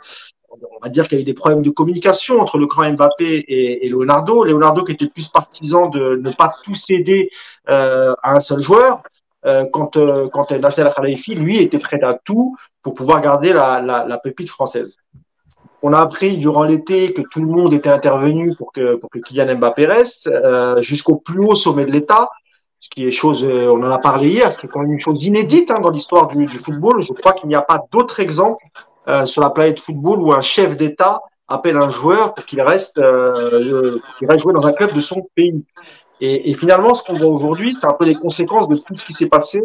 [0.50, 3.44] on va dire qu'il y a eu des problèmes de communication entre le grand Mbappé
[3.48, 4.44] et, Leonardo.
[4.44, 7.30] Leonardo qui était plus partisan de ne pas tout céder
[7.68, 9.02] euh, à un seul joueur,
[9.46, 13.80] euh, quand, euh, quand Nasser Khalifi, lui, était prêt à tout pour pouvoir garder la,
[13.80, 14.96] la, pépite française.
[15.82, 19.18] On a appris durant l'été que tout le monde était intervenu pour que, pour que
[19.18, 22.28] Kylian Mbappé reste, euh, jusqu'au plus haut sommet de l'État,
[22.80, 25.80] ce qui est chose, euh, on en a parlé hier, ce une chose inédite hein,
[25.80, 27.04] dans l'histoire du football.
[27.04, 28.64] Je crois qu'il n'y a pas d'autre exemple
[29.08, 32.98] euh, sur la planète football où un chef d'État appelle un joueur pour qu'il reste,
[32.98, 35.64] euh, qu'il reste jouer dans un club de son pays.
[36.20, 39.06] Et, et finalement, ce qu'on voit aujourd'hui, c'est un peu les conséquences de tout ce
[39.06, 39.62] qui s'est passé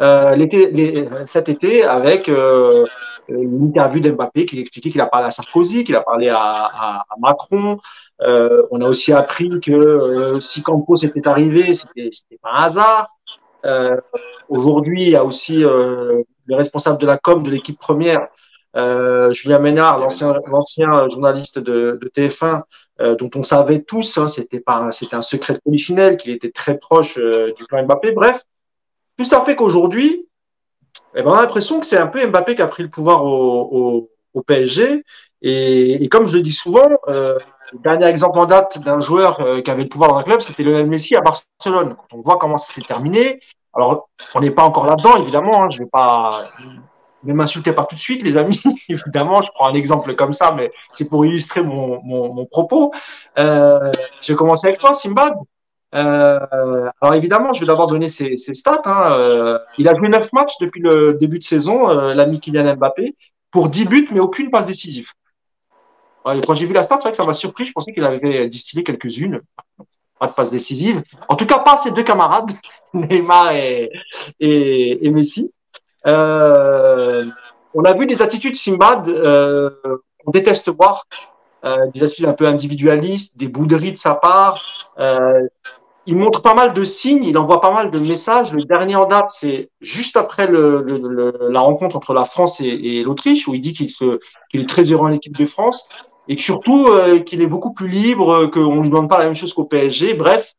[0.00, 2.84] euh, l'été, les, cet été avec euh,
[3.28, 7.14] une d'Mbappé qui expliquait qu'il a parlé à Sarkozy, qu'il a parlé à, à, à
[7.18, 7.78] Macron.
[8.22, 12.62] Euh, on a aussi appris que euh, si Campos était arrivé, c'était, c'était pas un
[12.64, 13.08] hasard.
[13.64, 13.96] Euh,
[14.48, 18.28] aujourd'hui, il y a aussi euh, le responsable de la com de l'équipe première
[18.76, 22.62] euh, Julien Ménard, l'ancien journaliste de, de TF1,
[23.00, 27.16] euh, dont on savait tous, hein, c'était un secret de polichinelle, qu'il était très proche
[27.18, 28.12] euh, du plan Mbappé.
[28.12, 28.42] Bref,
[29.16, 30.28] tout ça fait qu'aujourd'hui,
[31.14, 33.24] eh ben, on a l'impression que c'est un peu Mbappé qui a pris le pouvoir
[33.24, 34.10] au,
[34.46, 35.04] PSG.
[35.42, 37.38] Et, comme je le dis souvent, le
[37.74, 40.88] dernier exemple en date d'un joueur qui avait le pouvoir dans un club, c'était Lionel
[40.88, 41.94] Messi à Barcelone.
[41.94, 43.38] Quand on voit comment ça s'est terminé,
[43.72, 45.62] alors on n'est pas encore là-dedans, évidemment.
[45.62, 46.30] Hein, je vais pas
[47.24, 48.62] ne m'insultez pas tout de suite, les amis.
[48.88, 52.92] Évidemment, je prends un exemple comme ça, mais c'est pour illustrer mon, mon, mon propos.
[53.38, 53.90] Euh,
[54.20, 55.34] je vais commencer avec toi, Simbad.
[55.94, 58.82] Euh, alors évidemment, je vais d'abord donner ses, ses stats.
[58.84, 59.12] Hein.
[59.12, 63.14] Euh, il a joué neuf matchs depuis le début de saison, euh, l'ami Kylian Mbappé,
[63.50, 65.08] pour 10 buts, mais aucune passe décisive.
[66.24, 67.66] Quand j'ai vu la stat, c'est vrai que ça m'a surpris.
[67.66, 69.42] Je pensais qu'il avait distillé quelques-unes.
[70.18, 71.02] Pas de passe décisive.
[71.28, 72.50] En tout cas, pas ses deux camarades,
[72.94, 73.90] Neymar et,
[74.40, 75.52] et, et Messi.
[76.06, 77.24] Euh,
[77.74, 79.70] on a vu des attitudes Simbad euh,
[80.24, 81.06] qu'on déteste voir,
[81.64, 84.60] euh, des attitudes un peu individualistes, des bouderies de sa part.
[84.98, 85.42] Euh,
[86.06, 88.52] il montre pas mal de signes, il envoie pas mal de messages.
[88.52, 92.60] Le dernier en date, c'est juste après le, le, le, la rencontre entre la France
[92.60, 93.88] et, l'Autriche, où il dit qu'il
[94.50, 95.88] qu'il est très heureux en équipe de France
[96.28, 99.34] et que surtout euh, qu'il est beaucoup plus libre, qu'on lui demande pas la même
[99.34, 100.12] chose qu'au PSG.
[100.14, 100.54] Bref,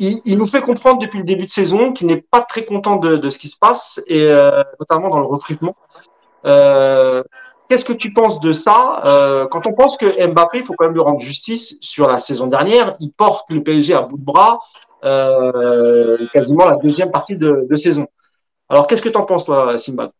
[0.00, 3.28] il, nous fait comprendre depuis le début de saison qu'il n'est pas très content de,
[3.28, 5.76] ce qui se passe, et euh, notamment dans le recrutement.
[6.46, 7.22] Euh,
[7.68, 9.02] Qu'est-ce que tu penses de ça?
[9.04, 12.18] Euh, Quand on pense que Mbappé, il faut quand même lui rendre justice sur la
[12.18, 14.58] saison dernière, il porte le PSG à bout de bras
[16.32, 18.06] quasiment la deuxième partie de, saison.
[18.68, 20.10] Alors, qu'est-ce que tu en penses, toi, Simba?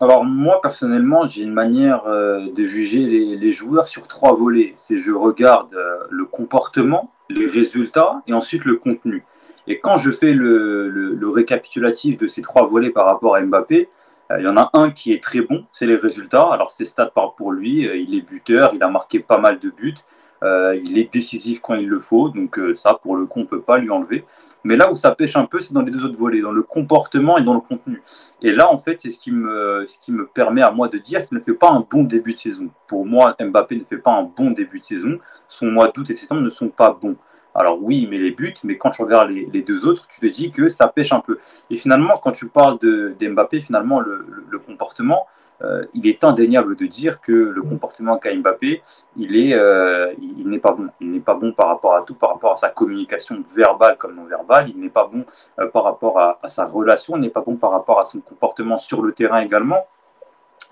[0.00, 4.72] Alors moi personnellement, j'ai une manière de juger les, joueurs sur trois volets.
[4.78, 5.76] C'est je regarde
[6.08, 9.24] le comportement, les résultats et ensuite le contenu.
[9.66, 13.88] Et quand je fais le, le, récapitulatif de ces trois volets par rapport à Mbappé,
[14.30, 16.48] euh, il y en a un qui est très bon, c'est les résultats.
[16.50, 19.70] Alors c'est stats par pour lui, il est buteur, il a marqué pas mal de
[19.70, 19.94] buts.
[20.42, 23.46] Euh, il est décisif quand il le faut, donc euh, ça, pour le coup, on
[23.46, 24.24] peut pas lui enlever.
[24.64, 26.62] Mais là où ça pêche un peu, c'est dans les deux autres volets, dans le
[26.62, 28.02] comportement et dans le contenu.
[28.40, 30.98] Et là, en fait, c'est ce qui me, ce qui me permet à moi de
[30.98, 32.70] dire qu'il ne fait pas un bon début de saison.
[32.86, 35.18] Pour moi, Mbappé ne fait pas un bon début de saison.
[35.48, 37.16] Son mois d'août et septembre ne sont pas bons.
[37.54, 40.50] Alors oui, met les buts, mais quand tu regardes les, deux autres, tu te dis
[40.50, 41.38] que ça pêche un peu.
[41.68, 45.26] Et finalement, quand tu parles de, d'Mbappé, finalement, le, le, le comportement,
[45.62, 48.82] euh, il est indéniable de dire que le comportement qu'a Mbappé,
[49.18, 50.88] euh, il n'est pas bon.
[51.00, 54.14] Il n'est pas bon par rapport à tout, par rapport à sa communication verbale comme
[54.14, 54.70] non verbale.
[54.70, 55.24] Il n'est pas bon
[55.58, 57.16] euh, par rapport à, à, sa relation.
[57.16, 59.86] Il n'est pas bon par rapport à son comportement sur le terrain également.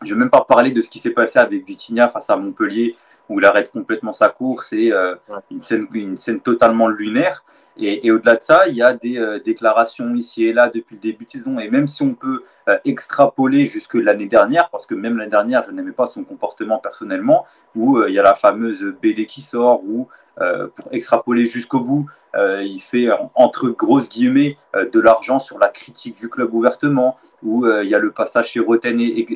[0.02, 2.36] Je ne vais même pas parler de ce qui s'est passé avec Vitinha face à
[2.36, 2.97] Montpellier
[3.28, 5.14] où il arrête complètement sa course et euh,
[5.50, 7.44] une, scène, une scène totalement lunaire.
[7.76, 10.96] Et, et au-delà de ça, il y a des euh, déclarations ici et là depuis
[10.96, 11.59] le début de saison.
[11.59, 15.62] Et même si on peut euh, extrapoler jusque l'année dernière, parce que même l'année dernière,
[15.62, 17.44] je n'aimais pas son comportement personnellement,
[17.76, 20.09] où il y a la fameuse BD qui sort, où
[20.74, 26.28] pour extrapoler jusqu'au bout, il fait entre grosses guillemets de l'argent sur la critique du
[26.28, 29.27] club ouvertement, où il y a le passage chez Roten et,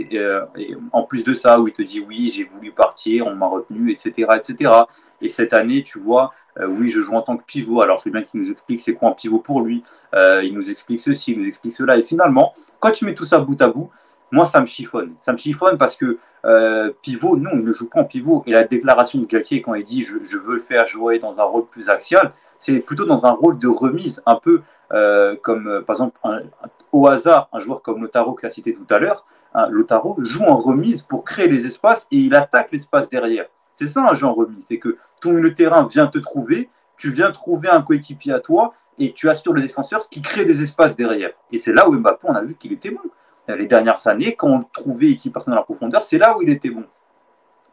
[0.92, 3.90] en plus de ça, où il te dit oui, j'ai voulu partir, on m'a retenu,
[3.90, 4.72] etc., etc.
[5.20, 7.80] Et cette année, tu vois, oui, je joue en tant que pivot.
[7.80, 9.82] Alors, je veux bien qu'il nous explique c'est quoi un pivot pour lui.
[10.14, 11.96] il nous explique ceci, il nous explique cela.
[11.96, 13.90] Et finalement, quand tu mets tout ça bout à bout,
[14.32, 15.14] moi, ça me chiffonne.
[15.20, 18.42] Ça me chiffonne parce que euh, pivot, non, il ne joue pas en pivot.
[18.46, 21.44] Et la déclaration de Galtier, quand il dit je, veux le faire jouer dans un
[21.44, 25.82] rôle plus axial, c'est plutôt dans un rôle de remise, un peu euh, comme, euh,
[25.82, 26.18] par exemple,
[26.92, 30.44] au hasard, un joueur comme Lotaro, que as cité tout à l'heure, hein, Lotaro joue
[30.44, 33.46] en remise pour créer les espaces et il attaque l'espace derrière.
[33.74, 37.10] C'est ça un jeu en remise, c'est que ton milieu terrain vient te trouver, tu
[37.10, 40.62] viens trouver un coéquipier à toi et tu assures le défenseur, ce qui crée des
[40.62, 41.32] espaces derrière.
[41.50, 43.00] Et c'est là où Mbappé, on a vu qu'il était bon.
[43.48, 46.36] Euh, les dernières années, quand on trouvait et qu'il partait dans la profondeur, c'est là
[46.36, 46.84] où il était bon.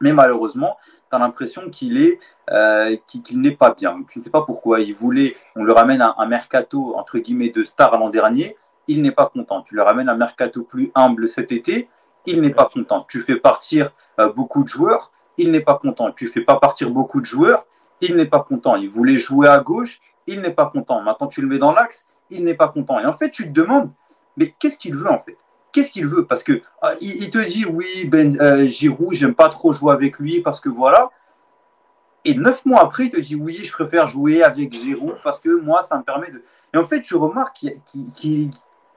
[0.00, 0.76] Mais malheureusement,
[1.10, 2.18] tu as l'impression qu'il est
[2.50, 4.02] euh, qu'il n'est pas bien.
[4.08, 4.80] Je ne sais pas pourquoi.
[4.80, 8.56] Il voulait, on le ramène à un mercato entre guillemets de star l'an dernier,
[8.88, 9.62] il n'est pas content.
[9.62, 11.88] Tu le ramènes à un mercato plus humble cet été,
[12.26, 13.06] il n'est pas content.
[13.08, 16.10] Tu fais partir euh, beaucoup de joueurs, il n'est pas content.
[16.12, 17.66] Tu fais pas partir beaucoup de joueurs,
[18.00, 18.76] il n'est pas content.
[18.76, 21.02] Il voulait jouer à gauche, il n'est pas content.
[21.02, 22.98] Maintenant tu le mets dans l'axe, il n'est pas content.
[22.98, 23.90] Et en fait, tu te demandes,
[24.36, 25.36] mais qu'est-ce qu'il veut en fait?
[25.72, 26.26] Qu'est-ce qu'il veut?
[26.26, 30.18] Parce que ah, il, te dit oui, Ben euh, Giroud, j'aime pas trop jouer avec
[30.18, 31.10] lui parce que voilà.
[32.24, 35.60] Et neuf mois après, il te dit oui, je préfère jouer avec Giroud parce que
[35.60, 36.42] moi, ça me permet de.
[36.74, 37.66] Et en fait, tu remarques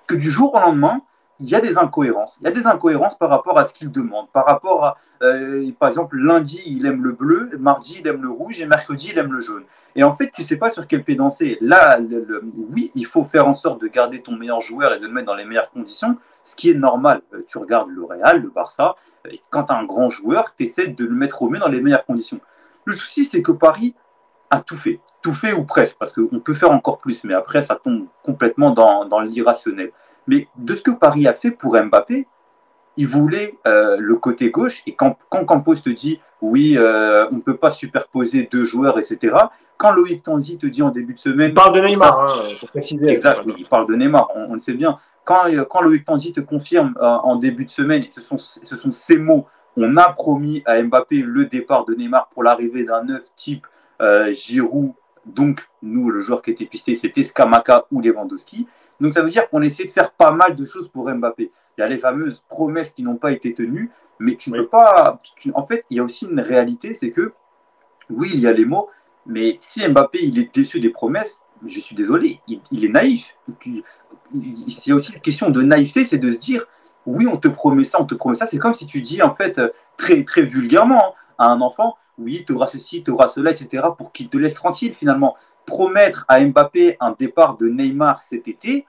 [0.07, 1.01] que du jour au lendemain,
[1.43, 2.37] il y a des incohérences.
[2.39, 4.29] Il y a des incohérences par rapport à ce qu'il demande.
[4.31, 8.29] Par rapport à, euh, par exemple, lundi, il aime le bleu, mardi, il aime le
[8.29, 9.63] rouge et mercredi, il aime le jaune.
[9.97, 11.57] Et en fait, tu sais pas sur quel pied danser.
[11.59, 11.99] Là,
[12.71, 15.27] oui, il faut faire en sorte de garder ton meilleur joueur et de le mettre
[15.27, 17.21] dans les meilleures conditions, ce qui est normal.
[17.33, 18.95] Euh, tu regardes le Real, le Barça,
[19.29, 21.67] et quand tu as un grand joueur, tu essaies de le mettre au mieux dans
[21.67, 22.39] les meilleures conditions.
[22.85, 23.95] Le souci, c'est que Paris
[24.49, 25.01] a tout fait.
[25.21, 28.71] Tout fait ou presque, parce qu'on peut faire encore plus, mais après, ça tombe complètement
[28.71, 29.91] dans l'irrationnel.
[30.27, 32.27] Mais de ce que Paris a fait pour Mbappé,
[32.95, 34.83] il voulait euh, le côté gauche.
[34.85, 38.99] Et quand, quand Campos te dit oui, euh, on ne peut pas superposer deux joueurs,
[38.99, 39.35] etc.
[39.77, 41.49] Quand Loïc Tanzi te dit en début de semaine.
[41.49, 43.07] Il parle de Neymar, hein, pour préciser.
[43.07, 44.97] Exact, il parle de Neymar, on, le sait bien.
[45.23, 48.91] Quand, euh, quand Loïc Tanzi te confirme en début de semaine, ce sont, ce sont
[48.91, 53.23] ces mots, on a promis à Mbappé le départ de Neymar pour l'arrivée d'un neuf
[53.35, 53.65] type
[54.31, 54.93] Giroud.
[55.25, 58.67] Donc, nous, le joueur qui était pisté, c'était Skamaka ou Lewandowski.
[58.99, 61.51] Donc ça veut dire qu'on essaie de faire pas mal de choses pour Mbappé.
[61.77, 64.67] Il y a les fameuses promesses qui n'ont pas été tenues, mais tu ne peux
[64.67, 65.19] pas.
[65.53, 67.33] en fait, il y a aussi une réalité, c'est que
[68.09, 68.89] oui, il y a les mots,
[69.25, 73.35] mais si Mbappé il est déçu des promesses, je suis désolé, il, est naïf.
[73.65, 73.83] Il,
[74.33, 76.65] y a aussi une question de naïveté, c'est de se dire
[77.05, 78.45] oui, on te promet ça, on te promet ça.
[78.45, 79.59] C'est comme si tu dis en fait
[79.97, 83.83] très très vulgairement hein, à un enfant oui, tu auras ceci, tu auras cela, etc.,
[83.97, 85.35] pour qu'il te laisse tranquille finalement.
[85.65, 88.85] Promettre à Mbappé un départ de Neymar cet été,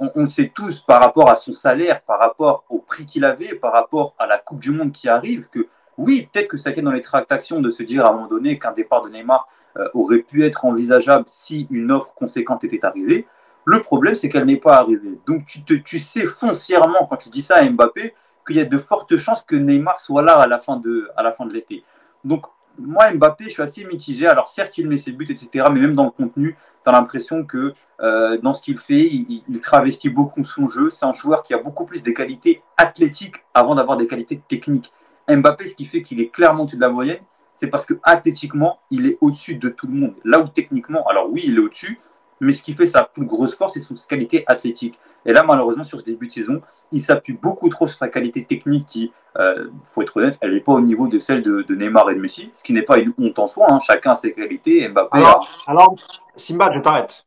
[0.00, 3.54] on, on, sait tous par rapport à son salaire, par rapport au prix qu'il avait,
[3.54, 5.68] par rapport à la Coupe du Monde qui arrive, que
[5.98, 8.58] oui, peut-être que ça était dans les tractations de se dire à un moment donné
[8.58, 13.26] qu'un départ de Neymar euh, aurait pu être envisageable si une offre conséquente était arrivée.
[13.64, 15.18] Le problème, c'est qu'elle n'est pas arrivée.
[15.26, 18.14] Donc tu, te, tu sais foncièrement, quand tu dis ça à Mbappé,
[18.46, 21.22] qu'il y a de fortes chances que Neymar soit là à la fin de, à
[21.22, 21.82] la fin de l'été.
[22.26, 22.46] Donc
[22.78, 24.26] moi, Mbappé, je suis assez mitigé.
[24.26, 25.66] Alors, certes, il met ses buts, etc.
[25.72, 29.60] Mais même dans le contenu, tu as l'impression que euh, dans ce qu'il fait, il,
[29.60, 30.90] travestit beaucoup son jeu.
[30.90, 34.92] C'est un joueur qui a beaucoup plus des qualités athlétiques avant d'avoir des qualités techniques.
[35.28, 37.20] Mbappé, ce qui fait qu'il est clairement au-dessus de la moyenne,
[37.54, 40.14] c'est parce que athlétiquement, il est au-dessus de tout le monde.
[40.24, 42.00] Là où techniquement, alors oui, il est au-dessus,
[42.40, 44.98] mais ce qui fait sa plus grosse force, c'est son qualité athlétique.
[45.24, 46.60] Et là, malheureusement, sur ce début de saison,
[46.92, 50.54] il s'appuie beaucoup trop sur sa qualité technique qui, il euh, faut être honnête, elle
[50.54, 52.98] n'est pas au niveau de celle de, Neymar et de Messi, ce qui n'est pas
[52.98, 53.66] une honte en soi.
[53.68, 53.78] Hein.
[53.80, 54.88] Chacun a ses qualités.
[54.88, 55.18] Mbappé.
[55.66, 55.94] Alors,
[56.36, 57.26] Simba, je t'arrête.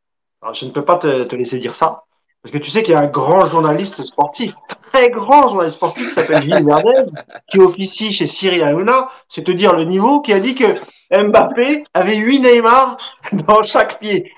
[0.53, 2.03] Je ne peux pas te, laisser dire ça.
[2.41, 6.07] Parce que tu sais qu'il y a un grand journaliste sportif, très grand journaliste sportif
[6.07, 7.11] qui s'appelle Gilles Verdez,
[7.51, 10.73] qui officie chez Cyril Hanouna, c'est te dire le niveau, qui a dit que
[11.11, 12.95] Mbappé avait 8 Neymar
[13.33, 14.31] dans chaque pied.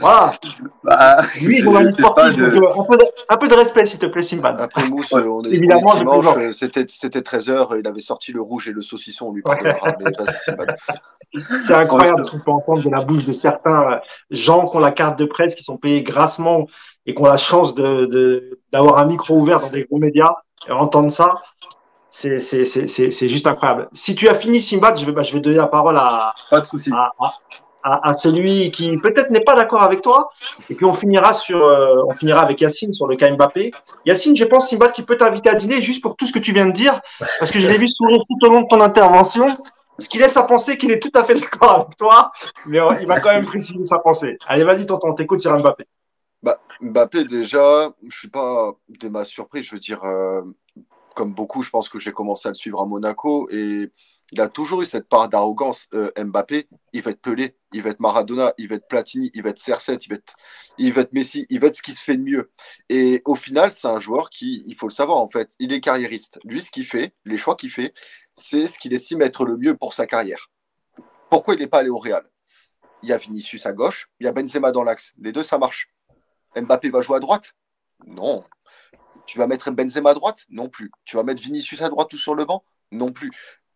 [0.00, 0.32] Voilà.
[0.84, 1.64] Bah, Lui, un,
[3.36, 4.54] peu de, respect, s'il te plaît, Simba.
[4.58, 8.72] Après Mousse, on est, Évidemment, dimanche, c'était, c'était 13h, il avait sorti le rouge et
[8.72, 9.42] le saucisson, on lui
[11.62, 14.00] C'est incroyable ce qu'on peut entendre de la bouche de certains
[14.30, 16.66] gens qui ont la carte de presse, qui sont payés grassement
[17.06, 20.32] et qui ont la chance de, d'avoir un micro ouvert dans des gros médias
[20.68, 21.34] et entendre ça.
[22.10, 23.88] C'est, c'est, c'est, c'est juste incroyable.
[23.92, 26.60] Si tu as fini, Simba, je vais, bah, je vais donner la parole à, Pas
[26.60, 27.12] de souci à,
[28.12, 30.30] celui qui peut-être n'est pas d'accord avec toi.
[30.70, 33.72] Et puis on finira sur, euh, on finira avec Yacine sur le cas Mbappé.
[34.06, 36.52] Yacine, je pense Simba qui peut t'inviter à dîner juste pour tout ce que tu
[36.52, 37.00] viens de dire,
[37.38, 39.46] parce que je l'ai vu sourire tout au long de ton intervention.
[39.98, 42.30] ce qui laisse à penser qu'il est tout à fait d'accord avec toi,
[42.66, 44.38] mais il va quand même préciser sa pensée.
[44.46, 45.84] Allez, vas-y, tonton, t'écoutes sur Mbappé.
[46.42, 49.66] Bah, Mbappé, déjà, je suis pas de ma surprise.
[49.66, 50.42] Je veux dire, euh,
[51.14, 53.90] comme beaucoup, je pense que j'ai commencé à le suivre à Monaco et
[54.32, 55.88] il a toujours eu cette part d'arrogance.
[55.94, 59.42] Euh, Mbappé, il va être Pelé, il va être Maradona, il va être Platini, il
[59.42, 60.04] va être CR7,
[60.78, 62.50] il va être, Messi, il va être ce qui se fait de mieux.
[62.88, 65.80] Et au final, c'est un joueur qui, il faut le savoir en fait, il est
[65.80, 66.38] carriériste.
[66.44, 67.94] Lui, ce qu'il fait, les choix qu'il fait,
[68.34, 70.50] c'est ce qu'il estime être le mieux pour sa carrière.
[71.30, 72.28] Pourquoi il n'est pas allé au Real?
[73.02, 75.14] Il y a Vinicius à gauche, il y a Benzema dans l'axe.
[75.18, 75.90] Les deux, ça marche.
[76.56, 77.54] Mbappé va jouer à droite?
[78.06, 78.44] Non.
[79.26, 80.46] Tu vas mettre Benzema à droite?
[80.48, 80.90] Non plus.
[81.04, 82.64] Tu vas mettre Vinicius à droite ou sur le banc?
[82.90, 83.30] Non plus.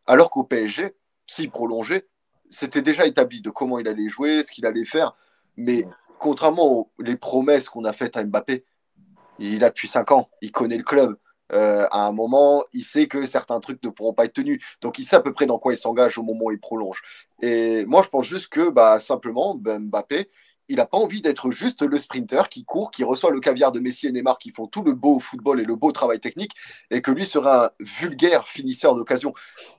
[0.06, 0.94] Alors qu'au PSG,
[1.26, 2.06] s'il prolongeait,
[2.50, 5.16] c'était déjà établi de comment il allait jouer, ce qu'il allait faire.
[5.56, 5.86] Mais
[6.18, 8.64] contrairement aux les promesses qu'on a faites à Mbappé,
[9.38, 11.16] il a depuis 5 ans, il connaît le club.
[11.52, 14.62] Euh, à un moment, il sait que certains trucs ne pourront pas être tenus.
[14.80, 17.02] Donc, il sait à peu près dans quoi il s'engage au moment où il prolonge.
[17.42, 20.30] Et moi, je pense juste que, bah, simplement, ben, Mbappé,
[20.72, 23.78] il n'a pas envie d'être juste le sprinter qui court, qui reçoit le caviar de
[23.78, 26.52] Messi et Neymar qui font tout le beau football et le beau travail technique,
[26.90, 29.34] et que lui sera un vulgaire finisseur d'occasion.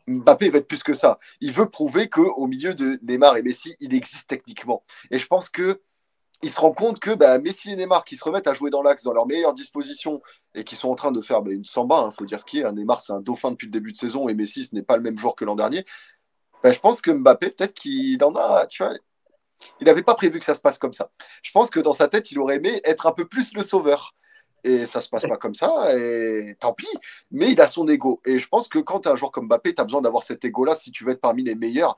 [0.07, 1.17] Mbappé va être plus que ça.
[1.41, 4.83] Il veut prouver qu'au milieu de Neymar et Messi, il existe techniquement.
[5.09, 5.81] Et je pense que
[6.43, 8.83] il se rend compte que bah, Messi et Neymar qui se remettent à jouer dans
[8.83, 10.21] l'axe dans leurs meilleures dispositions
[10.53, 12.45] et qui sont en train de faire bah, une samba, il hein, faut dire ce
[12.45, 12.65] qui est.
[12.65, 12.73] Hein.
[12.73, 15.01] Neymar, c'est un dauphin depuis le début de saison et Messi, ce n'est pas le
[15.01, 15.85] même joueur que l'an dernier.
[16.61, 18.93] Bah, je pense que Mbappé, peut-être qu'il en a, tu vois,
[19.79, 21.11] il n'avait pas prévu que ça se passe comme ça.
[21.41, 24.15] Je pense que dans sa tête, il aurait aimé être un peu plus le sauveur.
[24.63, 26.87] Et ça se passe pas comme ça, et tant pis.
[27.31, 28.21] Mais il a son ego.
[28.25, 30.23] Et je pense que quand tu as un joueur comme Mbappé, tu as besoin d'avoir
[30.23, 31.97] cet ego-là si tu veux être parmi les meilleurs.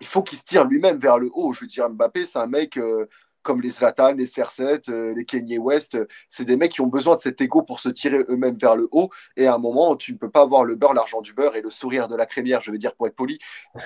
[0.00, 1.52] Il faut qu'il se tire lui-même vers le haut.
[1.52, 3.06] Je veux dire, Mbappé, c'est un mec euh,
[3.42, 5.98] comme les Zlatan, les CR7, euh, les Kanye West.
[6.28, 8.88] c'est des mecs qui ont besoin de cet ego pour se tirer eux-mêmes vers le
[8.92, 9.10] haut.
[9.36, 11.60] Et à un moment, tu ne peux pas avoir le beurre, l'argent du beurre et
[11.60, 13.38] le sourire de la crémière, je veux dire, pour être poli.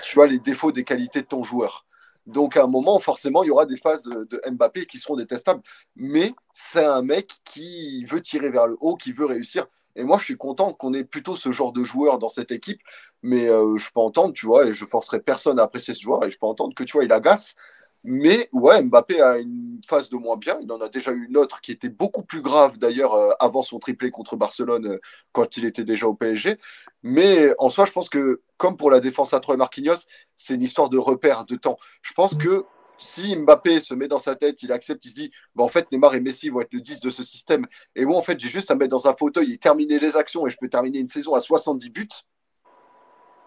[0.03, 1.85] Tu as les défauts des qualités de ton joueur.
[2.29, 5.61] Donc à un moment, forcément, il y aura des phases de Mbappé qui seront détestables.
[5.95, 9.67] Mais c'est un mec qui veut tirer vers le haut, qui veut réussir.
[9.95, 12.81] Et moi, je suis content qu'on ait plutôt ce genre de joueur dans cette équipe.
[13.23, 16.23] Mais euh, je peux entendre, tu vois, et je forcerai personne à apprécier ce joueur.
[16.23, 17.55] Et je peux entendre que, tu vois, il agace.
[18.03, 20.57] Mais ouais, Mbappé a une phase de moins bien.
[20.61, 23.61] Il en a déjà eu une autre qui était beaucoup plus grave d'ailleurs euh, avant
[23.61, 24.99] son triplé contre Barcelone euh,
[25.33, 26.57] quand il était déjà au PSG.
[27.03, 30.05] Mais en soi, je pense que comme pour la défense à 3 et Marquinhos,
[30.37, 31.77] c'est une histoire de repère, de temps.
[32.01, 32.65] Je pense que
[32.97, 35.91] si Mbappé se met dans sa tête, il accepte, il se dit bah, en fait,
[35.91, 37.65] Neymar et Messi vont être le 10 de ce système.
[37.95, 40.15] Et moi, en fait, j'ai juste à me mettre dans un fauteuil et terminer les
[40.15, 42.07] actions et je peux terminer une saison à 70 buts.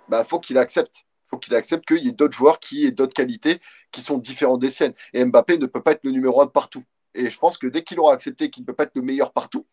[0.08, 3.14] Bah, faut qu'il accepte faut qu'il accepte qu'il y ait d'autres joueurs qui aient d'autres
[3.14, 3.60] qualités
[3.90, 4.94] qui sont différentes des siennes.
[5.12, 6.84] Et Mbappé ne peut pas être le numéro un partout.
[7.14, 9.32] Et je pense que dès qu'il aura accepté qu'il ne peut pas être le meilleur
[9.32, 9.66] partout,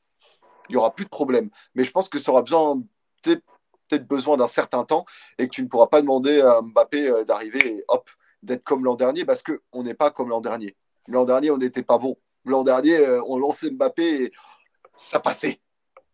[0.69, 1.49] il n'y aura plus de problème.
[1.75, 2.81] Mais je pense que ça aura besoin,
[3.23, 5.05] peut-être besoin d'un certain temps
[5.37, 8.09] et que tu ne pourras pas demander à Mbappé euh, d'arriver et hop,
[8.43, 10.75] d'être comme l'an dernier parce qu'on n'est pas comme l'an dernier.
[11.07, 12.17] L'an dernier, on n'était pas bon.
[12.45, 14.31] L'an dernier, euh, on lançait Mbappé et
[14.95, 15.59] ça passait.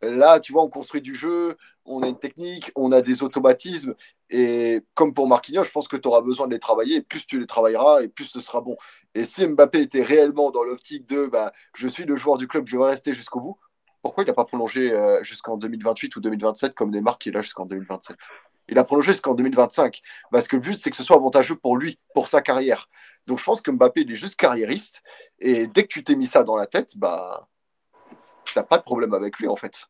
[0.01, 3.95] Là, tu vois, on construit du jeu, on a une technique, on a des automatismes.
[4.30, 7.01] Et comme pour Marquinhos, je pense que tu auras besoin de les travailler.
[7.01, 8.77] Plus tu les travailleras, et plus ce sera bon.
[9.13, 12.67] Et si Mbappé était réellement dans l'optique de bah, je suis le joueur du club,
[12.67, 13.57] je vais rester jusqu'au bout,
[14.01, 17.41] pourquoi il n'a pas prolongé euh, jusqu'en 2028 ou 2027 comme Neymar qui est là
[17.41, 18.15] jusqu'en 2027
[18.69, 20.01] Il a prolongé jusqu'en 2025.
[20.31, 22.88] Parce que le but, c'est que ce soit avantageux pour lui, pour sa carrière.
[23.26, 25.01] Donc je pense que Mbappé, il est juste carriériste.
[25.39, 27.47] Et dès que tu t'es mis ça dans la tête, bah,
[28.45, 29.88] tu n'as pas de problème avec lui, en fait.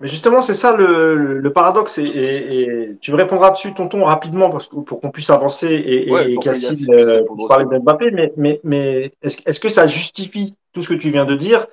[0.00, 1.98] Mais justement, c'est ça le, paradoxe.
[1.98, 6.36] Et, tu me répondras dessus, tonton, rapidement, parce que, pour qu'on puisse avancer et, et
[6.36, 8.10] Cassine euh, parler d'Mbappé.
[8.10, 11.66] Mais, mais, mais est-ce que ça justifie tout ce que tu viens de dire,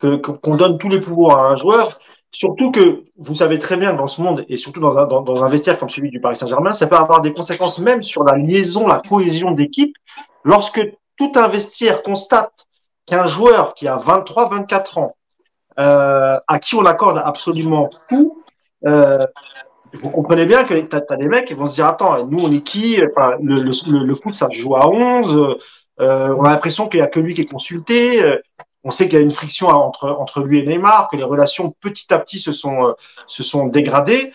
[0.00, 1.98] qu'on donne tous les pouvoirs à un joueur?
[2.30, 5.48] Surtout que vous savez très bien dans ce monde, et surtout dans un, dans un
[5.50, 8.86] vestiaire comme celui du Paris Saint-Germain, ça peut avoir des conséquences même sur la liaison,
[8.86, 9.94] la cohésion d'équipe.
[10.44, 10.80] Lorsque
[11.18, 12.66] tout un vestiaire constate
[13.06, 15.16] qu'un joueur qui a 23, 24 ans,
[15.78, 18.42] euh, à qui on accorde absolument tout,
[18.86, 19.26] euh,
[19.94, 22.50] vous comprenez bien que tu as, des mecs qui vont se dire Attends, nous, on
[22.52, 22.96] est qui?
[22.96, 25.58] Le, foot, ça joue à 11.
[26.00, 28.22] Euh, on a l'impression qu'il n'y a que lui qui est consulté.
[28.84, 31.74] On sait qu'il y a une friction entre, entre lui et Neymar, que les relations
[31.80, 32.94] petit à petit se sont,
[33.26, 34.32] se sont dégradées.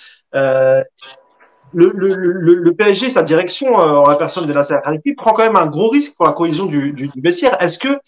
[1.74, 5.90] Le, PSG, sa direction, en la personne de la Khalifi, prend quand même un gros
[5.90, 7.62] risque pour la cohésion du, du, du vestiaire.
[7.62, 8.00] Est-ce que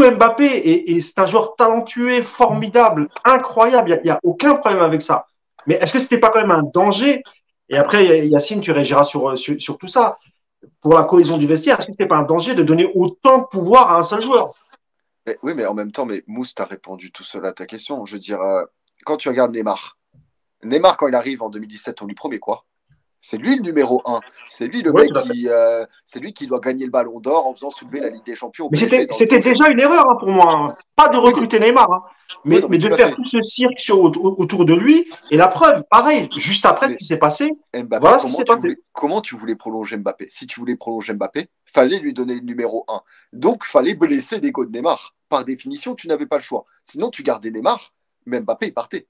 [0.00, 5.26] Mbappé, et, c'est un joueur talentueux, formidable, incroyable, il n'y a, aucun problème avec ça.
[5.66, 7.22] Mais est-ce que ce n'était pas quand même un danger?
[7.68, 10.18] Et après, Yacine, tu réagiras sur, sur, tout ça.
[10.80, 13.38] Pour la cohésion du vestiaire, est-ce que ce n'était pas un danger de donner autant
[13.38, 14.54] de pouvoir à un seul joueur?
[15.42, 18.04] Oui, mais en même temps, mais Mousse, tu répondu tout seul à ta question.
[18.06, 18.64] Je veux dire, euh,
[19.04, 19.98] quand tu regardes Neymar,
[20.62, 22.64] Neymar, quand il arrive en 2017, on lui promet quoi?
[23.20, 24.20] C'est lui le numéro 1.
[24.48, 27.54] C'est lui le mec qui, euh, c'est lui qui doit gagner le ballon d'or en
[27.54, 28.68] faisant soulever la Ligue des Champions.
[28.70, 30.52] Mais c'était déjà une erreur hein, pour moi.
[30.52, 30.74] Hein.
[30.94, 32.02] Pas de recruter Neymar, hein.
[32.44, 35.08] mais, mais de faire tout ce cirque autour de lui.
[35.30, 37.50] Et la preuve, pareil, juste après ce qui s'est passé.
[37.74, 38.76] voilà ce qui s'est passé.
[38.92, 40.26] comment tu voulais prolonger Mbappé?
[40.30, 43.00] Si tu voulais prolonger Mbappé, fallait lui donner le numéro 1.
[43.32, 45.14] Donc, fallait blesser l'ego de Neymar.
[45.28, 46.64] Par définition, tu n'avais pas le choix.
[46.82, 47.92] Sinon, tu gardais Neymar,
[48.24, 49.08] mais Mbappé, il partait.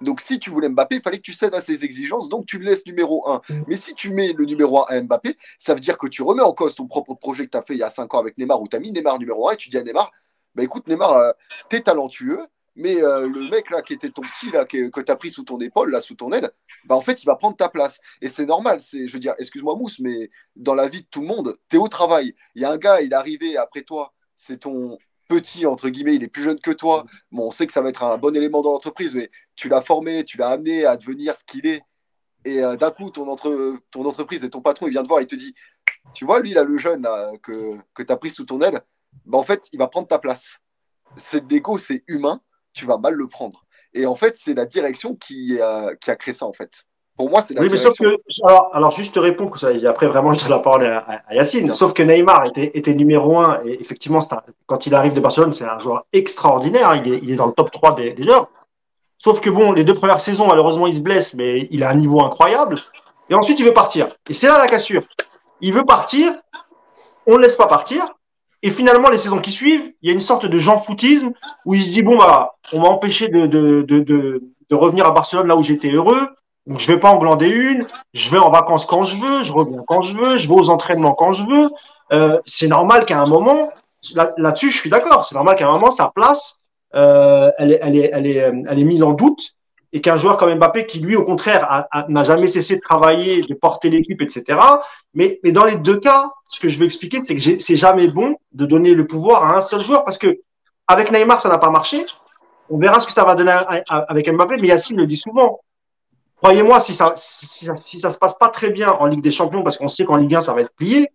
[0.00, 2.58] Donc, si tu voulais Mbappé, il fallait que tu cèdes à ses exigences, donc tu
[2.58, 3.42] le laisses numéro 1.
[3.48, 3.64] Mm.
[3.68, 6.42] Mais si tu mets le numéro 1 à Mbappé, ça veut dire que tu remets
[6.42, 8.38] en cause ton propre projet que tu as fait il y a 5 ans avec
[8.38, 10.10] Neymar, où tu as mis Neymar numéro 1 et tu dis à Neymar,
[10.54, 11.32] bah écoute, Neymar, euh,
[11.68, 12.40] tu es talentueux,
[12.76, 15.44] mais euh, le mec là qui était ton petit, là, que, tu as pris sous
[15.44, 16.50] ton épaule, là, sous ton aile,
[16.84, 18.00] bah en fait, il va prendre ta place.
[18.20, 21.22] Et c'est normal, c'est, je veux dire, excuse-moi Mousse, mais dans la vie de tout
[21.22, 22.34] le monde, tu es au travail.
[22.54, 24.98] Il y a un gars, il est arrivé après toi, c'est ton
[25.28, 27.04] petit, entre guillemets, il est plus jeune que toi.
[27.32, 29.82] Bon, on sait que ça va être un bon élément dans l'entreprise, mais tu l'as
[29.82, 31.82] formé, tu l'as amené à devenir ce qu'il est.
[32.44, 35.20] Et euh, d'un coup, ton, entre, ton entreprise et ton patron, il vient te voir,
[35.20, 35.54] il te dit
[36.14, 37.08] Tu vois, lui, là, le jeune
[37.42, 38.80] que, que tu as pris sous ton aile,
[39.24, 40.58] bah, en fait, il va prendre ta place.
[41.16, 42.40] C'est l'ego, c'est humain,
[42.72, 43.64] tu vas mal le prendre.
[43.94, 45.58] Et en fait, c'est la direction qui,
[46.00, 46.84] qui a créé ça, en fait.
[47.16, 50.06] Pour moi, c'est la oui, mais sauf que, alors, alors, juste te réponds, et après
[50.06, 51.72] vraiment je donne la parole à, Yacine.
[51.72, 54.18] Sauf que Neymar était, était numéro un, et effectivement,
[54.66, 56.94] quand il arrive de Barcelone, c'est un joueur extraordinaire.
[56.96, 58.50] Il est, il est dans le top 3 des, des joueurs.
[59.18, 61.94] Sauf que bon, les deux premières saisons, malheureusement, il se blesse, mais il a un
[61.94, 62.76] niveau incroyable.
[63.30, 64.08] Et ensuite, il veut partir.
[64.28, 65.02] Et c'est là la cassure.
[65.60, 66.34] Il veut partir,
[67.26, 68.04] on ne laisse pas partir.
[68.62, 71.32] Et finalement, les saisons qui suivent, il y a une sorte de Jean foutisme
[71.64, 74.42] où il se dit bon bah, on m'a empêché de, de, de,
[74.74, 76.28] revenir à Barcelone là où j'étais heureux.
[76.66, 79.52] Donc je vais pas en glander une, je vais en vacances quand je veux, je
[79.52, 81.70] reviens quand je veux, je vais aux entraînements quand je veux.
[82.12, 83.68] Euh, c'est normal qu'à un moment,
[84.36, 86.58] là-dessus je suis d'accord, c'est normal qu'à un moment sa place,
[86.96, 89.54] euh, elle, est, elle, est, elle, est, elle est mise en doute
[89.92, 93.54] et qu'un joueur comme Mbappé qui lui au contraire n'a jamais cessé de travailler, de
[93.54, 94.58] porter l'équipe, etc.
[95.14, 98.08] Mais, mais dans les deux cas, ce que je veux expliquer, c'est que c'est jamais
[98.08, 100.40] bon de donner le pouvoir à un seul joueur parce que
[100.88, 102.04] avec Neymar ça n'a pas marché.
[102.68, 103.56] On verra ce que ça va donner
[103.88, 105.60] avec Mbappé, mais Yacine le dit souvent
[106.36, 109.76] croyez-moi, si ça, si, ça se passe pas très bien en Ligue des Champions, parce
[109.76, 111.10] qu'on sait qu'en Ligue 1, ça va être plié,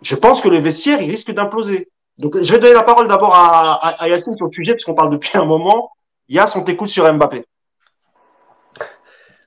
[0.00, 1.88] je pense que le vestiaire, il risque d'imploser.
[2.18, 5.10] Donc, je vais donner la parole d'abord à, à, Yacine sur le sujet, puisqu'on parle
[5.10, 5.92] depuis un moment.
[6.28, 7.44] Il y a son écoute sur Mbappé.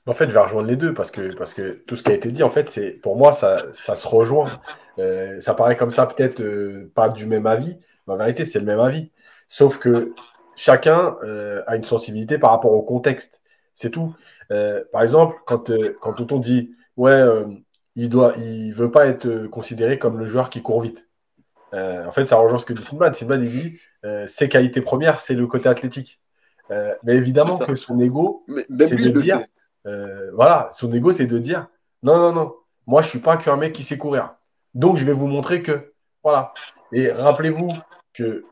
[0.08, 2.14] En fait, je vais rejoindre les deux parce que, parce que tout ce qui a
[2.14, 4.60] été dit, en fait, c'est pour moi, ça, se rejoint.
[5.00, 7.78] Euh, ça paraît comme ça, peut-être euh, pas du même avis,
[8.08, 9.12] mais en vérité, c'est le même avis.
[9.48, 10.14] Sauf que
[10.56, 13.42] chacun euh, a une sensibilité par rapport au contexte.
[13.74, 14.16] C'est tout.
[14.92, 17.22] Par exemple, quand, quand Tonton dit Ouais,
[17.96, 21.08] il doit, il veut pas être considéré comme le joueur qui court vite.
[21.76, 23.16] En fait, ça rejoint ce que dit Sinbad.
[23.16, 23.80] Sinbad, il dit
[24.28, 26.22] ses qualités premières, c'est le côté athlétique.
[26.70, 28.46] mais évidemment que son ego,
[28.80, 29.42] c'est de dire
[30.34, 31.68] Voilà, son ego, c'est de dire
[32.04, 32.54] Non, non, non,
[32.88, 34.36] moi, je suis pas qu'un mec qui sait courir.
[34.74, 35.94] Donc, je vais vous montrer que.
[36.24, 36.54] Voilà.
[36.92, 37.70] Et rappelez-vous
[38.14, 38.46] que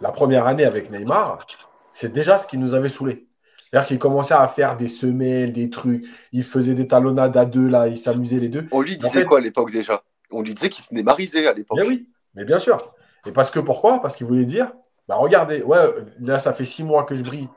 [0.00, 1.46] la première année avec Neymar,
[1.92, 3.26] c'est déjà ce qui nous avait saoulés.
[3.70, 6.06] C'est-à-dire qu'il commençait à faire des semelles, des trucs.
[6.32, 7.88] Il faisait des talonnades à deux, là.
[7.88, 8.66] Il s'amusait les deux.
[8.70, 10.02] On lui disait quoi à l'époque déjà?
[10.30, 11.80] On lui disait qu'il se némarisait à l'époque.
[11.86, 12.08] Oui,
[12.38, 12.94] mais bien sûr.
[13.26, 14.00] Et parce que pourquoi?
[14.00, 14.72] Parce qu'il voulait dire
[15.08, 15.78] bah regardez, ouais,
[16.20, 17.48] là, ça fait six mois que je brille.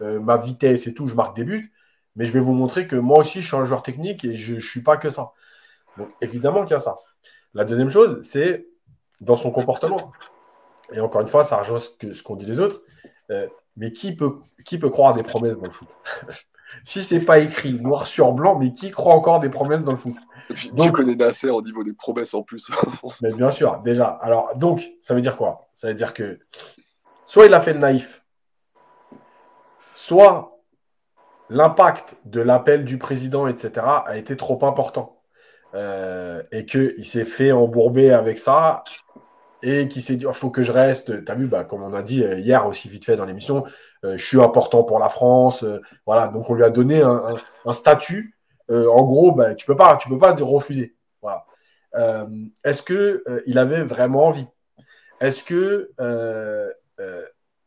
[0.00, 1.74] Euh, ma vitesse et tout, je marque des buts.
[2.16, 4.54] Mais je vais vous montrer que moi aussi, je suis un joueur technique et je
[4.54, 5.32] ne suis pas que ça.
[5.98, 6.98] Donc, évidemment qu'il y a ça.
[7.52, 8.66] La deuxième chose, c'est
[9.20, 10.10] dans son comportement.
[10.92, 12.80] Et encore une fois, ça rejoint ce qu'ont dit les autres.
[13.30, 13.46] Euh,
[13.76, 15.96] mais qui peut, qui peut croire des promesses dans le foot?
[16.84, 19.98] Si c'est pas écrit noir sur blanc, mais qui croit encore des promesses dans le
[19.98, 20.14] foot
[20.72, 22.70] donc, Tu connais Nasser au niveau des promesses en plus.
[23.22, 24.06] mais bien sûr, déjà.
[24.22, 25.68] Alors, donc, ça veut dire quoi?
[25.74, 26.38] Ça veut dire que
[27.24, 28.22] soit il a fait le naïf,
[29.94, 30.58] soit
[31.48, 35.16] l'impact de l'appel du président, etc., a été trop important.
[35.74, 38.82] Euh, et qu'il s'est fait embourber avec ça
[39.62, 41.24] et qui s'est dit il oh, faut que je reste.
[41.24, 43.64] Tu as vu, bah, comme on a dit euh, hier aussi vite fait dans l'émission,
[44.04, 45.62] euh, je suis important pour la France.
[45.62, 48.36] Euh, voilà, donc on lui a donné un, statut.
[48.68, 50.96] en gros, bah, tu peux pas, tu peux pas refuser.
[51.22, 51.46] Voilà.
[52.64, 54.46] Est-ce que il avait vraiment envie?
[55.20, 55.90] Est-ce que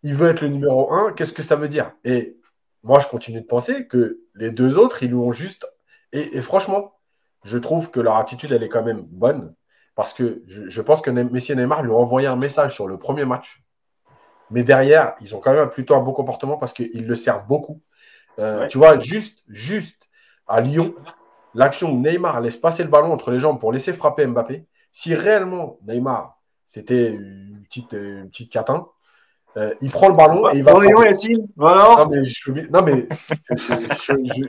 [0.03, 1.13] il veut être le numéro un?
[1.13, 1.91] Qu'est-ce que ça veut dire?
[2.03, 2.37] Et
[2.83, 5.67] moi, je continue de penser que les deux autres, ils lui ont juste.
[6.11, 6.93] et franchement,
[7.43, 9.53] je trouve que leur attitude, elle est quand même bonne.
[9.95, 12.97] Parce que je, pense que Messi et Neymar lui ont envoyé un message sur le
[12.97, 13.63] premier match.
[14.49, 17.81] Mais derrière, ils ont quand même plutôt un bon comportement parce qu'ils le servent beaucoup.
[18.39, 20.09] Euh, tu vois, juste, juste
[20.47, 20.95] à Lyon,
[21.53, 24.65] l'action où Neymar laisse passer le ballon entre les jambes pour laisser frapper Mbappé.
[24.91, 28.87] Si réellement Neymar, c'était une petite, une petite catin,
[29.55, 30.73] Euh, il prend le ballon et il va.
[30.73, 31.47] Non, Yacine.
[31.57, 33.07] Non, mais, je, non, mais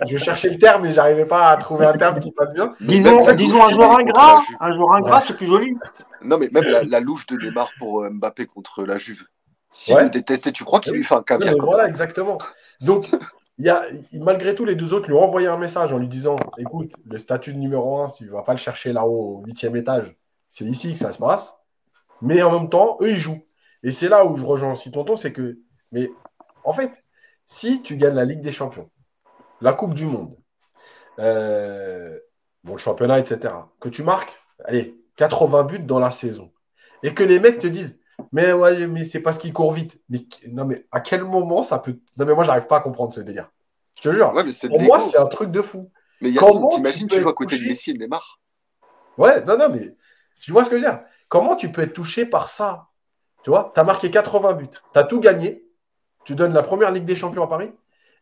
[0.06, 2.74] je, cherchais le terme, mais j'arrivais pas à trouver un terme qui passe bien.
[2.80, 4.42] Disons, disons un joueur ingrat.
[4.60, 5.76] Un joueur ingrat, c'est plus joli.
[6.22, 9.24] Non, mais même la, louche de Neymar pour euh, Mbappé contre la Juve.
[9.70, 12.38] S'il le détestait, tu crois qu'il lui fait un caviar Voilà, exactement.
[12.80, 13.10] Donc,
[13.58, 16.08] il y a, malgré tout, les deux autres lui ont envoyé un message en lui
[16.08, 19.40] disant Écoute, le statut de numéro 1, si tu ne vas pas le chercher là-haut,
[19.40, 20.16] au huitième étage,
[20.48, 21.54] c'est ici que ça se passe.
[22.22, 23.42] Mais en même temps, eux, ils jouent.
[23.84, 25.60] Et c'est là où je rejoins aussi tonton c'est que,
[25.92, 26.10] mais
[26.64, 26.90] en fait,
[27.46, 28.90] si tu gagnes la Ligue des Champions,
[29.60, 30.36] la Coupe du Monde,
[31.20, 32.18] euh,
[32.64, 36.50] bon, le championnat, etc., que tu marques, allez, 80 buts dans la saison,
[37.04, 38.00] et que les mecs te disent
[38.32, 40.00] mais ouais, mais c'est parce qu'il court vite.
[40.08, 41.98] Mais non, mais à quel moment ça peut.
[42.16, 43.50] Non, mais moi, j'arrive pas à comprendre ce délire.
[43.96, 44.32] Je te jure.
[44.68, 45.90] Pour moi, c'est un truc de fou.
[46.20, 48.40] Mais Yacine, t'imagines, tu joues à côté de Messi et Neymar
[49.18, 49.94] Ouais, non, non, mais
[50.40, 51.00] tu vois ce que je veux dire?
[51.28, 52.88] Comment tu peux être touché par ça?
[53.44, 55.64] Tu vois, tu as marqué 80 buts, tu as tout gagné,
[56.24, 57.70] tu donnes la première Ligue des Champions à Paris,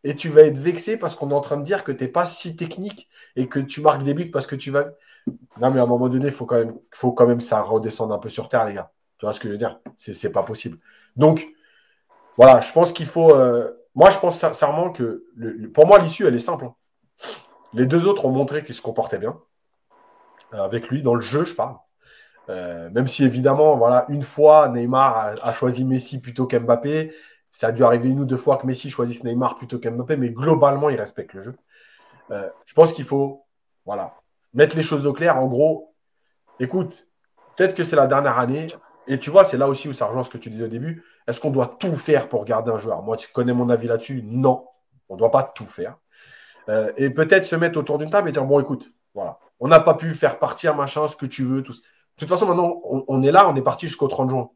[0.03, 2.09] et tu vas être vexé parce qu'on est en train de dire que tu n'es
[2.09, 4.87] pas si technique et que tu marques des buts parce que tu vas.
[5.61, 8.13] Non, mais à un moment donné, il faut quand même, faut quand même ça redescendre
[8.13, 8.91] un peu sur terre, les gars.
[9.17, 9.79] Tu vois ce que je veux dire?
[9.95, 10.77] C'est pas possible.
[11.15, 11.47] Donc,
[12.35, 13.33] voilà, je pense qu'il faut.
[13.33, 15.23] Euh, moi, je pense sincèrement que
[15.73, 16.65] pour moi, l'issue, elle est simple.
[16.65, 16.75] Hein.
[17.73, 19.39] Les deux autres ont montré qu'ils se comportaient bien.
[20.53, 21.77] Euh, avec lui, dans le jeu, je parle.
[22.49, 27.13] Euh, même si évidemment, voilà, une fois, Neymar a, choisi Messi plutôt qu'Mbappé.
[27.51, 30.31] Ça a dû arriver une ou deux fois que Messi choisisse Neymar plutôt qu'Mbappé, mais
[30.31, 31.55] globalement, il respecte le jeu.
[32.29, 33.43] je pense qu'il faut
[33.85, 34.15] voilà,
[34.53, 35.37] mettre les choses au clair.
[35.37, 35.93] En gros,
[36.59, 37.07] écoute,
[37.55, 38.67] peut-être que c'est la dernière année.
[39.07, 41.03] Et tu vois, c'est là aussi où ça rejoint ce que tu disais au début.
[41.27, 43.01] Est-ce qu'on doit tout faire pour garder un joueur?
[43.03, 44.23] Moi, tu connais mon avis là-dessus.
[44.23, 44.65] Non,
[45.09, 45.97] on ne doit pas tout faire.
[46.69, 49.81] Euh, et peut-être se mettre autour d'une table et dire bon, écoute, voilà, on n'a
[49.81, 51.61] pas pu faire partir machin, ce que tu veux.
[51.63, 51.73] Tout...
[52.15, 54.49] De toute façon, maintenant, on, est là, on est parti jusqu'au 30 juin.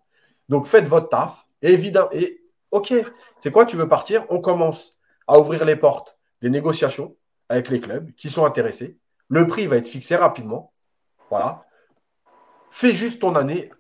[0.50, 1.46] Donc, faites votre taf.
[1.62, 2.94] Et évidemment, et ok,
[3.42, 4.26] c'est quoi, tu veux partir?
[4.30, 4.96] On commence
[5.28, 7.16] à ouvrir les portes des négociations
[7.50, 8.98] avec les clubs qui sont intéressés.
[9.28, 10.72] Le prix va être fixé rapidement.
[11.30, 11.66] Voilà
[12.70, 13.72] fais juste ton année,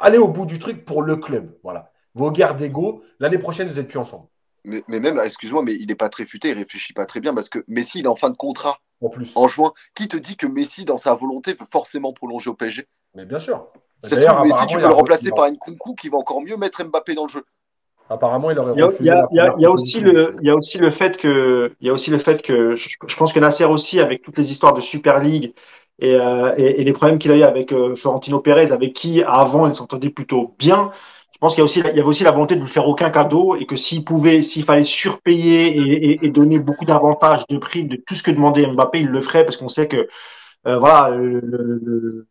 [0.00, 1.56] allez au bout du truc pour le club.
[1.62, 1.92] Voilà.
[2.14, 4.26] Vos guerres d'ego, l'année prochaine, vous n'êtes plus ensemble.
[4.64, 7.48] Mais, même, excuse-moi, mais il n'est pas très futé, il réfléchit pas très bien parce
[7.48, 8.78] que Messi, il est en fin de contrat.
[9.00, 9.32] En plus.
[9.34, 9.72] En juin.
[9.94, 13.38] Qui te dit que Messi, dans sa volonté, veut forcément prolonger au PSG Mais bien
[13.38, 13.68] sûr.
[14.02, 16.82] C'est sûr, Messi, tu peux le remplacer par une Kunku qui va encore mieux mettre
[16.84, 17.44] Mbappé dans le jeu.
[18.10, 19.10] Apparemment, il aurait refusé.
[19.30, 21.92] Il y a, aussi le, il y a aussi le fait que, il y a
[21.92, 24.80] aussi le fait que, je, je pense que Nasser aussi, avec toutes les histoires de
[24.80, 25.54] Super League
[26.02, 29.68] euh, et, et, les problèmes qu'il a eu avec euh, Florentino Pérez, avec qui avant
[29.68, 30.90] il s'entendait plutôt bien.
[31.32, 32.86] Je pense qu'il y, a aussi, il y avait aussi la volonté de ne faire
[32.86, 37.58] aucun cadeau et que s'il pouvait, s'il fallait surpayer et, et, donner beaucoup d'avantages, de
[37.58, 40.08] prix, de tout ce que demandait Mbappé, il le ferait parce qu'on sait que
[40.66, 42.26] euh, voilà, le, le,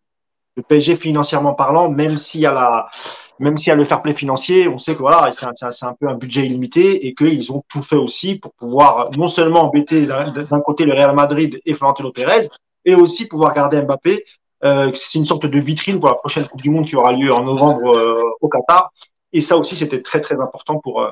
[0.55, 2.87] le, PSG financièrement parlant, même s'il y a la,
[3.39, 6.07] même s'il y a le fair play financier, on sait que voilà, c'est un, peu
[6.07, 10.61] un budget illimité et qu'ils ont tout fait aussi pour pouvoir non seulement embêter d'un
[10.61, 12.49] côté le Real Madrid et Florentino Pérez,
[12.85, 14.23] et aussi pouvoir garder Mbappé.
[14.63, 17.33] Euh, c'est une sorte de vitrine pour la prochaine Coupe du Monde qui aura lieu
[17.33, 18.91] en novembre euh, au Qatar.
[19.33, 21.11] Et ça aussi, c'était très très important pour euh,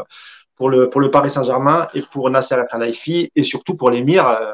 [0.60, 4.28] pour le pour le Paris Saint-Germain et pour Nasser Al Khelaifi et surtout pour l'émir.
[4.28, 4.54] Euh,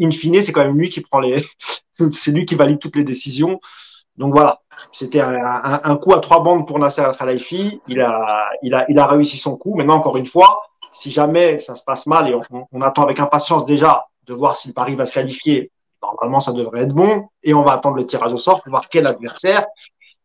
[0.00, 1.44] in fine, c'est quand même lui qui prend les,
[1.92, 3.60] c'est lui qui valide toutes les décisions.
[4.16, 4.60] Donc voilà,
[4.92, 7.80] c'était un, coup à trois bandes pour Nasser Al Khelaifi.
[7.88, 9.74] Il a il a il a réussi son coup.
[9.74, 10.60] Maintenant, encore une fois,
[10.92, 12.34] si jamais ça se passe mal et
[12.72, 15.70] on attend avec impatience déjà de voir si le Paris va se qualifier
[16.02, 17.28] Normalement, ça devrait être bon.
[17.42, 19.64] Et on va attendre le tirage au sort pour voir quel adversaire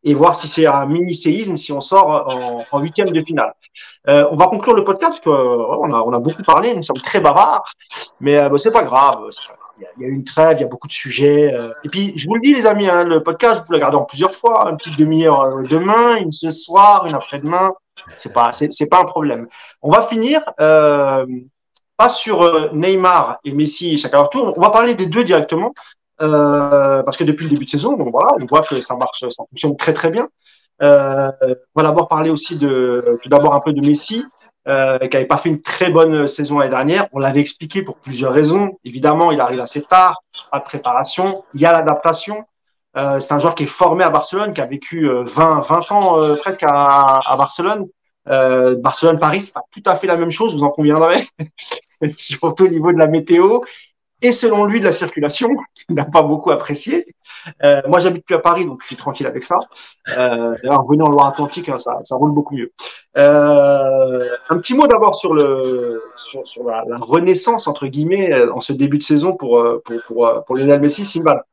[0.04, 3.54] et voir si c'est un mini séisme si on sort en, huitième de finale.
[4.10, 7.19] Euh, on va conclure le podcast parce qu'on euh, a, beaucoup parlé, nous sommes très
[7.19, 7.73] bavards,
[8.19, 9.30] mais euh, c'est pas grave.
[9.77, 11.56] Il y, a, une trêve, il y a beaucoup de sujets.
[11.86, 13.98] et puis, je vous le dis, les amis, hein, le podcast, vous pouvez le regarder
[13.98, 17.72] en plusieurs fois, une petite demi-heure demain, une ce soir, une après-demain.
[18.18, 19.48] C'est pas, c'est pas un problème.
[19.81, 20.41] On va finir
[21.99, 24.53] pas sur euh, Neymar et Messi chacun leur tour.
[24.57, 25.73] On va parler des deux directement
[26.22, 29.19] euh, parce que depuis le début de saison, donc voilà, on voit que ça marche,
[29.19, 30.30] ça fonctionne très très bien.
[30.81, 31.31] Euh,
[31.76, 34.26] on va d'abord parler aussi de tout d'abord un peu de Messi.
[34.68, 37.07] Euh, qui n'avait pas fait une très bonne saison l'année dernière.
[37.14, 38.77] On l'avait expliqué pour plusieurs raisons.
[38.84, 41.43] Évidemment, il arrive assez tard, pas de préparation.
[41.56, 42.43] Il y a l'adaptation.
[42.95, 46.35] Euh, c'est un joueur qui est formé à Barcelone, qui a vécu 20, 20 ans
[46.35, 47.88] presque à, à Barcelone.
[48.26, 51.27] Barcelone-Paris, c'est pas tout à fait la même chose, vous en conviendrez.
[52.18, 53.60] surtout au niveau de la météo
[54.22, 57.16] et selon lui de la circulation, qu'il n'a pas beaucoup apprécié.
[57.64, 59.58] Euh, moi, j'habite plus à Paris, donc je suis tranquille avec ça.
[60.18, 62.72] Euh, D'ailleurs, venez en Loire-Atlantique, hein, ça, roule beaucoup mieux.
[63.18, 65.44] Euh, un petit mot d'abord sur la,
[67.00, 69.64] renaissance entre guillemets euh, en ce début de saison pour
[70.06, 71.46] pour Lionel Messi, Simba.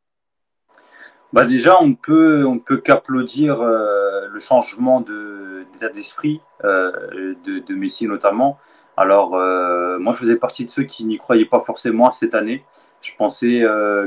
[1.32, 8.58] Bah déjà, on peut on peut qu'applaudir le changement d'état d'esprit de, Messi notamment.
[8.96, 12.64] Alors, moi, je faisais partie de ceux qui n'y croyaient pas forcément cette année.
[13.00, 13.62] Je pensais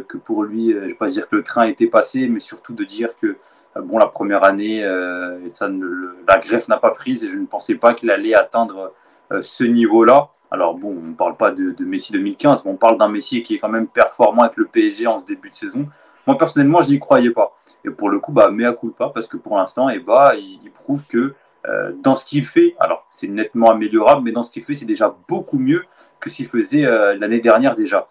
[0.07, 2.73] que pour lui, je ne vais pas dire que le train était passé, mais surtout
[2.73, 3.37] de dire que
[3.75, 8.09] bon, la première année, la greffe n'a pas prise et je ne pensais pas qu'il
[8.09, 8.93] allait atteindre
[9.41, 10.29] ce niveau-là.
[10.51, 13.55] Alors bon, on ne parle pas de, Messi 2015, mais on parle d'un Messi qui
[13.55, 15.87] est quand même performant avec le PSG en ce début de saison.
[16.25, 17.55] Moi personnellement, je n'y croyais pas.
[17.85, 21.05] Et pour le coup, bah, mea culpa, parce que pour l'instant, eh bah, il, prouve
[21.05, 21.33] que
[21.67, 24.85] euh, dans ce qu'il fait, alors c'est nettement améliorable, mais dans ce qu'il fait, c'est
[24.85, 25.83] déjà beaucoup mieux
[26.19, 28.07] que qu'il faisait euh, l'année dernière déjà.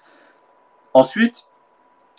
[0.95, 1.47] Ensuite,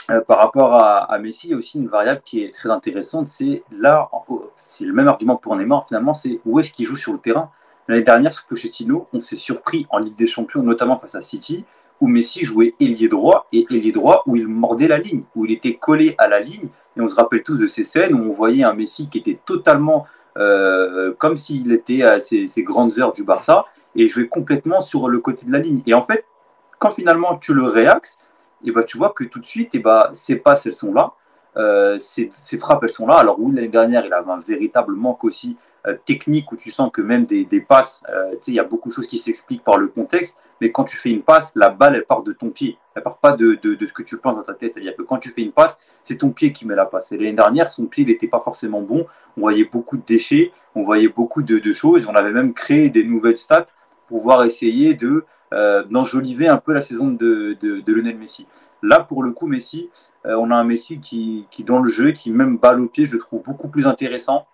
[0.10, 3.28] euh, par rapport à, Messi, il y a aussi une variable qui est très intéressante,
[3.28, 4.10] c'est là,
[4.56, 7.52] c'est le même argument pour Neymar finalement, c'est où est-ce qu'il joue sur le terrain
[7.88, 11.66] L'année dernière, sous Pochettino, on s'est surpris en Ligue des Champions, notamment face à City,
[12.02, 15.52] où Messi jouait ailier droit et ailier droit où il mordait la ligne, où il
[15.52, 16.70] était collé à la ligne.
[16.96, 19.40] Et on se rappelle tous de ces scènes où on voyait un Messi qui était
[19.44, 20.06] totalement
[20.38, 23.66] euh, comme s'il était à ses, grandes heures du Barça
[23.96, 25.82] et jouait complètement sur le côté de la ligne.
[25.86, 26.26] Et en fait,
[26.78, 28.18] quand finalement tu le réaxes,
[28.66, 31.14] et bah, tu vois que tout de suite, et bah, ces passes, elles sont là.
[31.58, 32.30] Euh, ces,
[32.60, 33.16] frappes, elles sont là.
[33.16, 35.58] Alors oui, l'année dernière, il avait un véritable manque aussi
[35.88, 38.94] euh, technique où tu sens que même des, passes, euh, il y a beaucoup de
[38.94, 42.06] choses qui s'expliquent par le contexte, mais quand tu fais une passe, la balle, elle
[42.06, 42.78] part de ton pied.
[42.96, 44.74] Elle part pas de, de, ce que tu penses dans ta tête.
[44.74, 47.14] C'est-à-dire que quand tu fais une passe, c'est ton pied qui met la passe.
[47.14, 49.06] Et l'année dernière, son pied n'était pas forcément bon.
[49.38, 52.06] On voyait beaucoup de déchets, on voyait beaucoup de, de choses.
[52.08, 53.68] On avait même créé des nouvelles stats
[54.08, 55.24] pour pouvoir essayer de
[55.54, 58.48] euh, d'enjoliver un peu la saison de, de, Lionel Messi.
[58.84, 59.90] Là, pour le coup, Messi,
[60.26, 63.14] on a un Messi qui, qui, dans le jeu, qui même balle au pied, je
[63.14, 64.46] le trouve beaucoup plus intéressant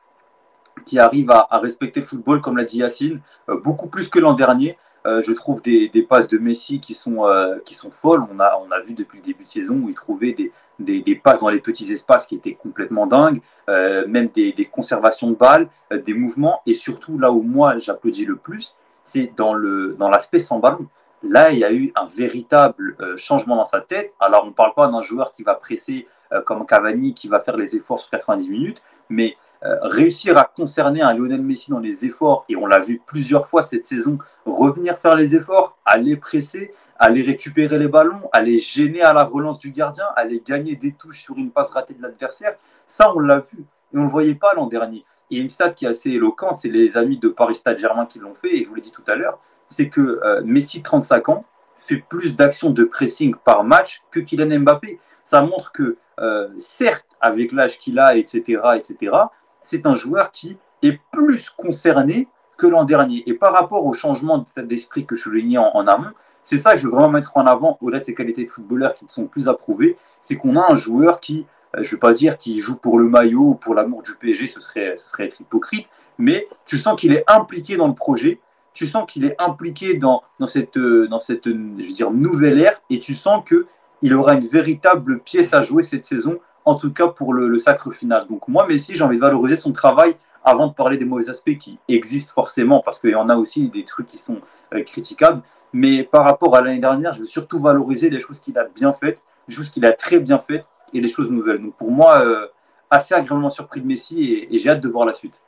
[0.84, 4.34] qui arrive à, respecter le football, comme l'a dit Yacine, euh, beaucoup plus que l'an
[4.34, 4.78] dernier.
[5.06, 8.26] Euh, je trouve des, passes de Messi qui sont, euh, qui sont folles.
[8.34, 11.16] On a, on a vu depuis le début de saison où il trouvait des, des,
[11.16, 16.16] passes dans les petits espaces qui étaient complètement dingues, même des, conservations de balles, des
[16.16, 16.62] mouvements.
[16.66, 20.88] Et surtout, là où moi j'applaudis le plus, c'est dans l'aspect dans sans ballon.
[21.22, 24.14] Là, il y a eu un véritable changement dans sa tête.
[24.20, 26.08] Alors, on ne parle pas d'un joueur qui va presser
[26.46, 31.02] comme Cavani, qui va faire les efforts sur 90 minutes, mais euh, réussir à concerner
[31.02, 34.98] un Lionel Messi dans les efforts, et on l'a vu plusieurs fois cette saison, revenir
[35.00, 39.72] faire les efforts, aller presser, aller récupérer les ballons, aller gêner à la relance du
[39.72, 42.56] gardien, aller gagner des touches sur une passe ratée de l'adversaire,
[42.86, 45.04] ça on l'a vu, et on ne le voyait pas l'an dernier.
[45.32, 48.20] Et une stat qui est assez éloquente, c'est les amis de Paris Stade Germain qui
[48.20, 51.30] l'ont fait, et je vous l'ai dit tout à l'heure, c'est que euh, Messi, 35
[51.30, 51.46] ans,
[51.78, 55.00] fait plus d'actions de pressing par match que Kylian Mbappé.
[55.24, 59.16] Ça montre que euh, certes, avec l'âge qu'il a, etc., etc.,
[59.62, 62.28] c'est un joueur qui est plus concerné
[62.58, 63.24] que l'an dernier.
[63.26, 66.12] Et par rapport au changement d'esprit que je soulignais en, en amont,
[66.44, 68.94] c'est ça que je veux vraiment mettre en avant, au-delà de ses qualités de footballeur
[68.94, 71.46] qui sont plus approuvées, c'est qu'on a un joueur qui,
[71.76, 74.14] euh, je ne veux pas dire qu'il joue pour le maillot ou pour l'amour du
[74.14, 75.88] PSG, ce serait, ce serait être hypocrite,
[76.20, 78.40] mais tu sens qu'il est impliqué dans le projet,
[78.76, 82.60] tu sens qu'il est impliqué dans, dans, cette, euh, dans cette je veux dire, nouvelle
[82.60, 83.66] ère, et tu sens que
[84.02, 87.92] il aura une véritable pièce à jouer cette saison, en tout cas pour le, sacre
[87.92, 88.28] final.
[88.30, 91.58] Donc moi, Messi, j'ai envie de valoriser son travail avant de parler des mauvais aspects
[91.58, 94.42] qui existent forcément, parce qu'il y en a aussi des trucs qui sont
[94.74, 95.42] euh, critiquables.
[95.74, 98.94] Mais par rapport à l'année dernière, je veux surtout valoriser les choses qu'il a bien
[98.94, 101.62] faites, les choses qu'il a très bien faites et les choses nouvelles.
[101.62, 102.48] Donc pour moi, euh,
[102.90, 105.42] assez agréablement surpris de Messi et, j'ai hâte de voir la suite.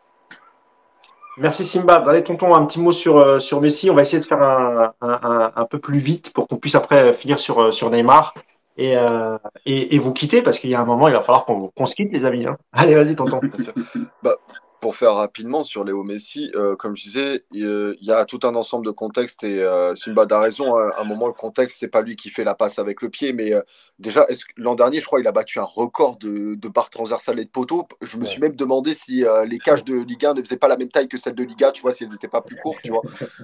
[1.38, 2.04] Merci Simba.
[2.08, 3.90] Allez, tonton, un petit mot sur, euh, sur Messi.
[3.90, 7.40] On va essayer de faire un, un peu plus vite pour qu'on puisse après finir
[7.40, 8.34] sur, sur Neymar
[8.78, 11.46] et, euh, et, et, vous quitter parce qu'il y a un moment, il va falloir
[11.46, 12.46] qu'on se quitte, les amis.
[12.46, 12.58] Hein.
[12.72, 13.40] Allez, vas-y, tonton.
[14.24, 14.36] bah,
[14.80, 18.54] pour faire rapidement sur Léo Messi, euh, comme je disais, il, y a tout un
[18.56, 20.78] ensemble de contextes et euh, Simba a raison.
[20.78, 20.92] Hein.
[20.96, 23.34] à un moment, le contexte, c'est pas lui qui fait la passe avec le pied,
[23.34, 23.62] mais euh,
[23.98, 24.26] déjà,
[24.56, 27.50] l'an dernier, je crois, il a battu un record de, de barres transversales et de
[27.50, 27.88] poteaux.
[28.02, 30.78] Je me suis même demandé si les cages de Ligue 1 ne faisaient pas la
[30.78, 32.92] même taille que celles de Liga, tu vois, si elles n'étaient pas plus courtes, tu
[32.92, 33.02] vois.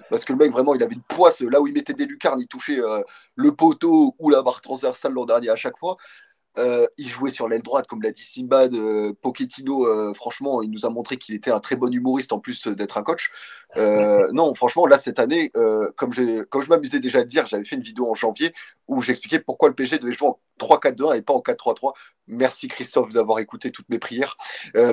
[0.09, 2.39] Parce que le mec, vraiment, il avait une poisse là où il mettait des lucarnes,
[2.39, 2.79] il touchait
[3.35, 5.97] le poteau ou la barre transversale l'an dernier à chaque fois.
[6.57, 8.73] Euh, il jouait sur l'aile droite, comme l'a dit Simbad.
[8.73, 12.39] Euh, Pochettino, euh, franchement, il nous a montré qu'il était un très bon humoriste en
[12.39, 13.31] plus d'être un coach.
[13.75, 15.51] non, franchement, là, cette année,
[15.95, 16.13] comme,
[16.49, 18.53] comme je m'amusais déjà à le dire, j'avais fait une vidéo en janvier
[18.87, 21.93] où j'expliquais pourquoi le PSG devait jouer en 3-4-2-1 et pas en 4-3-3.
[22.27, 24.37] Merci Christophe d'avoir écouté toutes mes prières.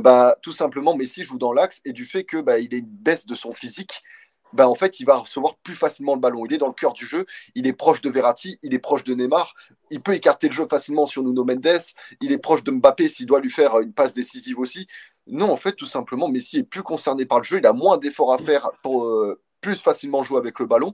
[0.02, 3.34] bah, tout simplement, Messi joue dans l'axe et du fait qu'il bah, une baisse de
[3.34, 4.02] son physique,
[4.52, 6.44] bah, en fait, il va recevoir plus facilement le ballon.
[6.46, 9.04] Il est dans le cœur du jeu, il est proche de Verratti, il est proche
[9.04, 9.54] de Neymar,
[9.90, 11.80] il peut écarter le jeu facilement sur Nuno Mendes,
[12.20, 14.86] il est proche de Mbappé s'il doit lui faire une passe décisive aussi.
[15.26, 17.98] Non, en fait, tout simplement, Messi est plus concerné par le jeu, il a moins
[17.98, 20.92] d'efforts à faire pour euh, plus facilement jouer avec le ballon.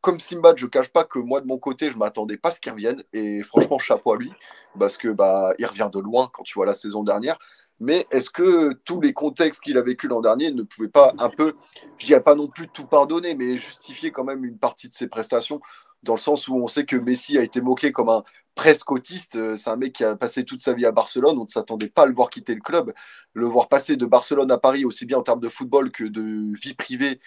[0.00, 2.50] Comme Simba, je ne cache pas que moi, de mon côté, je ne m'attendais pas
[2.50, 3.02] à ce qu'il revienne.
[3.12, 4.32] Et franchement, chapeau à lui,
[4.78, 7.38] parce que bah, revient de loin quand tu vois la saison dernière.
[7.80, 11.30] Mais est-ce que tous les contextes qu'il a vécu l'an dernier ne pouvaient pas un
[11.30, 11.54] peu,
[11.98, 15.06] je dirais pas non plus tout pardonner, mais justifier quand même une partie de ses
[15.06, 15.60] prestations,
[16.02, 18.24] dans le sens où on sait que Messi a été moqué comme un
[18.54, 19.36] presque autiste.
[19.36, 21.38] Euh, c'est un mec qui a passé toute sa vie à Barcelone.
[21.38, 22.92] On ne s'attendait pas à le voir quitter le club.
[23.32, 26.54] Le voir passer de Barcelone à Paris, aussi bien en termes de football que de
[26.60, 27.20] vie privée,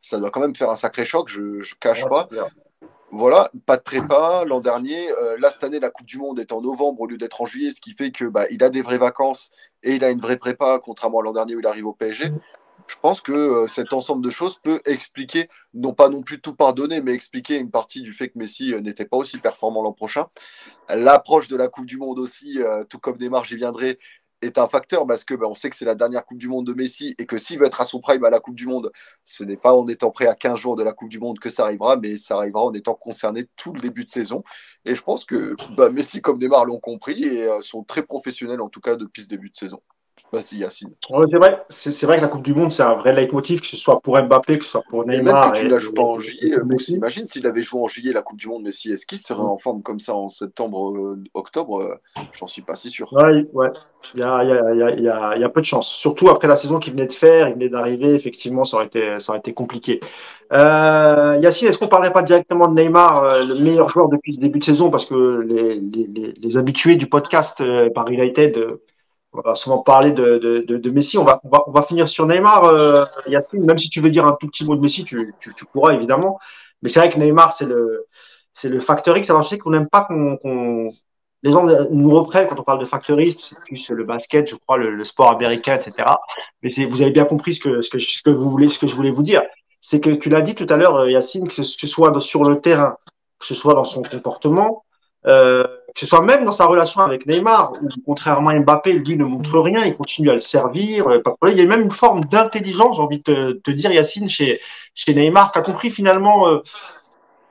[0.00, 2.28] ça doit quand même faire un sacré choc, je ne cache pas.
[3.14, 5.10] Voilà, pas de prépa l'an dernier.
[5.12, 7.44] Euh, là, cette année, la Coupe du Monde est en novembre au lieu d'être en
[7.44, 9.50] juillet, ce qui fait que bah, il a des vraies vacances
[9.82, 12.30] et il a une vraie prépa, contrairement à l'an dernier où il arrive au PSG.
[12.30, 12.40] Mm.
[12.86, 16.54] Je pense que euh, cet ensemble de choses peut expliquer, non pas non plus tout
[16.54, 19.92] pardonner, mais expliquer une partie du fait que Messi euh, n'était pas aussi performant l'an
[19.92, 20.28] prochain.
[20.88, 22.58] L'approche de la Coupe du Monde aussi,
[22.90, 23.98] tout comme Neymar, j'y viendrai,
[24.42, 26.66] est un facteur parce que bah, on sait que c'est la dernière Coupe du Monde
[26.66, 28.90] de Messi et que s'il veut être à son prime à la Coupe du Monde,
[29.24, 31.50] ce n'est pas en étant prêt à 15 jours de la Coupe du Monde que
[31.50, 34.42] ça arrivera, mais ça arrivera en étant concerné tout le début de saison.
[34.84, 38.60] Et je pense que bah, Messi comme Neymar l'ont compris et euh, sont très professionnels
[38.60, 39.80] en tout cas depuis ce début de saison.
[40.32, 40.94] Vas-y, Yacine.
[41.26, 43.76] c'est vrai, c'est vrai que la Coupe du Monde, c'est un vrai leitmotiv, que ce
[43.76, 45.18] soit pour Mbappé, que ce soit pour Neymar.
[45.20, 46.56] Et même que tu ne la joues pas en juillet,
[46.88, 49.58] imagine s'il avait joué en juillet la Coupe du Monde, Messi, est-ce qu'il serait en
[49.58, 53.12] forme comme ça en septembre, euh, octobre euh, J'en suis pas si sûr.
[53.12, 53.68] Ouais, ouais.
[54.14, 55.88] Il y a, y, a, y, a, y a, peu de chance.
[55.88, 59.20] Surtout après la saison qu'il venait de faire, il venait d'arriver, effectivement, ça aurait été,
[59.20, 60.00] ça aurait été compliqué.
[60.54, 64.32] Euh, Yacine, est-ce qu'on ne parlerait pas directement de Neymar, euh, le meilleur joueur depuis
[64.32, 64.88] ce début de saison?
[64.88, 67.62] Parce que les, les, les habitués du podcast
[67.94, 68.78] par United
[69.32, 71.18] on va souvent parler de, de, de, Messi.
[71.18, 73.04] On va, on va, on va finir sur Neymar, euh,
[73.52, 75.94] Même si tu veux dire un tout petit mot de Messi, tu, tu, tu pourras
[75.94, 76.38] évidemment.
[76.82, 78.06] Mais c'est vrai que Neymar, c'est le,
[78.52, 79.30] c'est le facteur X.
[79.30, 80.38] Alors je sais qu'on n'aime pas qu'on,
[81.42, 84.56] les gens nous reprennent quand on parle de facteur X, c'est plus le basket, je
[84.56, 86.08] crois, le, sport américain, etc.
[86.62, 88.78] Mais c'est, vous avez bien compris ce que, ce que, ce que vous voulez, ce
[88.78, 89.42] que je voulais vous dire.
[89.80, 92.60] C'est que tu l'as dit tout à l'heure, euh, Yacine, que ce soit sur le
[92.60, 92.96] terrain,
[93.40, 94.84] que ce soit dans son comportement,
[95.26, 99.16] euh, que ce soit même dans sa relation avec Neymar, où contrairement à Mbappé, lui
[99.16, 101.06] ne montre rien, il continue à le servir.
[101.08, 104.60] Euh, il y a même une forme d'intelligence, j'ai envie de te, dire, Yacine, chez,
[104.94, 106.60] chez Neymar, qui a compris finalement euh,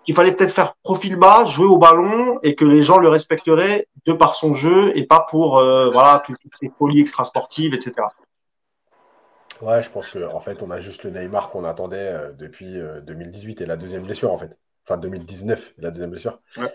[0.06, 3.88] qu'il fallait peut-être faire profil bas, jouer au ballon, et que les gens le respecteraient
[4.08, 7.94] de par son jeu et pas pour euh, voilà toutes, ces folies extrasportives, etc.
[9.62, 13.62] Ouais, je pense qu'en en fait, on a juste le Neymar qu'on attendait depuis 2018
[13.62, 14.58] et la deuxième blessure, en fait.
[14.86, 16.42] Enfin, 2019, la deuxième blessure.
[16.58, 16.72] Ouais.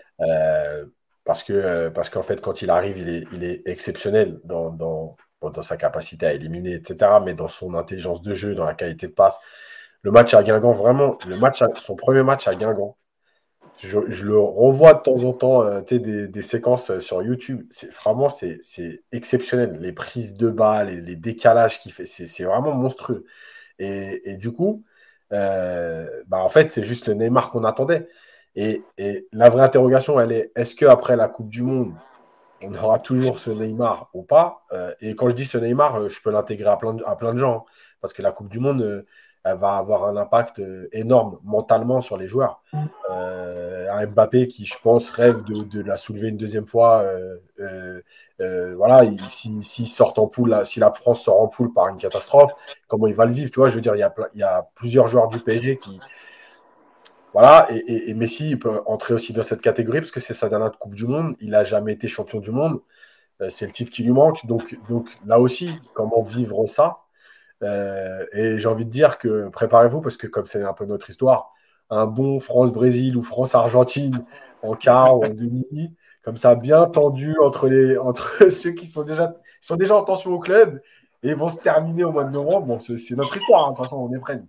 [1.27, 4.69] Parce que euh, parce qu'en fait, quand il arrive, il est, il est exceptionnel dans,
[4.69, 7.11] dans, dans, sa capacité à éliminer, etc.
[7.23, 9.37] Mais dans son intelligence de jeu, dans la qualité de passe.
[10.03, 12.95] Le match à Guingamp, vraiment, le match son premier match à Guingamp,
[13.79, 17.67] je, je, le revois de temps en temps, euh, des, des, séquences euh, sur YouTube.
[17.71, 18.61] C'est vraiment c'est
[19.11, 19.77] exceptionnel.
[19.81, 23.25] Les prises de balles, les, décalages qu'il fait, c'est vraiment monstrueux.
[23.79, 24.85] Et, et, du coup,
[25.33, 28.07] euh, bah en fait, c'est juste le Neymar qu'on attendait.
[28.55, 28.83] Et,
[29.31, 31.93] la vraie interrogation, elle est est-ce qu'après la Coupe du Monde,
[32.63, 34.63] on aura toujours ce Neymar ou pas?
[34.71, 37.15] Euh, Et quand je dis ce Neymar, euh, je peux l'intégrer à plein, de, à
[37.15, 37.65] plein de gens.
[37.67, 37.71] Hein,
[38.01, 39.05] parce que la Coupe du Monde,
[39.43, 42.61] elle va avoir un impact énorme mentalement sur les joueurs.
[43.09, 47.03] un Mbappé qui, je pense, rêve de, la soulever une deuxième fois.
[48.39, 52.51] Voilà, s'il si, sort en poule, si la France sort en poule par une catastrophe,
[52.87, 54.45] comment il va le vivre Tu vois, je veux dire, il y a, il
[54.75, 55.99] plusieurs joueurs du PSG qui
[57.33, 60.95] voilà, et, Messi peut entrer aussi dans cette catégorie parce que c'est sa dernière Coupe
[60.95, 61.35] du Monde.
[61.39, 62.81] Il n'a jamais été champion du monde.
[63.41, 64.45] Euh, c'est le titre qui lui manque.
[64.47, 66.99] Donc, donc là aussi, comment vivre ça
[67.63, 71.09] euh, Et j'ai envie de dire que préparez-vous parce que comme c'est un peu notre
[71.11, 71.53] histoire,
[71.91, 74.25] un bon France-Brésil ou France-Argentine
[74.63, 79.03] en quart ou en demi, comme ça, bien tendu entre, les, entre ceux qui sont
[79.03, 80.81] déjà, sont déjà en tension au club
[81.23, 82.67] et vont se terminer au mois de novembre.
[82.67, 84.41] Bon, c'est notre histoire, hein, de toute façon, on est prêts.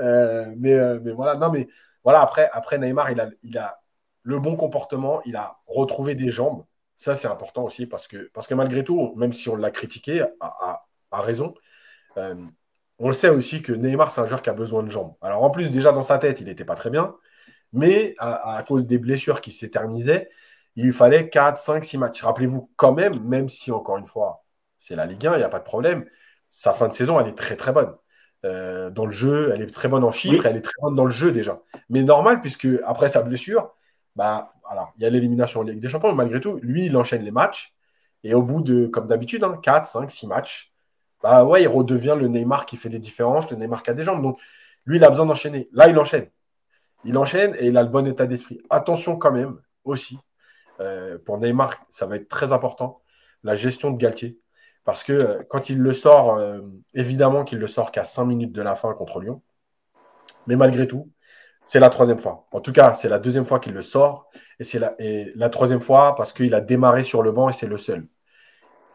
[0.00, 1.68] Euh, mais, mais voilà, non, mais
[2.04, 3.80] voilà, après, après Neymar, il a, il a
[4.22, 6.64] le bon comportement, il a retrouvé des jambes.
[6.96, 10.24] Ça, c'est important aussi parce que, parce que malgré tout, même si on l'a critiqué
[10.40, 10.82] à,
[11.22, 11.54] raison,
[12.18, 12.34] euh,
[12.98, 15.14] on le sait aussi que Neymar, c'est un joueur qui a besoin de jambes.
[15.22, 17.14] Alors en plus, déjà dans sa tête, il n'était pas très bien,
[17.72, 20.28] mais à, cause des blessures qui s'éternisaient,
[20.78, 22.22] il lui fallait 4, 5, 6 matchs.
[22.22, 24.44] Rappelez-vous quand même, même si encore une fois,
[24.78, 26.06] c'est la Ligue 1, il n'y a pas de problème,
[26.50, 27.92] sa fin de saison, elle est très très bonne.
[28.44, 31.04] Euh, dans le jeu, elle est très bonne en chiffres, elle est très bonne dans
[31.04, 31.60] le jeu déjà.
[31.88, 33.74] Mais normal, puisque après sa blessure,
[34.14, 36.96] bah, alors, il y a l'élimination en Ligue des Champions, mais malgré tout, lui, il
[36.96, 37.74] enchaîne les matchs.
[38.22, 40.72] Et au bout de, comme d'habitude, 4, 5, 6 matchs,
[41.22, 44.04] bah ouais, il redevient le Neymar qui fait des différences, le Neymar qui a des
[44.04, 44.22] jambes.
[44.22, 44.38] Donc,
[44.86, 45.68] lui, il a besoin d'enchaîner.
[45.72, 46.28] Là, il enchaîne.
[47.04, 48.60] Il enchaîne et il a le bon état d'esprit.
[48.70, 50.18] Attention quand même, aussi,
[50.80, 53.02] euh, pour Neymar, ça va être très important,
[53.42, 54.38] la gestion de Galtier.
[54.84, 56.60] Parce que euh, quand il le sort, euh,
[56.94, 59.42] évidemment qu'il le sort qu'à 5 minutes de la fin contre Lyon.
[60.46, 61.10] Mais malgré tout,
[61.64, 62.46] c'est la troisième fois.
[62.52, 64.30] En tout cas, c'est la deuxième fois qu'il le sort.
[64.58, 67.66] Et c'est la, la troisième fois parce qu'il a démarré sur le banc et c'est
[67.66, 68.06] le seul.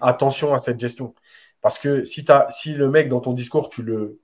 [0.01, 1.13] Attention à cette gestion.
[1.61, 4.19] Parce que si, si le mec, dans ton discours, tu le,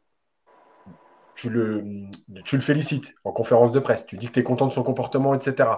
[1.39, 2.09] tu le,
[2.43, 4.83] tu le félicites en conférence de presse, tu dis que tu es content de son
[4.83, 5.69] comportement, etc.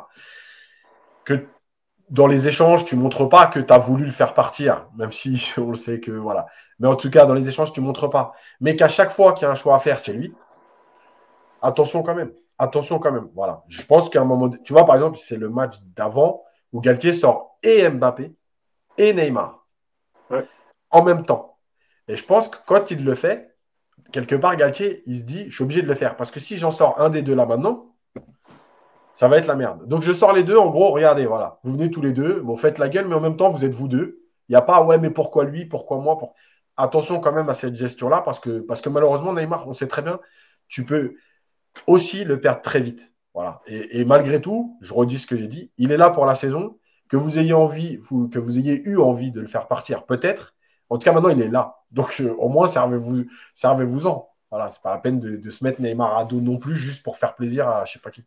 [1.24, 1.46] Que
[2.12, 5.14] dans les échanges, tu ne montres pas que tu as voulu le faire partir, même
[5.14, 6.46] si on le sait que voilà.
[6.80, 8.34] Mais en tout cas, dans les échanges, tu ne montres pas.
[8.60, 10.34] Mais qu'à chaque fois qu'il y a un choix à faire, c'est lui.
[11.62, 12.34] Attention quand même.
[12.58, 13.30] Attention quand même.
[13.34, 13.64] Voilà.
[13.70, 14.50] Je pense qu'à un moment.
[14.50, 16.44] Tu vois, par exemple, c'est le match d'avant
[16.74, 18.34] où Galtier sort et Mbappé
[18.98, 19.66] et Neymar.
[20.90, 21.58] En même temps.
[22.08, 23.56] Et je pense que quand il le fait,
[24.12, 26.18] quelque part, Galtier, il se dit je suis obligé de le faire.
[26.18, 27.91] Parce que si j'en sors un des deux là maintenant,
[29.14, 29.88] ça va être la merde.
[29.88, 31.60] Donc je sors les deux, en gros, regardez, voilà.
[31.64, 33.74] Vous venez tous les deux, bon, faites la gueule, mais en même temps, vous êtes
[33.74, 34.22] vous deux.
[34.50, 36.18] Il n'y a pas, ouais, mais pourquoi lui, pourquoi moi
[36.78, 40.02] Attention quand même à cette gestion-là, parce que, parce que malheureusement, Neymar, on sait très
[40.02, 40.20] bien,
[40.68, 41.16] tu peux
[41.88, 43.12] aussi le perdre très vite.
[43.34, 43.62] Voilà.
[43.68, 46.78] Et, malgré tout, je redis ce que j'ai dit, il est là pour la saison.
[47.08, 48.00] Que vous ayez envie,
[48.32, 50.56] que vous ayez eu envie de le faire partir, peut-être.
[50.90, 51.78] En tout cas, maintenant, il est là.
[51.92, 54.30] Donc, euh, au moins, servez-vous, servez-vous-en.
[54.50, 57.18] Voilà, c'est pas la peine de, se mettre Neymar à dos non plus, juste pour
[57.18, 58.26] faire plaisir à je sais pas qui.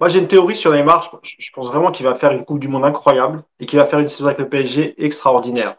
[0.00, 1.10] Moi, j'ai une théorie sur Neymar.
[1.22, 3.98] Je, pense vraiment qu'il va faire une Coupe du Monde incroyable et qu'il va faire
[3.98, 5.74] une saison avec le PSG extraordinaire.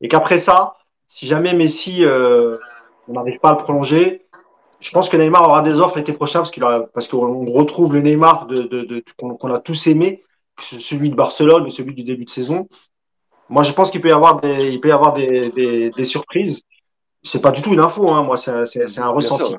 [0.00, 0.76] Et qu'après ça,
[1.06, 2.56] si jamais Messi, euh,
[3.08, 4.26] on n'arrive pas à le prolonger,
[4.80, 6.62] je pense que Neymar aura des offres l'été prochain parce qu'il
[6.94, 10.24] parce qu'on retrouve le Neymar de, de, de qu'on a tous aimé,
[10.58, 12.68] celui de Barcelone et celui du début de saison.
[13.48, 16.04] Moi, je pense qu'il peut y avoir des, il peut y avoir des, des, des
[16.04, 16.62] surprises.
[17.22, 18.22] C'est pas du tout une info, hein.
[18.22, 19.56] Moi, c'est un ressenti.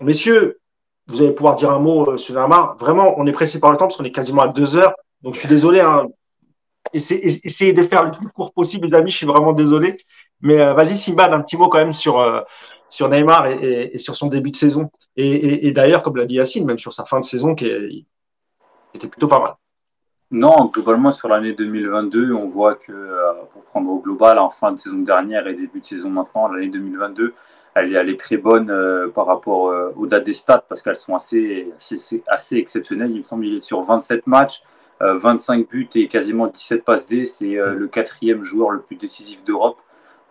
[0.00, 0.60] Messieurs,
[1.06, 2.76] vous allez pouvoir dire un mot euh, sur Neymar.
[2.78, 4.94] Vraiment, on est pressé par le temps parce qu'on est quasiment à deux heures.
[5.22, 5.80] Donc, je suis désolé.
[5.80, 6.06] Hein.
[6.92, 9.10] Essayez, de faire le plus court possible, les amis.
[9.10, 9.98] Je suis vraiment désolé.
[10.40, 12.40] Mais euh, vas-y, Simbad, un petit mot quand même sur, euh,
[12.88, 14.90] sur Neymar et, sur son début de saison.
[15.16, 17.66] Et, d'ailleurs, comme l'a dit Yacine, même sur sa fin de saison qui
[18.94, 19.54] était plutôt pas mal.
[20.30, 22.92] Non, globalement, sur l'année 2022, on voit que,
[23.52, 26.68] pour prendre au global, en fin de saison dernière et début de saison maintenant, l'année
[26.68, 27.34] 2022,
[27.74, 31.72] elle, est très bonne euh, par rapport euh, dates des stats parce qu'elles sont assez,
[31.76, 33.10] assez, assez, exceptionnelles.
[33.10, 34.62] Il me semble qu'il est sur 27 matchs,
[35.00, 37.24] 25 euh, buts et quasiment 17 passes D.
[37.24, 39.78] C'est le quatrième joueur le plus décisif d'Europe.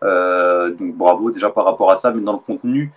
[0.01, 2.11] donc bravo déjà par rapport à ça.
[2.11, 2.91] Mais dans le contenu,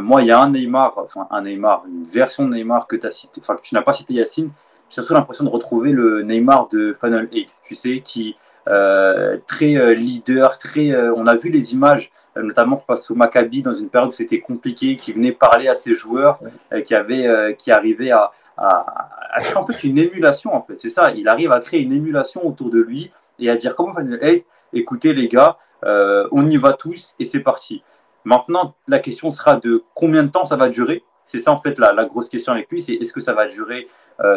[0.00, 3.10] moi, il y a un Neymar, enfin un Neymar, une version de Neymar que, as
[3.10, 4.50] cité, que tu n'as pas cité Yacine.
[4.90, 8.36] J'ai surtout l'impression de retrouver le Neymar de Final 8, tu sais, qui
[8.68, 10.92] euh, très euh, leader, très.
[10.92, 14.40] Euh, on a vu les images, notamment face au Maccabi dans une période où c'était
[14.40, 16.38] compliqué, qui venait parler à ses joueurs,
[16.84, 19.08] qui avait, qui arrivait à, à,
[19.40, 20.78] créer en fait une émulation en fait.
[20.78, 23.94] C'est ça, il arrive à créer une émulation autour de lui et à dire comment
[24.20, 27.82] hey, écoutez les gars, on y va tous et c'est parti.
[28.24, 31.02] Maintenant, la question sera de combien de temps ça va durer.
[31.24, 33.48] C'est ça en fait la, la, grosse question avec lui, c'est est-ce que ça va
[33.48, 33.88] durer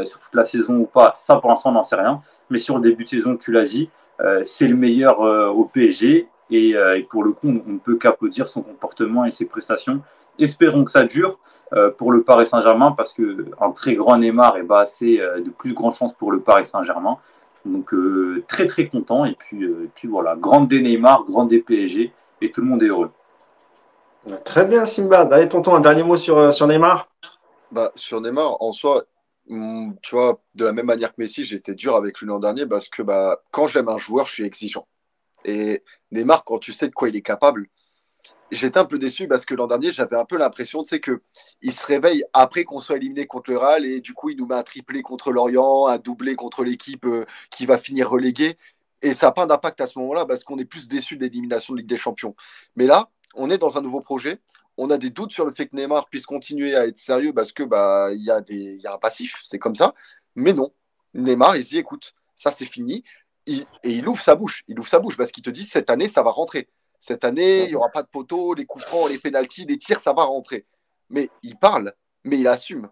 [0.03, 1.14] sur toute la saison ou pas?
[1.16, 2.22] Ça pour l'instant on n'en sait rien.
[2.49, 3.90] Mais sur le début de saison, tu l'as dit,
[4.43, 6.27] c'est le meilleur euh, au PSG.
[6.52, 10.02] Euh, et, pour le coup, on ne peut qu'applaudir son comportement et ses prestations.
[10.38, 11.39] Espérons que ça dure
[11.98, 15.93] pour le Paris Saint-Germain parce qu'un très grand Neymar, et bah, c'est de plus grandes
[15.93, 17.18] chances pour le Paris Saint-Germain.
[17.65, 17.93] Donc
[18.48, 19.26] très très content.
[19.26, 22.11] Et puis, puis voilà, grande des Neymar, grande des PSG
[22.41, 23.11] et tout le monde est heureux.
[24.43, 25.27] Très bien, Simba.
[25.31, 27.07] Allez, tonton, un dernier mot sur, sur Neymar?
[27.72, 29.03] Bah, Sur Neymar, en soi,
[29.48, 32.66] tu vois, de la même manière que Messi, j'ai été dur avec lui l'an dernier
[32.66, 34.88] parce que bah, quand j'aime un joueur, je suis exigeant.
[35.46, 37.68] Et Neymar, quand tu sais de quoi il est capable,
[38.52, 41.22] j'étais un peu déçu parce que l'an dernier, j'avais un peu l'impression que
[41.62, 44.46] qu'il se réveille après qu'on soit éliminé contre le Real et du coup, il nous
[44.46, 48.58] met un triplé contre l'Orient, un doublé contre l'équipe euh, qui va finir reléguée.
[49.02, 51.74] Et ça n'a pas d'impact à ce moment-là parce qu'on est plus déçu de l'élimination
[51.74, 52.36] de Ligue des Champions.
[52.76, 54.40] Mais là, on est dans un nouveau projet
[54.77, 57.52] on a des doutes sur le fait que Neymar puisse continuer à être sérieux parce
[57.52, 59.93] que bah il y, a des, y a un passif, c'est comme ça.
[60.35, 60.73] Mais non,
[61.14, 63.03] Neymar, il se dit écoute, ça c'est fini.
[63.48, 64.64] et il ouvre sa bouche.
[64.68, 66.69] Il ouvre sa bouche parce qu'il te dit cette année, ça va rentrer.
[67.02, 69.99] Cette année, il n'y aura pas de poteau, les coups francs, les pénalties, les tirs,
[69.99, 70.65] ça va rentrer.
[71.10, 71.93] Mais il parle,
[72.23, 72.89] mais il assume.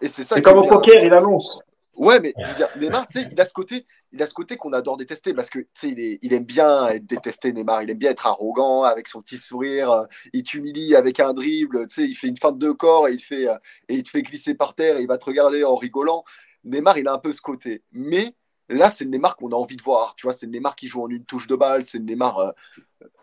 [0.00, 0.34] Et c'est ça.
[0.34, 1.60] C'est comme au poker, il annonce.
[1.94, 2.32] Ouais, mais
[2.80, 5.50] Neymar, tu sais, il a ce côté, il a ce côté qu'on adore détester parce
[5.50, 7.82] que tu sais, il, il, aime bien être détesté, Neymar.
[7.82, 9.90] Il aime bien être arrogant avec son petit sourire.
[9.90, 11.86] Euh, il t'humilie avec un dribble.
[11.88, 13.56] Tu sais, il fait une feinte de corps et il, fait, euh,
[13.88, 16.24] et il te fait glisser par terre et il va te regarder en rigolant.
[16.64, 17.82] Neymar, il a un peu ce côté.
[17.92, 18.34] Mais
[18.72, 20.14] Là, c'est le Neymar qu'on a envie de voir.
[20.16, 21.84] Tu vois, c'est le Neymar qui joue en une touche de balle.
[21.84, 22.38] C'est le Neymar.
[22.38, 22.50] Euh,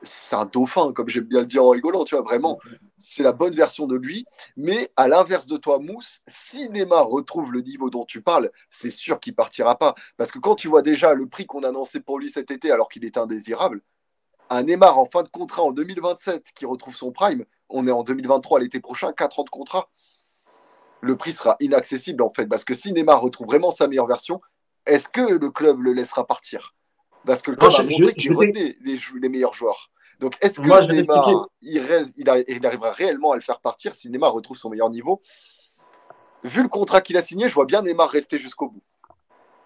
[0.04, 2.04] c'est un dauphin, comme j'aime bien le dire en rigolant.
[2.06, 2.60] Tu vois, vraiment,
[2.98, 4.26] c'est la bonne version de lui.
[4.58, 8.92] Mais à l'inverse de toi, Mousse, si Neymar retrouve le niveau dont tu parles, c'est
[8.92, 9.96] sûr qu'il partira pas.
[10.18, 12.72] Parce que quand tu vois déjà le prix qu'on a annoncé pour lui cet été,
[12.72, 13.82] alors qu'il est indésirable,
[14.52, 18.04] un Neymar en fin de contrat en 2027 qui retrouve son prime, on est en
[18.04, 19.90] 2023 l'été prochain, 4 ans de contrat.
[21.02, 24.42] Le prix sera inaccessible en fait, parce que si Neymar retrouve vraiment sa meilleure version,
[24.86, 26.74] est-ce que le club le laissera partir?
[27.26, 29.90] Parce que le club a montré qu'il retenait les, les, meilleurs joueurs.
[30.20, 34.58] Donc, est-ce que Neymar, il, il, arrivera réellement à le faire partir si Neymar retrouve
[34.58, 35.22] son meilleur niveau?
[36.44, 38.84] Vu le contrat qu'il a signé, je vois bien Neymar rester jusqu'au bout.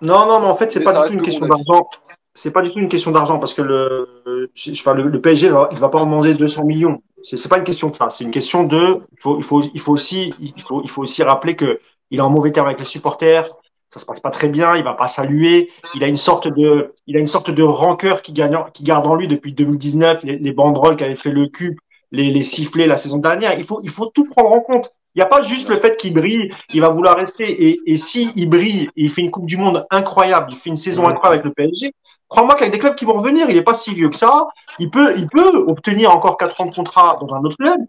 [0.02, 1.90] Non, non, mais en fait, c'est pas du tout une question d'argent.
[2.36, 6.00] C'est pas du tout une question d'argent parce que le, le, PSG, il va pas
[6.00, 7.02] en demander 200 millions.
[7.24, 8.10] C'est pas une question de ça.
[8.10, 11.04] C'est une question de, il faut, il faut, il faut aussi, il faut, il faut
[11.04, 11.80] aussi rappeler que
[12.12, 13.50] il est en mauvais terme avec les supporters.
[13.94, 14.76] Ça se passe pas très bien.
[14.76, 15.70] Il va pas saluer.
[15.94, 19.06] Il a une sorte de, il a une sorte de rancœur qui gagne, qui garde
[19.06, 20.24] en lui depuis 2019.
[20.24, 21.78] Les, les banderoles qui avaient fait le cul,
[22.12, 23.58] les, les sifflets la saison dernière.
[23.60, 24.92] Il faut, il faut tout prendre en compte.
[25.16, 27.44] Il n'y a pas juste le fait qu'il brille, il va vouloir rester.
[27.44, 30.72] Et, et si il brille, et il fait une Coupe du Monde incroyable, il fait
[30.72, 31.94] une saison incroyable avec le PSG,
[32.30, 34.48] crois-moi qu'avec des clubs qui vont revenir, il n'est pas si vieux que ça.
[34.80, 37.80] Il peut, il peut obtenir encore 4 ans de contrat dans un autre club.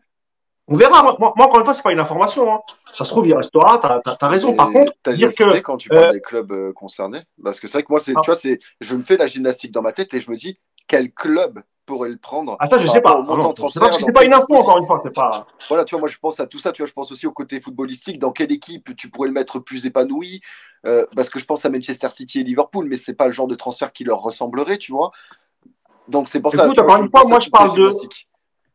[0.66, 1.02] On verra.
[1.02, 2.52] Moi, encore une fois, c'est pas une information.
[2.52, 2.60] Hein.
[2.92, 3.78] Ça se trouve, il restera.
[4.02, 4.54] Tu as, raison.
[4.54, 7.68] Par contre, as dire que quand tu parles euh, des clubs euh, concernés, parce que
[7.68, 8.20] c'est vrai que moi, c'est, ah.
[8.22, 10.58] tu vois, c'est, je me fais la gymnastique dans ma tête et je me dis
[10.86, 12.56] quel club pourrait le prendre?
[12.60, 13.22] Ah ça je sais pas.
[14.00, 15.02] c'est pas, une info encore une fois.
[15.14, 15.46] Pas...
[15.68, 16.72] Voilà, tu vois, moi je pense à tout ça.
[16.72, 18.18] Tu vois, je pense aussi au côté footballistique.
[18.18, 20.40] Dans quelle équipe tu pourrais le mettre plus épanoui
[20.86, 23.48] euh, Parce que je pense à Manchester City et Liverpool, mais c'est pas le genre
[23.48, 25.10] de transfert qui leur ressemblerait, tu vois.
[26.08, 26.64] Donc c'est pour ça.
[26.64, 27.90] Écoute, encore une fois, moi je parle de.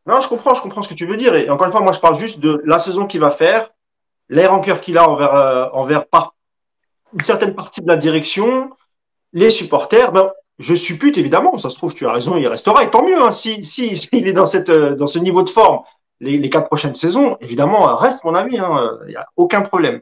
[0.06, 1.34] Non, je comprends, je comprends ce que tu veux dire.
[1.34, 3.70] Et encore une fois, moi je parle juste de la saison qu'il va faire,
[4.28, 6.34] les rancœurs qu'il a envers, euh, envers par...
[7.12, 8.70] une certaine partie de la direction,
[9.32, 10.12] les supporters.
[10.12, 13.20] Ben, je suppute évidemment, ça se trouve, tu as raison, il restera, et tant mieux,
[13.20, 15.80] hein, si, si, il est dans, cette, euh, dans ce niveau de forme
[16.20, 20.00] les, les quatre prochaines saisons, évidemment, reste mon ami, hein, il n'y a aucun problème.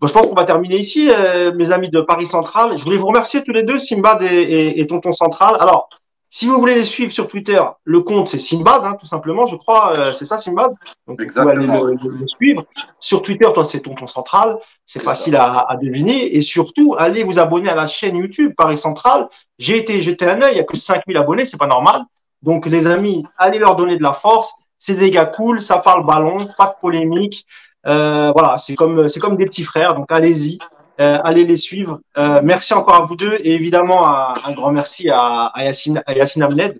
[0.00, 2.78] Bon, je pense qu'on va terminer ici, euh, mes amis de Paris Central.
[2.78, 5.56] Je voulais vous remercier tous les deux, Simbad et, et, et Tonton Central.
[5.60, 5.90] Alors,
[6.32, 9.56] si vous voulez les suivre sur Twitter, le compte c'est Simbad, hein, tout simplement, je
[9.56, 9.98] crois.
[9.98, 10.72] Euh, c'est ça, Simbad
[11.08, 11.80] Donc, Exactement.
[11.80, 12.64] vous allez le, suivre.
[13.00, 14.56] Sur Twitter, toi, c'est Tonton Central.
[14.86, 16.36] C'est facile à, à, deviner.
[16.36, 19.28] Et surtout, allez vous abonner à la chaîne YouTube Paris Central.
[19.58, 22.04] J'ai été jeté un œil, il n'y a que 5000 abonnés, c'est pas normal.
[22.42, 24.54] Donc, les amis, allez leur donner de la force.
[24.78, 27.44] C'est des gars cool, ça parle ballon, pas de polémique.
[27.88, 29.94] Euh, voilà, c'est comme, c'est comme des petits frères.
[29.94, 30.58] Donc, allez-y.
[31.00, 32.00] Euh, allez les suivre.
[32.18, 36.12] Euh, merci encore à vous deux et évidemment un, grand merci à, à, Yacine, à
[36.12, 36.78] Yacine Amned.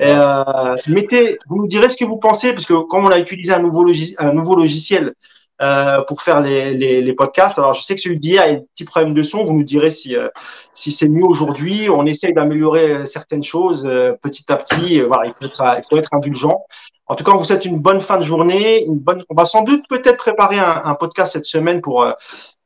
[0.00, 3.52] Euh, mettez, vous nous direz ce que vous pensez parce que comme on a utilisé
[3.52, 3.84] un nouveau,
[4.18, 5.14] un nouveau logiciel
[5.60, 8.60] euh, pour faire les, les, les, podcasts, alors je sais que celui d'hier a des
[8.74, 9.44] petits problèmes de son.
[9.44, 10.28] Vous nous direz si euh,
[10.72, 11.88] si c'est mieux aujourd'hui.
[11.90, 13.82] On essaye d'améliorer certaines choses
[14.22, 15.00] petit à petit.
[15.00, 16.64] voilà, il faut être, il faut être indulgent.
[17.08, 18.84] En tout cas, on vous souhaite une bonne fin de journée.
[18.84, 19.24] Une bonne.
[19.30, 22.06] On va sans doute peut-être préparer un, un, podcast cette semaine pour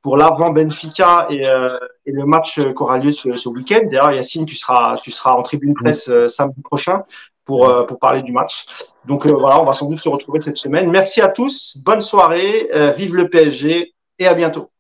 [0.03, 3.81] pour l'avant Benfica et, euh, et, le match qui aura lieu ce, ce week-end.
[3.85, 7.05] D'ailleurs, Yacine, tu seras, tu seras en tribune presse euh, samedi prochain
[7.45, 8.67] pour, euh, pour parler du match.
[9.07, 10.91] Donc voilà, on va sans doute se retrouver cette semaine.
[10.91, 14.71] Merci à tous, bonne soirée, vive le PSG et à bientôt.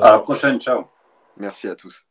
[0.00, 0.84] À la prochaine, ciao.
[1.36, 2.06] Merci à tous.